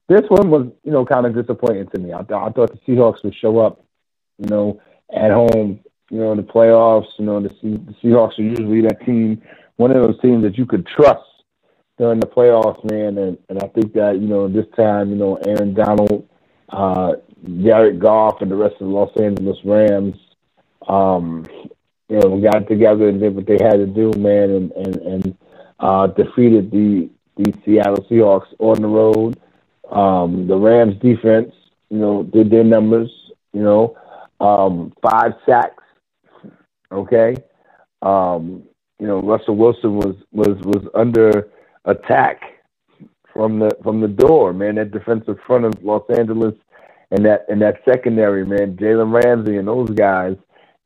[0.09, 2.13] This one was, you know, kind of disappointing to me.
[2.13, 3.85] I, th- I thought the Seahawks would show up,
[4.39, 4.81] you know,
[5.15, 5.81] at home,
[6.11, 7.09] you know, in the playoffs.
[7.19, 9.41] You know, the, the Seahawks are usually that team,
[9.77, 11.23] one of those teams that you could trust
[11.97, 13.17] during the playoffs, man.
[13.19, 16.29] And, and I think that, you know, this time, you know, Aaron Donald,
[16.69, 17.13] uh,
[17.63, 20.17] Jared Goff, and the rest of the Los Angeles Rams,
[20.87, 21.47] um,
[22.09, 25.39] you know, got together and did what they had to do, man, and, and, and
[25.81, 29.39] uh, defeated the the Seattle Seahawks on the road.
[29.91, 31.53] Um, the Rams defense,
[31.91, 33.11] you know, did their numbers,
[33.53, 33.97] you know,
[34.41, 35.83] um, five sacks.
[36.91, 37.37] Okay.
[38.03, 38.65] Um,
[38.99, 41.51] you know, Russell Wilson was, was, was under
[41.85, 42.43] attack
[43.33, 46.55] from the, from the door, man, that defensive front of Los Angeles
[47.11, 50.37] and that, and that secondary, man, Jalen Ramsey and those guys,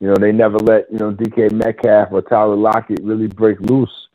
[0.01, 4.08] you know, they never let, you know, DK Metcalf or Tyler Lockett really break loose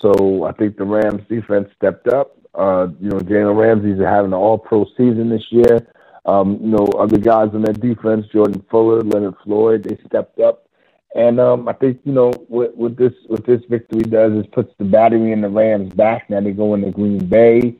[0.00, 2.36] so I think the Rams defense stepped up.
[2.54, 5.86] Uh, you know, Jalen Ramsey's having an all pro season this year.
[6.26, 10.68] Um, you know, other guys on that defense, Jordan Fuller, Leonard Floyd, they stepped up.
[11.14, 14.72] And um, I think, you know, what, what this what this victory does is puts
[14.78, 16.28] the battery in the Rams back.
[16.28, 17.76] Now they go into Green Bay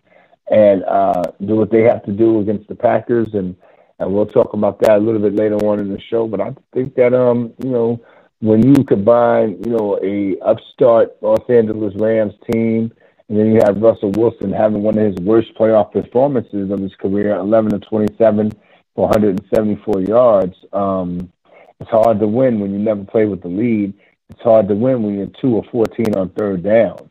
[0.51, 3.57] and uh, do what they have to do against the Packers and
[3.99, 6.27] and we'll talk about that a little bit later on in the show.
[6.27, 8.01] But I think that um, you know,
[8.45, 12.93] when you combine, you know, a upstart Los Angeles Rams team,
[13.29, 16.95] and then you have Russell Wilson having one of his worst playoff performances of his
[16.97, 18.53] career, 11 to 27
[18.95, 20.55] for 174 yards.
[20.75, 21.33] Um,
[21.81, 23.95] it's hard to win when you never play with the lead.
[24.29, 27.11] It's hard to win when you're two or 14 on third down.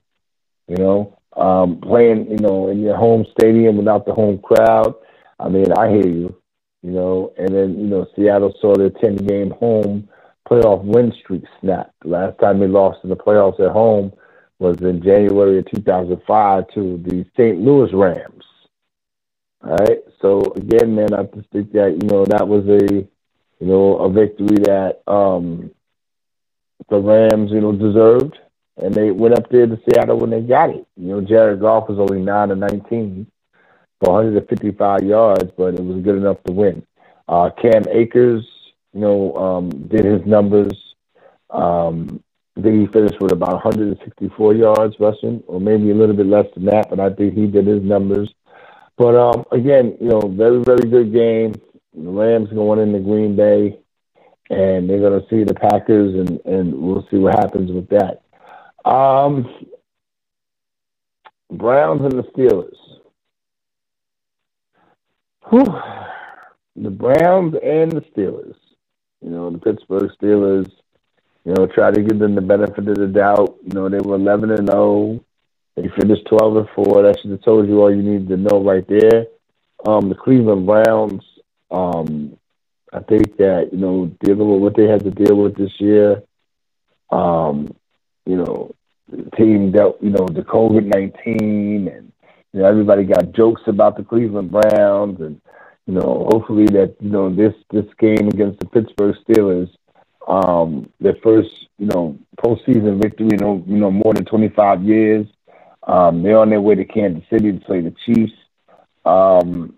[0.68, 4.94] You know, um, playing, you know, in your home stadium without the home crowd.
[5.40, 6.40] I mean, I hear you.
[6.84, 10.10] You know, and then you know, Seattle saw their 10 game home
[10.50, 12.06] playoff win streak snapped.
[12.06, 14.14] Last time they lost in the playoffs at home
[14.60, 17.60] was in January of 2005 to the St.
[17.60, 18.44] Louis Rams.
[19.64, 20.00] All right.
[20.22, 24.12] So again, man, I just think that you know that was a you know a
[24.12, 25.72] victory that um,
[26.90, 28.38] the Rams you know deserved,
[28.78, 30.86] and they went up there to Seattle when they got it.
[30.98, 33.28] You know, Jared Goff was only nine to 19
[34.00, 36.86] for 155 yards, but it was good enough to win.
[37.28, 38.46] Uh, Cam Akers
[38.94, 40.74] you know, um, did his numbers.
[41.50, 42.24] Um,
[42.58, 46.46] I think he finished with about 164 yards rushing, or maybe a little bit less
[46.54, 48.32] than that, but I think he did his numbers.
[48.96, 51.54] But um, again, you know, very, very good game.
[51.96, 53.80] The Rams going into Green Bay,
[54.50, 58.22] and they're going to see the Packers, and, and we'll see what happens with that.
[58.90, 59.68] Um,
[61.52, 62.78] Browns and the Steelers.
[65.50, 65.82] Whew.
[66.76, 68.56] The Browns and the Steelers.
[69.24, 70.70] You know, the Pittsburgh Steelers,
[71.46, 73.58] you know, try to give them the benefit of the doubt.
[73.64, 75.24] You know, they were 11 and 0.
[75.76, 77.04] They finished 12 and 4.
[77.04, 79.28] That should have told you all you needed to know right there.
[79.86, 81.24] Um, the Cleveland Browns,
[81.72, 82.38] um,
[82.92, 86.24] I think that, you know, dealing with what they had to deal with this year,
[87.10, 87.74] um,
[88.26, 88.76] you know,
[89.10, 92.12] the team dealt, you know, the COVID 19 and,
[92.54, 95.42] you know, everybody got jokes about the Cleveland Browns and,
[95.86, 99.70] you know, hopefully that you know this this game against the Pittsburgh Steelers,
[100.28, 105.28] um, their first you know postseason victory you know, you know more than 25 years.
[105.86, 108.34] Um, they're on their way to Kansas City to play the Chiefs.
[109.06, 109.76] Um,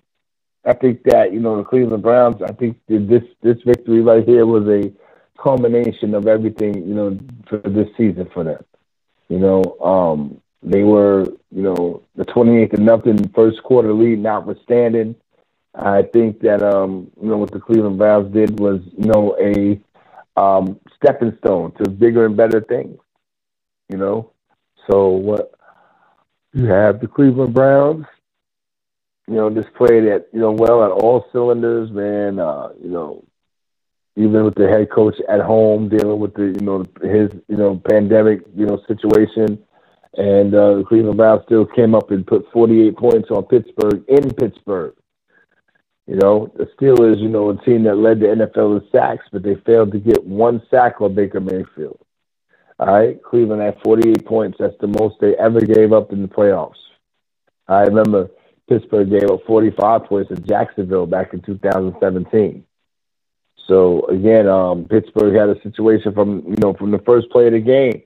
[0.64, 2.42] I think that you know the Cleveland Browns.
[2.42, 4.92] I think this this victory right here was a
[5.42, 8.64] culmination of everything you know for this season for them.
[9.30, 15.16] You know, um, they were you know the 28th to nothing first quarter lead notwithstanding.
[15.78, 19.80] I think that um, you know what the Cleveland Browns did was you know a
[20.40, 22.98] um, stepping stone to bigger and better things.
[23.90, 24.32] You know,
[24.90, 25.52] so what
[26.54, 28.06] you have the Cleveland Browns,
[29.28, 32.40] you know, just played at you know well at all cylinders, man.
[32.40, 33.26] Uh, you know,
[34.16, 37.82] even with the head coach at home dealing with the you know his you know
[37.90, 39.62] pandemic you know situation,
[40.16, 44.34] and uh, the Cleveland Browns still came up and put 48 points on Pittsburgh in
[44.34, 44.96] Pittsburgh.
[46.08, 49.42] You know, the Steelers, you know, a team that led the NFL in sacks, but
[49.42, 52.00] they failed to get one sack on Baker Mayfield.
[52.80, 54.58] All right, Cleveland had 48 points.
[54.60, 56.74] That's the most they ever gave up in the playoffs.
[57.68, 58.30] I remember
[58.68, 62.66] Pittsburgh gave up 45 points to Jacksonville back in 2017.
[63.68, 67.54] So again, um, Pittsburgh had a situation from you know from the first play of
[67.54, 68.04] the game.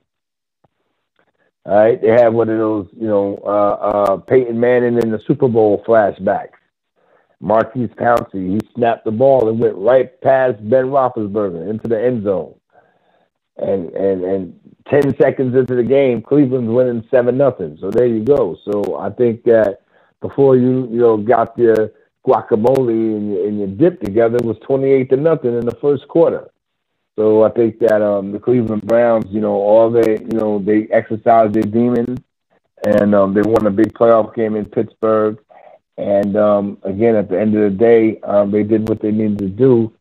[1.66, 5.20] All right, they had one of those you know uh, uh, Peyton Manning in the
[5.26, 6.59] Super Bowl flashbacks.
[7.40, 12.24] Maurkice Pouncey, he snapped the ball and went right past Ben Roethlisberger into the end
[12.24, 12.54] zone.
[13.56, 17.76] And and and ten seconds into the game, Cleveland's winning seven nothing.
[17.80, 18.56] So there you go.
[18.64, 19.80] So I think that
[20.20, 21.92] before you you know got your
[22.26, 26.08] guacamole and your, and your dip together was twenty eight to nothing in the first
[26.08, 26.50] quarter.
[27.16, 30.86] So I think that um, the Cleveland Browns, you know, all they you know they
[30.90, 32.18] exercised their demons,
[32.86, 35.38] and um, they won a big playoff game in Pittsburgh.
[36.00, 39.38] And um, again, at the end of the day, um, they did what they needed
[39.38, 39.92] to do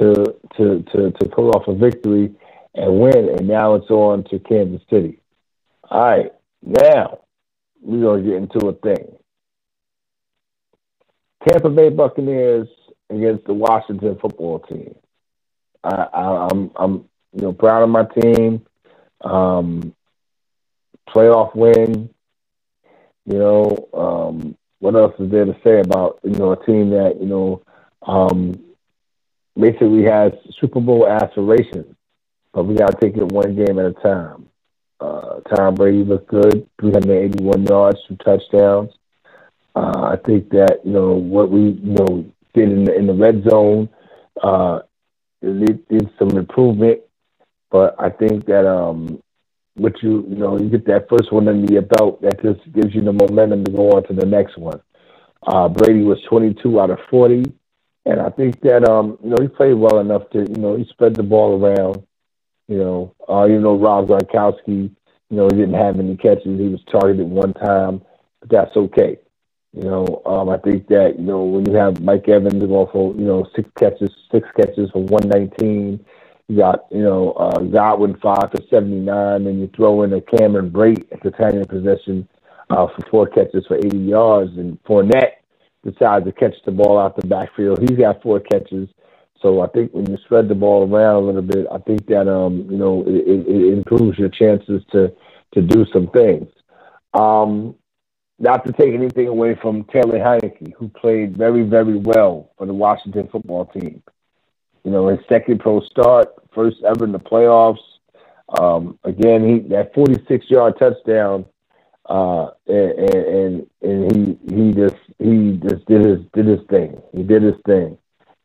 [0.00, 2.34] to to to to pull off a victory
[2.74, 3.28] and win.
[3.28, 5.20] And now it's on to Kansas City.
[5.88, 7.20] All right, now
[7.80, 9.16] we're gonna get into a thing.
[11.46, 12.66] Tampa Bay Buccaneers
[13.08, 14.96] against the Washington Football Team.
[15.84, 16.92] I, I, I'm I'm
[17.32, 18.66] you know proud of my team.
[19.20, 19.94] Um,
[21.08, 22.10] playoff win.
[23.26, 27.18] You know, um, what else is there to say about you know a team that
[27.20, 27.62] you know
[28.06, 28.52] um,
[29.58, 31.94] basically has Super Bowl aspirations,
[32.52, 34.48] but we got to take it one game at a time.
[35.00, 38.90] Uh, Tom Brady looked good, 381 yards, two touchdowns.
[39.74, 42.24] Uh, I think that you know what we you know
[42.54, 43.88] did in the, in the red zone
[44.42, 44.80] uh,
[45.42, 47.00] did some improvement,
[47.70, 49.22] but I think that um,
[49.76, 52.94] but you you know you get that first one under your belt that just gives
[52.94, 54.80] you the momentum to go on to the next one.
[55.46, 57.44] Uh, Brady was 22 out of 40,
[58.06, 60.84] and I think that um you know he played well enough to you know he
[60.86, 62.02] spread the ball around.
[62.68, 64.90] You know, uh, you know Rob Gronkowski.
[65.30, 66.58] You know, he didn't have any catches.
[66.60, 68.02] He was targeted one time,
[68.40, 69.18] but that's okay.
[69.72, 73.14] You know, um, I think that you know when you have Mike Evans going for
[73.14, 76.04] you know six catches, six catches for one nineteen.
[76.48, 80.20] You got you know uh, Godwin five for seventy nine, and you throw in a
[80.20, 82.28] Cameron Brate at the of possession
[82.70, 85.36] uh, for four catches for eighty yards, and Fournette
[85.82, 87.80] decides to catch the ball out the backfield.
[87.80, 88.88] He's got four catches.
[89.40, 92.28] So I think when you spread the ball around a little bit, I think that
[92.28, 95.12] um you know it, it, improves your chances to
[95.54, 96.48] to do some things.
[97.14, 97.74] Um,
[98.38, 102.74] not to take anything away from Taylor Heinicke, who played very, very well for the
[102.74, 104.02] Washington football team.
[104.84, 107.78] You know, his second pro start, first ever in the playoffs.
[108.58, 111.46] Um, again, he that 46 yard touchdown,
[112.06, 117.00] uh, and, and and he he just he just did his did his thing.
[117.12, 117.96] He did his thing.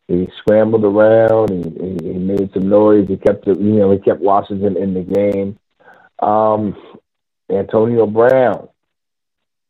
[0.08, 1.50] He scrambled around.
[1.50, 3.08] He, he, he made some noise.
[3.08, 5.60] He kept it, you know he kept Washington in the game.
[6.20, 6.76] Um,
[7.50, 8.70] Antonio Brown,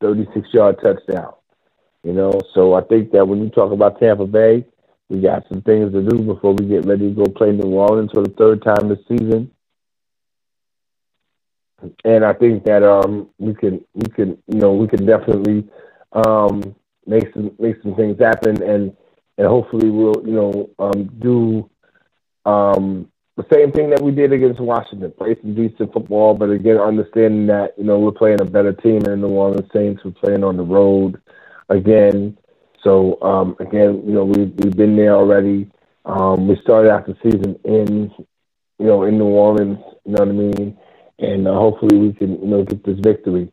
[0.00, 1.34] 36 yard touchdown.
[2.04, 4.64] You know, so I think that when you talk about Tampa Bay,
[5.10, 8.12] we got some things to do before we get ready to go play New Orleans
[8.12, 9.50] for the third time this season.
[12.04, 15.68] And I think that um we can we can you know we can definitely
[16.12, 16.74] um
[17.06, 18.96] make some make some things happen and
[19.36, 21.68] and hopefully we'll you know um do
[22.44, 26.76] um the same thing that we did against Washington, play some decent football, but again,
[26.76, 30.04] understanding that you know we're playing a better team in the New Orleans Saints.
[30.04, 31.20] We're playing on the road
[31.70, 32.36] again,
[32.82, 35.70] so um, again, you know we've we've been there already.
[36.04, 38.12] Um, we started the season in
[38.78, 40.78] you know in New Orleans, you know what I mean,
[41.18, 43.52] and uh, hopefully we can you know get this victory.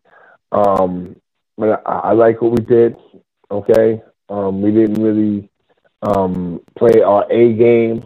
[0.52, 1.16] Um,
[1.58, 2.96] but I, I like what we did.
[3.52, 5.50] Okay, um, we didn't really
[6.02, 8.04] um, play our A game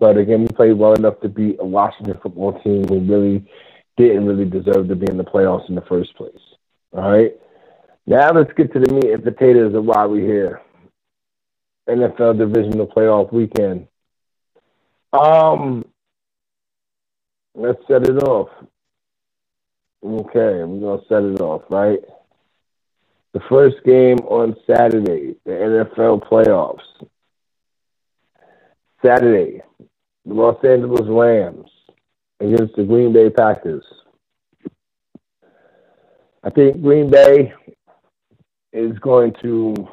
[0.00, 3.44] but again, we played well enough to beat a Washington football team who really
[3.98, 6.32] didn't really deserve to be in the playoffs in the first place.
[6.92, 7.36] All right.
[8.10, 10.60] Now let's get to the meat and potatoes of why we're here.
[11.88, 13.86] NFL divisional playoff weekend.
[15.12, 15.84] Um,
[17.54, 18.48] let's set it off.
[20.04, 22.00] Okay, we're gonna set it off, right?
[23.32, 26.80] The first game on Saturday, the NFL playoffs.
[29.06, 29.62] Saturday,
[30.26, 31.70] the Los Angeles Rams
[32.40, 33.84] against the Green Bay Packers.
[36.42, 37.52] I think Green Bay
[38.72, 39.88] is going to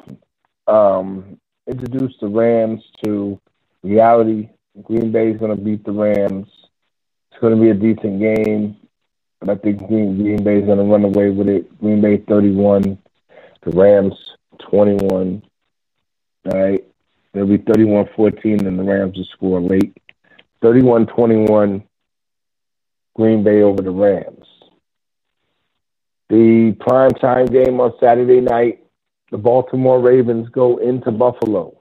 [0.66, 3.40] um, introduce the Rams to
[3.82, 4.50] reality.
[4.82, 6.48] Green Bay is going to beat the Rams.
[7.30, 8.76] It's going to be a decent game,
[9.40, 11.78] but I think Green, Green Bay is going to run away with it.
[11.80, 12.98] Green Bay 31,
[13.62, 14.14] the Rams
[14.58, 15.42] 21.
[16.46, 16.84] All right.
[17.34, 19.96] It'll be 31 14, and the Rams will score late.
[20.62, 21.84] 31 21,
[23.14, 24.37] Green Bay over the Rams.
[26.28, 28.84] The prime time game on Saturday night,
[29.30, 31.78] the Baltimore Ravens go into Buffalo.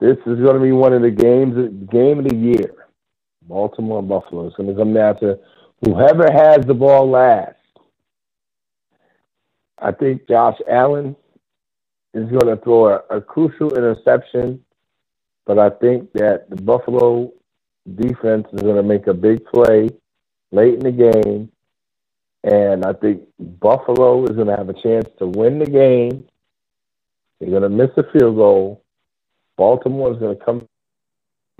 [0.00, 1.54] This is going to be one of the games,
[1.90, 2.74] game of the year.
[3.42, 4.46] Baltimore and Buffalo.
[4.46, 5.38] It's going to come down to
[5.84, 7.56] whoever has the ball last.
[9.78, 11.16] I think Josh Allen
[12.14, 14.64] is going to throw a, a crucial interception,
[15.46, 17.32] but I think that the Buffalo
[17.96, 19.90] defense is going to make a big play
[20.52, 21.50] late in the game,
[22.44, 26.26] and I think Buffalo is going to have a chance to win the game.
[27.40, 28.84] They're going to miss a field goal.
[29.56, 30.68] Baltimore is going to come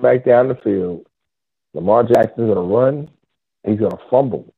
[0.01, 1.07] back down the field.
[1.73, 3.11] Lamar Jackson is going to run.
[3.67, 4.53] He's going to fumble.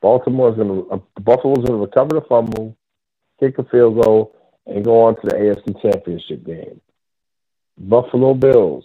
[0.00, 2.74] Baltimore is going to uh, Buffalo is going to recover the fumble,
[3.38, 4.34] kick a field goal,
[4.66, 6.80] and go on to the AFC Championship game.
[7.78, 8.84] Buffalo Bills,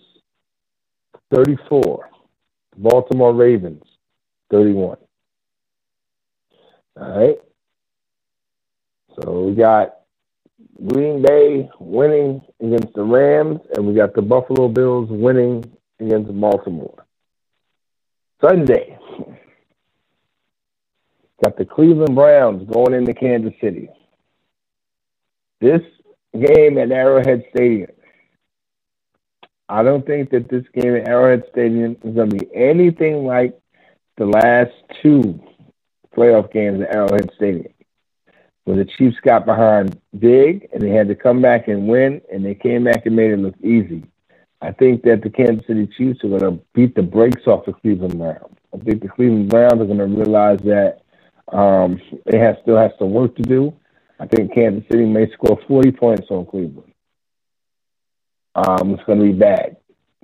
[1.34, 2.10] 34.
[2.78, 3.84] Baltimore Ravens,
[4.50, 4.98] 31.
[7.00, 7.38] All right.
[9.16, 9.96] So we got
[10.86, 15.64] Green Bay winning against the Rams, and we got the Buffalo Bills winning
[16.00, 17.06] against Baltimore.
[18.42, 18.98] Sunday,
[21.44, 23.90] got the Cleveland Browns going into Kansas City.
[25.60, 25.82] This
[26.34, 27.92] game at Arrowhead Stadium,
[29.70, 33.58] I don't think that this game at Arrowhead Stadium is going to be anything like
[34.18, 34.72] the last
[35.04, 35.40] two
[36.16, 37.74] playoff games at Arrowhead Stadium,
[38.64, 42.46] where the Chiefs got behind big and they had to come back and win, and
[42.46, 44.04] they came back and made it look easy.
[44.62, 47.74] I think that the Kansas City Chiefs are going to beat the brakes off the
[47.74, 48.58] Cleveland Browns.
[48.74, 51.02] I think the Cleveland Browns are going to realize that
[51.52, 53.74] um, they have still have some work to do.
[54.20, 56.94] I think Kansas City may score 40 points on Cleveland.
[58.54, 59.78] Um, it's going to be bad.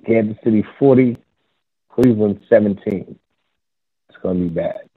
[0.06, 1.16] Kansas City 40,
[1.90, 3.18] Cleveland 17.
[4.08, 4.87] It's going to be bad.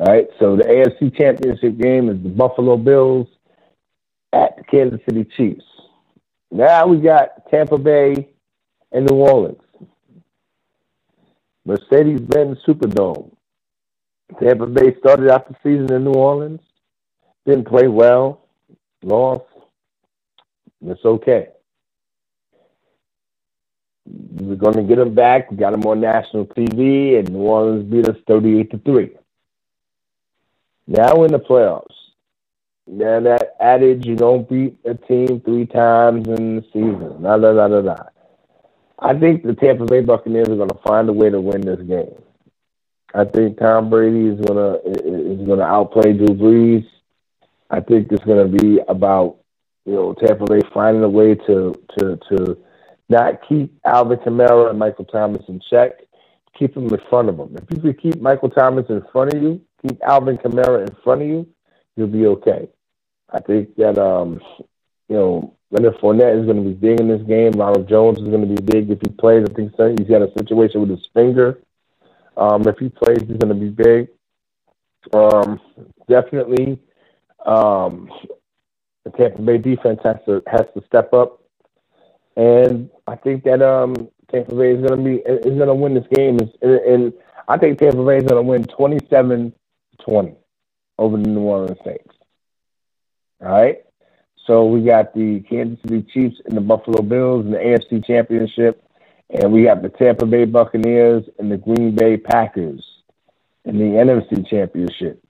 [0.00, 0.28] All right.
[0.38, 3.28] So the AFC Championship game is the Buffalo Bills
[4.32, 5.64] at the Kansas City Chiefs.
[6.50, 8.30] Now we got Tampa Bay
[8.92, 9.60] and New Orleans.
[11.66, 13.30] Mercedes-Benz Superdome.
[14.42, 16.60] Tampa Bay started out the season in New Orleans,
[17.44, 18.46] didn't play well,
[19.02, 19.44] lost.
[20.86, 21.48] It's okay.
[24.06, 25.50] We're going to get them back.
[25.50, 29.10] We got them on national TV, and New Orleans beat us 38 to 3.
[30.90, 31.84] Now in the playoffs.
[32.88, 37.22] Now that adage, you don't beat a team three times in the season.
[37.22, 38.02] Da, da, da, da, da.
[38.98, 41.80] I think the Tampa Bay Buccaneers are going to find a way to win this
[41.82, 42.20] game.
[43.14, 46.86] I think Tom Brady is going to is going to outplay Drew Brees.
[47.70, 49.36] I think it's going to be about
[49.86, 52.58] you know Tampa Bay finding a way to to to
[53.08, 55.92] not keep Alvin Kamara and Michael Thomas in check,
[56.58, 57.54] keep them in front of them.
[57.56, 61.22] If you could keep Michael Thomas in front of you, keep Alvin Kamara in front
[61.22, 61.46] of you,
[61.96, 62.68] you'll be okay.
[63.30, 64.40] I think that um,
[65.08, 67.52] you know Leonard Fournette is going to be big in this game.
[67.52, 69.46] Ronald Jones is going to be big if he plays.
[69.48, 69.94] I think so.
[69.96, 71.60] he's got a situation with his finger.
[72.36, 74.08] Um, if he plays, he's going to be big.
[75.14, 75.60] Um,
[76.08, 76.78] definitely,
[77.46, 78.10] um,
[79.04, 81.40] the Tampa Bay defense has to has to step up,
[82.36, 85.94] and I think that um, Tampa Bay is going to be is going to win
[85.94, 86.38] this game.
[86.38, 87.12] And, and
[87.48, 88.64] I think Tampa Bay is going to win
[90.06, 90.36] 27-20
[90.98, 92.14] over the New Orleans Saints.
[93.40, 93.78] All right.
[94.46, 98.82] So we got the Kansas City Chiefs and the Buffalo Bills in the AFC Championship,
[99.30, 102.84] and we have the Tampa Bay Buccaneers and the Green Bay Packers
[103.64, 105.22] in the NFC Championship.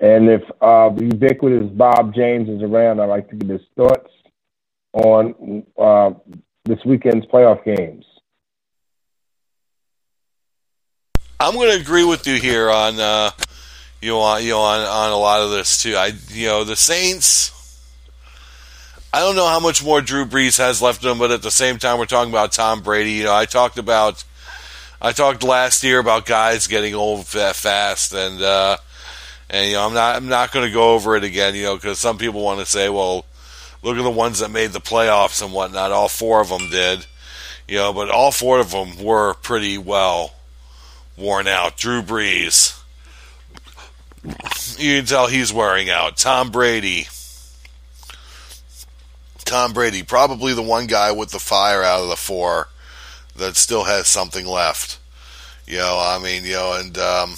[0.00, 4.10] And if uh, ubiquitous Bob James is around, I'd like to get his thoughts
[4.92, 6.12] on uh,
[6.64, 8.04] this weekend's playoff games.
[11.38, 13.30] I'm going to agree with you here on uh,
[14.04, 15.96] you know on, you know on, on a lot of this too.
[15.96, 17.50] I you know the Saints.
[19.14, 21.50] I don't know how much more Drew Brees has left in him, but at the
[21.50, 23.12] same time, we're talking about Tom Brady.
[23.12, 24.22] You know, I talked about
[25.00, 28.76] I talked last year about guys getting old fast, and uh,
[29.48, 31.54] and you know I'm not I'm not going to go over it again.
[31.54, 33.24] You know, because some people want to say, well,
[33.82, 35.92] look at the ones that made the playoffs and whatnot.
[35.92, 37.06] All four of them did.
[37.66, 40.34] You know, but all four of them were pretty well
[41.16, 41.78] worn out.
[41.78, 42.73] Drew Brees,
[44.24, 46.16] you can tell he's wearing out.
[46.16, 47.08] Tom Brady.
[49.44, 52.68] Tom Brady, probably the one guy with the fire out of the four
[53.36, 54.98] that still has something left.
[55.66, 57.34] You know, I mean, you know, and um,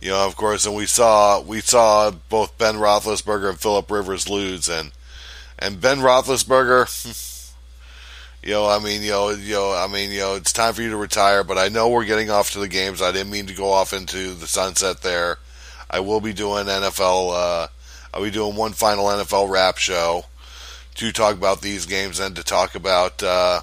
[0.00, 4.28] you know, of course, and we saw we saw both Ben Roethlisberger and Philip Rivers
[4.28, 4.92] lose, and
[5.58, 7.30] and Ben Roethlisberger.
[8.44, 10.82] You know, I mean, you know, you know, I mean, you know, it's time for
[10.82, 11.44] you to retire.
[11.44, 13.00] But I know we're getting off to the games.
[13.00, 15.38] I didn't mean to go off into the sunset there.
[15.90, 17.32] I will be doing NFL.
[17.32, 17.68] Uh,
[18.12, 20.26] I'll be doing one final NFL wrap show
[20.96, 23.62] to talk about these games and to talk about uh,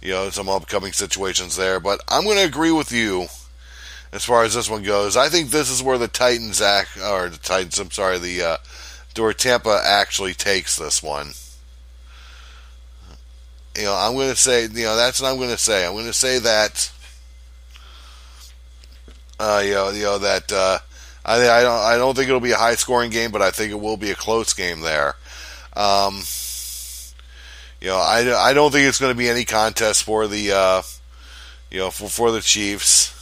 [0.00, 1.78] you know some upcoming situations there.
[1.78, 3.26] But I'm going to agree with you
[4.14, 5.14] as far as this one goes.
[5.14, 7.78] I think this is where the Titans act, or the Titans.
[7.78, 8.56] I'm sorry, the uh,
[9.18, 11.32] where Tampa actually takes this one
[13.76, 15.86] you know, I'm going to say, you know, that's what I'm going to say.
[15.86, 16.92] I'm going to say that,
[19.38, 20.78] uh, you know, you know that uh,
[21.24, 23.70] I, I don't, I don't think it'll be a high scoring game, but I think
[23.70, 25.16] it will be a close game there.
[25.74, 26.22] Um,
[27.80, 30.82] you know, I, I don't think it's going to be any contest for the, uh,
[31.70, 33.16] you know, for, for the Chiefs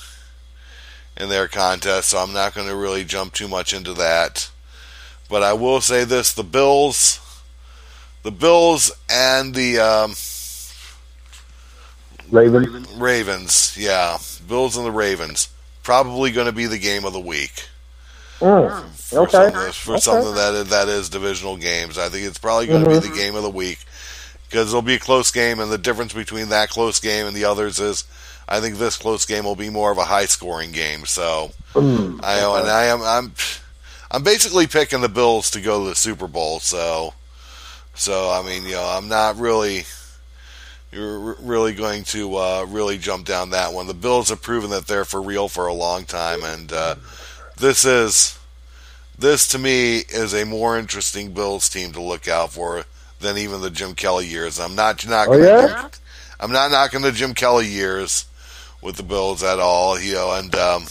[1.19, 4.51] in their contest, so I'm not going to really jump too much into that.
[5.29, 7.20] But I will say this: the Bills,
[8.23, 10.15] the Bills, and the um,
[12.30, 12.88] Ravens.
[12.94, 14.18] Ravens, yeah.
[14.46, 15.48] Bills and the Ravens.
[15.82, 17.68] Probably going to be the game of the week.
[18.40, 19.50] Mm, for okay.
[19.50, 20.00] Something, for okay.
[20.00, 21.98] something that that is divisional games.
[21.98, 23.02] I think it's probably going to Mhm.
[23.02, 23.80] be the game of the week
[24.48, 27.44] because it'll be a close game, and the difference between that close game and the
[27.44, 28.05] others is,
[28.48, 31.05] I think this close game will be more of a high scoring game.
[31.05, 33.32] So Mm, I know, and I am, I'm
[34.10, 36.60] I'm basically picking the Bills to go to the Super Bowl.
[36.60, 37.14] So
[37.94, 39.84] so I mean, you know, I'm not really
[40.93, 43.86] you're really going to uh, really jump down that one.
[43.86, 46.94] The Bills have proven that they're for real for a long time, and uh,
[47.56, 48.39] this is
[49.19, 52.85] this to me is a more interesting Bills team to look out for
[53.20, 54.59] than even the Jim Kelly years.
[54.60, 55.90] I'm not not Oh, gonna.
[56.40, 58.24] I'm not knocking the Jim Kelly years
[58.81, 59.98] with the Bills at all.
[60.01, 60.86] You know, and um,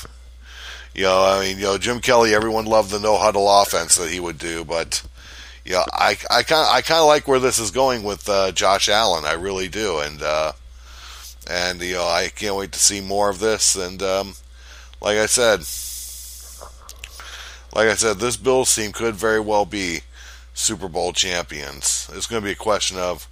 [0.93, 2.35] you know, I mean, you know, Jim Kelly.
[2.35, 5.01] Everyone loved the no huddle offense that he would do, but
[5.73, 8.87] know, I I kind I kind of like where this is going with uh, Josh
[8.89, 9.25] Allen.
[9.25, 10.53] I really do, and uh,
[11.49, 13.75] And you know, I can't wait to see more of this.
[13.75, 14.33] And um,
[15.01, 15.61] like I said,
[17.73, 20.01] like I said, this Bills team could very well be
[20.53, 22.09] Super Bowl champions.
[22.13, 23.27] It's going to be a question of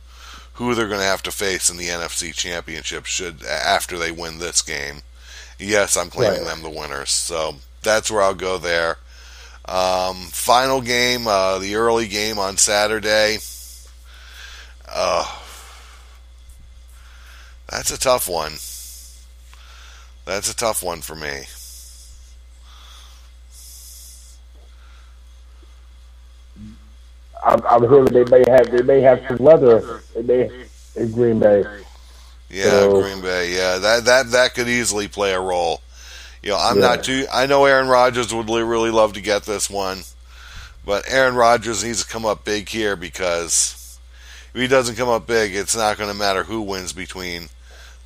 [0.53, 4.37] who they're going to have to face in the NFC Championship should after they win
[4.39, 5.01] this game.
[5.59, 6.47] Yes, I'm claiming Right.
[6.47, 7.11] them the winners.
[7.11, 8.97] So that's where I'll go there.
[9.67, 13.39] Um, final game, uh, the early game on Saturday.
[14.87, 15.25] Uh,
[17.69, 18.53] that's a tough one.
[20.25, 21.45] That's a tough one for me.
[27.43, 30.01] I'm, I'm hearing they may have they may have some weather.
[30.15, 30.49] They may
[30.95, 31.63] in Green Bay.
[32.49, 33.53] Yeah, So- Green Bay.
[33.55, 35.81] Yeah, that that that could easily play a role.
[36.45, 36.81] You know, I'm Yeah.
[36.81, 37.27] not too.
[37.33, 40.03] I know Aaron Rodgers would really love to get this one,
[40.85, 43.99] but Aaron Rodgers needs to come up big here because
[44.53, 47.49] if he doesn't come up big, it's not going to matter who wins between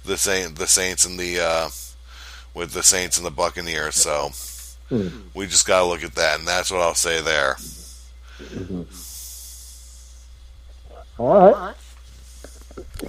[0.06, 1.70] the Saint, the Saints and the uh,
[2.56, 3.96] with the Saints and the Buccaneers.
[3.98, 4.32] So
[4.90, 5.10] Hmm.
[5.36, 7.58] we just got to look at that, and that's what I'll say there.
[11.20, 11.76] All right.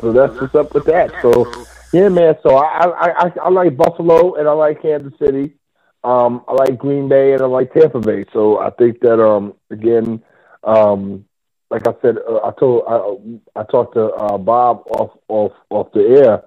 [0.00, 1.12] So that's what's up with that.
[1.22, 2.36] So yeah, man.
[2.42, 5.54] So I I, I, I like Buffalo and I like Kansas City.
[6.02, 8.24] Um, I like Green Bay and I like Tampa Bay.
[8.32, 10.22] So I think that um again,
[10.64, 11.24] um,
[11.70, 15.92] like I said, uh, I told I I talked to uh, Bob off off off
[15.92, 16.42] the air,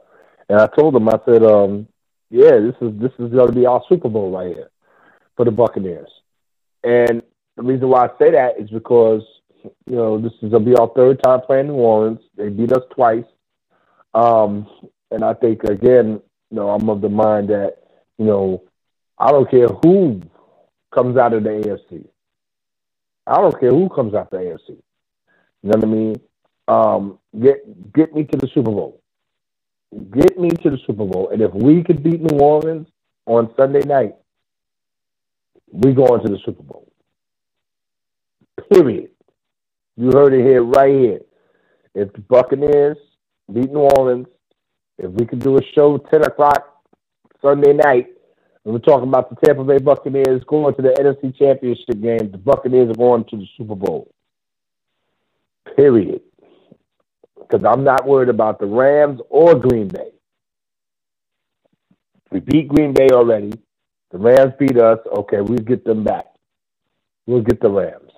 [0.49, 1.87] and I told him I said um
[2.29, 4.69] yeah this is this is going to be our Super Bowl right here
[5.35, 6.09] for the Buccaneers.
[6.83, 7.21] And
[7.55, 9.21] the reason why I say that is because
[9.85, 12.19] you know this is gonna be our third time playing New Orleans.
[12.35, 13.25] They beat us twice,
[14.13, 14.67] um,
[15.13, 17.77] and I think again, you know, I'm of the mind that
[18.17, 18.63] you know
[19.17, 20.21] I don't care who
[20.93, 22.05] comes out of the AFC.
[23.25, 24.69] I don't care who comes out the AFC.
[24.69, 26.15] You know what I mean?
[26.67, 29.01] Um, get get me to the Super Bowl.
[30.11, 32.87] Get me to the Super Bowl, and if we could beat New Orleans
[33.25, 34.15] on Sunday night,
[35.71, 36.91] we going to the Super Bowl.
[38.71, 39.09] Period.
[39.95, 41.19] You heard it here, right here.
[41.93, 42.97] If the Buccaneers
[43.51, 44.27] beat New Orleans,
[44.97, 46.83] if we could do a show 10 o'clock
[47.41, 48.07] Sunday night,
[48.63, 52.37] and we're talking about the Tampa Bay Buccaneers going to the NFC Championship game, the
[52.37, 54.09] Buccaneers are going to the Super Bowl.
[55.75, 56.21] Period.
[57.39, 60.11] Because I'm not worried about the Rams or Green Bay.
[62.31, 63.53] We beat Green Bay already.
[64.11, 64.99] The Rams beat us.
[65.05, 66.25] Okay, we'll get them back.
[67.25, 68.11] We'll get the Rams.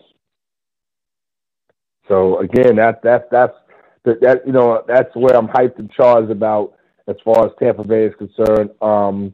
[2.07, 3.56] So again, that that that's
[4.06, 6.73] that, that you know that's where I'm hyped and charged about
[7.07, 8.72] as far as Tampa Bay is concerned.
[8.82, 9.34] Um,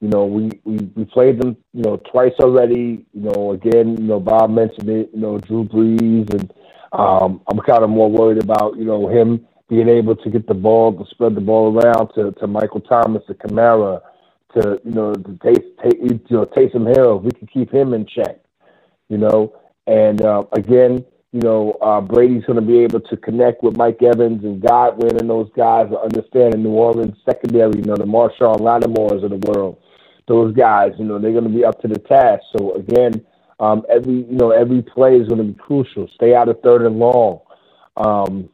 [0.00, 3.06] you know, we, we we played them you know twice already.
[3.14, 5.10] You know, again, you know Bob mentioned it.
[5.14, 6.52] You know, Drew Brees, and
[6.92, 10.54] um, I'm kind of more worried about you know him being able to get the
[10.54, 14.02] ball to spread the ball around to, to Michael Thomas, to Kamara,
[14.54, 17.18] to you know to Taste, ta- you know Taysom Hill.
[17.18, 18.40] If we can keep him in check,
[19.08, 19.54] you know,
[19.86, 24.02] and uh, again, you know, uh, Brady's going to be able to connect with Mike
[24.02, 28.04] Evans and Godwin and those guys that understand the New Orleans secondary, you know, the
[28.04, 29.78] Marshon Lattimores of the world.
[30.28, 32.42] Those guys, you know, they're going to be up to the task.
[32.56, 33.24] So again,
[33.60, 36.08] um, every you know every play is going to be crucial.
[36.14, 37.40] Stay out of third and long.
[37.96, 38.48] Um,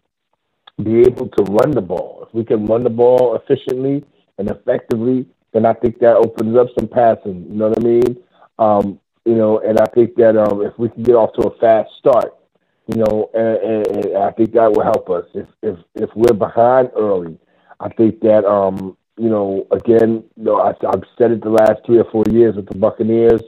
[0.83, 2.25] be able to run the ball.
[2.29, 4.05] If we can run the ball efficiently
[4.39, 7.47] and effectively, then I think that opens up some passing.
[7.49, 8.17] You know what I mean?
[8.59, 11.59] Um, you know, and I think that um, if we can get off to a
[11.59, 12.38] fast start,
[12.89, 15.27] you know, and, and, I think that will help us.
[15.35, 17.39] If if if we're behind early,
[17.81, 21.85] I think that um, you know, again, you know, I, I've said it the last
[21.85, 23.43] three or four years with the Buccaneers.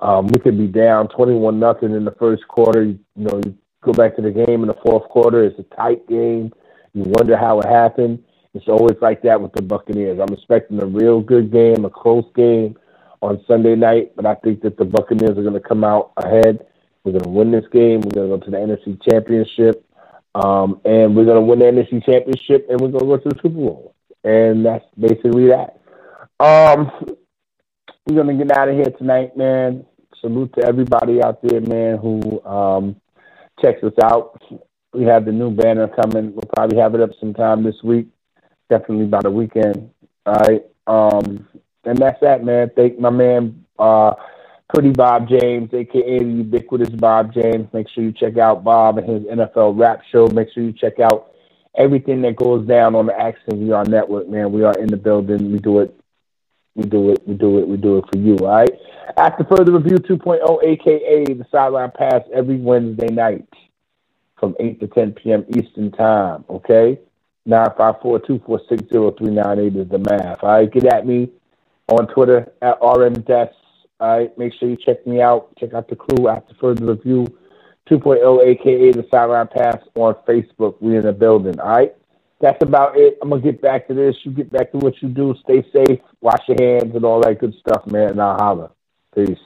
[0.00, 2.82] Um, we could be down twenty-one nothing in the first quarter.
[2.82, 5.44] You, you know, you go back to the game in the fourth quarter.
[5.44, 6.52] It's a tight game.
[6.92, 8.24] You wonder how it happened.
[8.54, 10.18] It's always like that with the Buccaneers.
[10.18, 12.76] I'm expecting a real good game, a close game
[13.22, 16.66] on Sunday night, but I think that the Buccaneers are going to come out ahead.
[17.04, 18.00] We're going to win this game.
[18.00, 19.84] We're going to go to the NFC Championship,
[20.34, 23.28] um, and we're going to win the NFC Championship, and we're going to go to
[23.28, 23.94] the Super Bowl.
[24.22, 25.80] And that's basically that.
[26.38, 26.90] Um,
[28.06, 29.86] we're going to get out of here tonight, man.
[30.20, 33.00] Salute to everybody out there, man, who um,
[33.60, 34.42] checks us out.
[34.92, 36.32] We have the new banner coming.
[36.32, 38.08] We'll probably have it up sometime this week.
[38.68, 39.90] Definitely by the weekend.
[40.26, 40.62] All right.
[40.86, 41.46] Um,
[41.84, 42.70] and that's that, man.
[42.76, 44.12] Thank my man, uh,
[44.72, 47.66] Pretty Bob James, aka the ubiquitous Bob James.
[47.72, 50.28] Make sure you check out Bob and his NFL wrap show.
[50.28, 51.32] Make sure you check out
[51.76, 54.52] everything that goes down on the Action VR network, man.
[54.52, 55.50] We are in the building.
[55.50, 55.98] We do it.
[56.76, 57.26] We do it.
[57.26, 57.66] We do it.
[57.66, 58.70] We do it for you, all right?
[59.16, 63.48] After further review 2.0, aka the sideline pass every Wednesday night
[64.38, 65.44] from 8 to 10 p.m.
[65.48, 66.98] Eastern Time, okay?
[67.46, 70.44] 954 246 0398 is the math.
[70.44, 71.30] All right, get at me
[71.88, 73.50] on Twitter at RMDesk
[74.00, 75.54] all right, make sure you check me out.
[75.58, 77.26] Check out the crew after further review.
[77.90, 80.76] 2.0, aka the Sideline Pass on Facebook.
[80.80, 81.60] We in the building.
[81.60, 81.94] All right,
[82.40, 83.18] that's about it.
[83.20, 84.16] I'm gonna get back to this.
[84.24, 85.34] You get back to what you do.
[85.42, 86.00] Stay safe.
[86.20, 88.10] Wash your hands and all that good stuff, man.
[88.10, 88.70] And I'll holler.
[89.14, 89.38] Peace.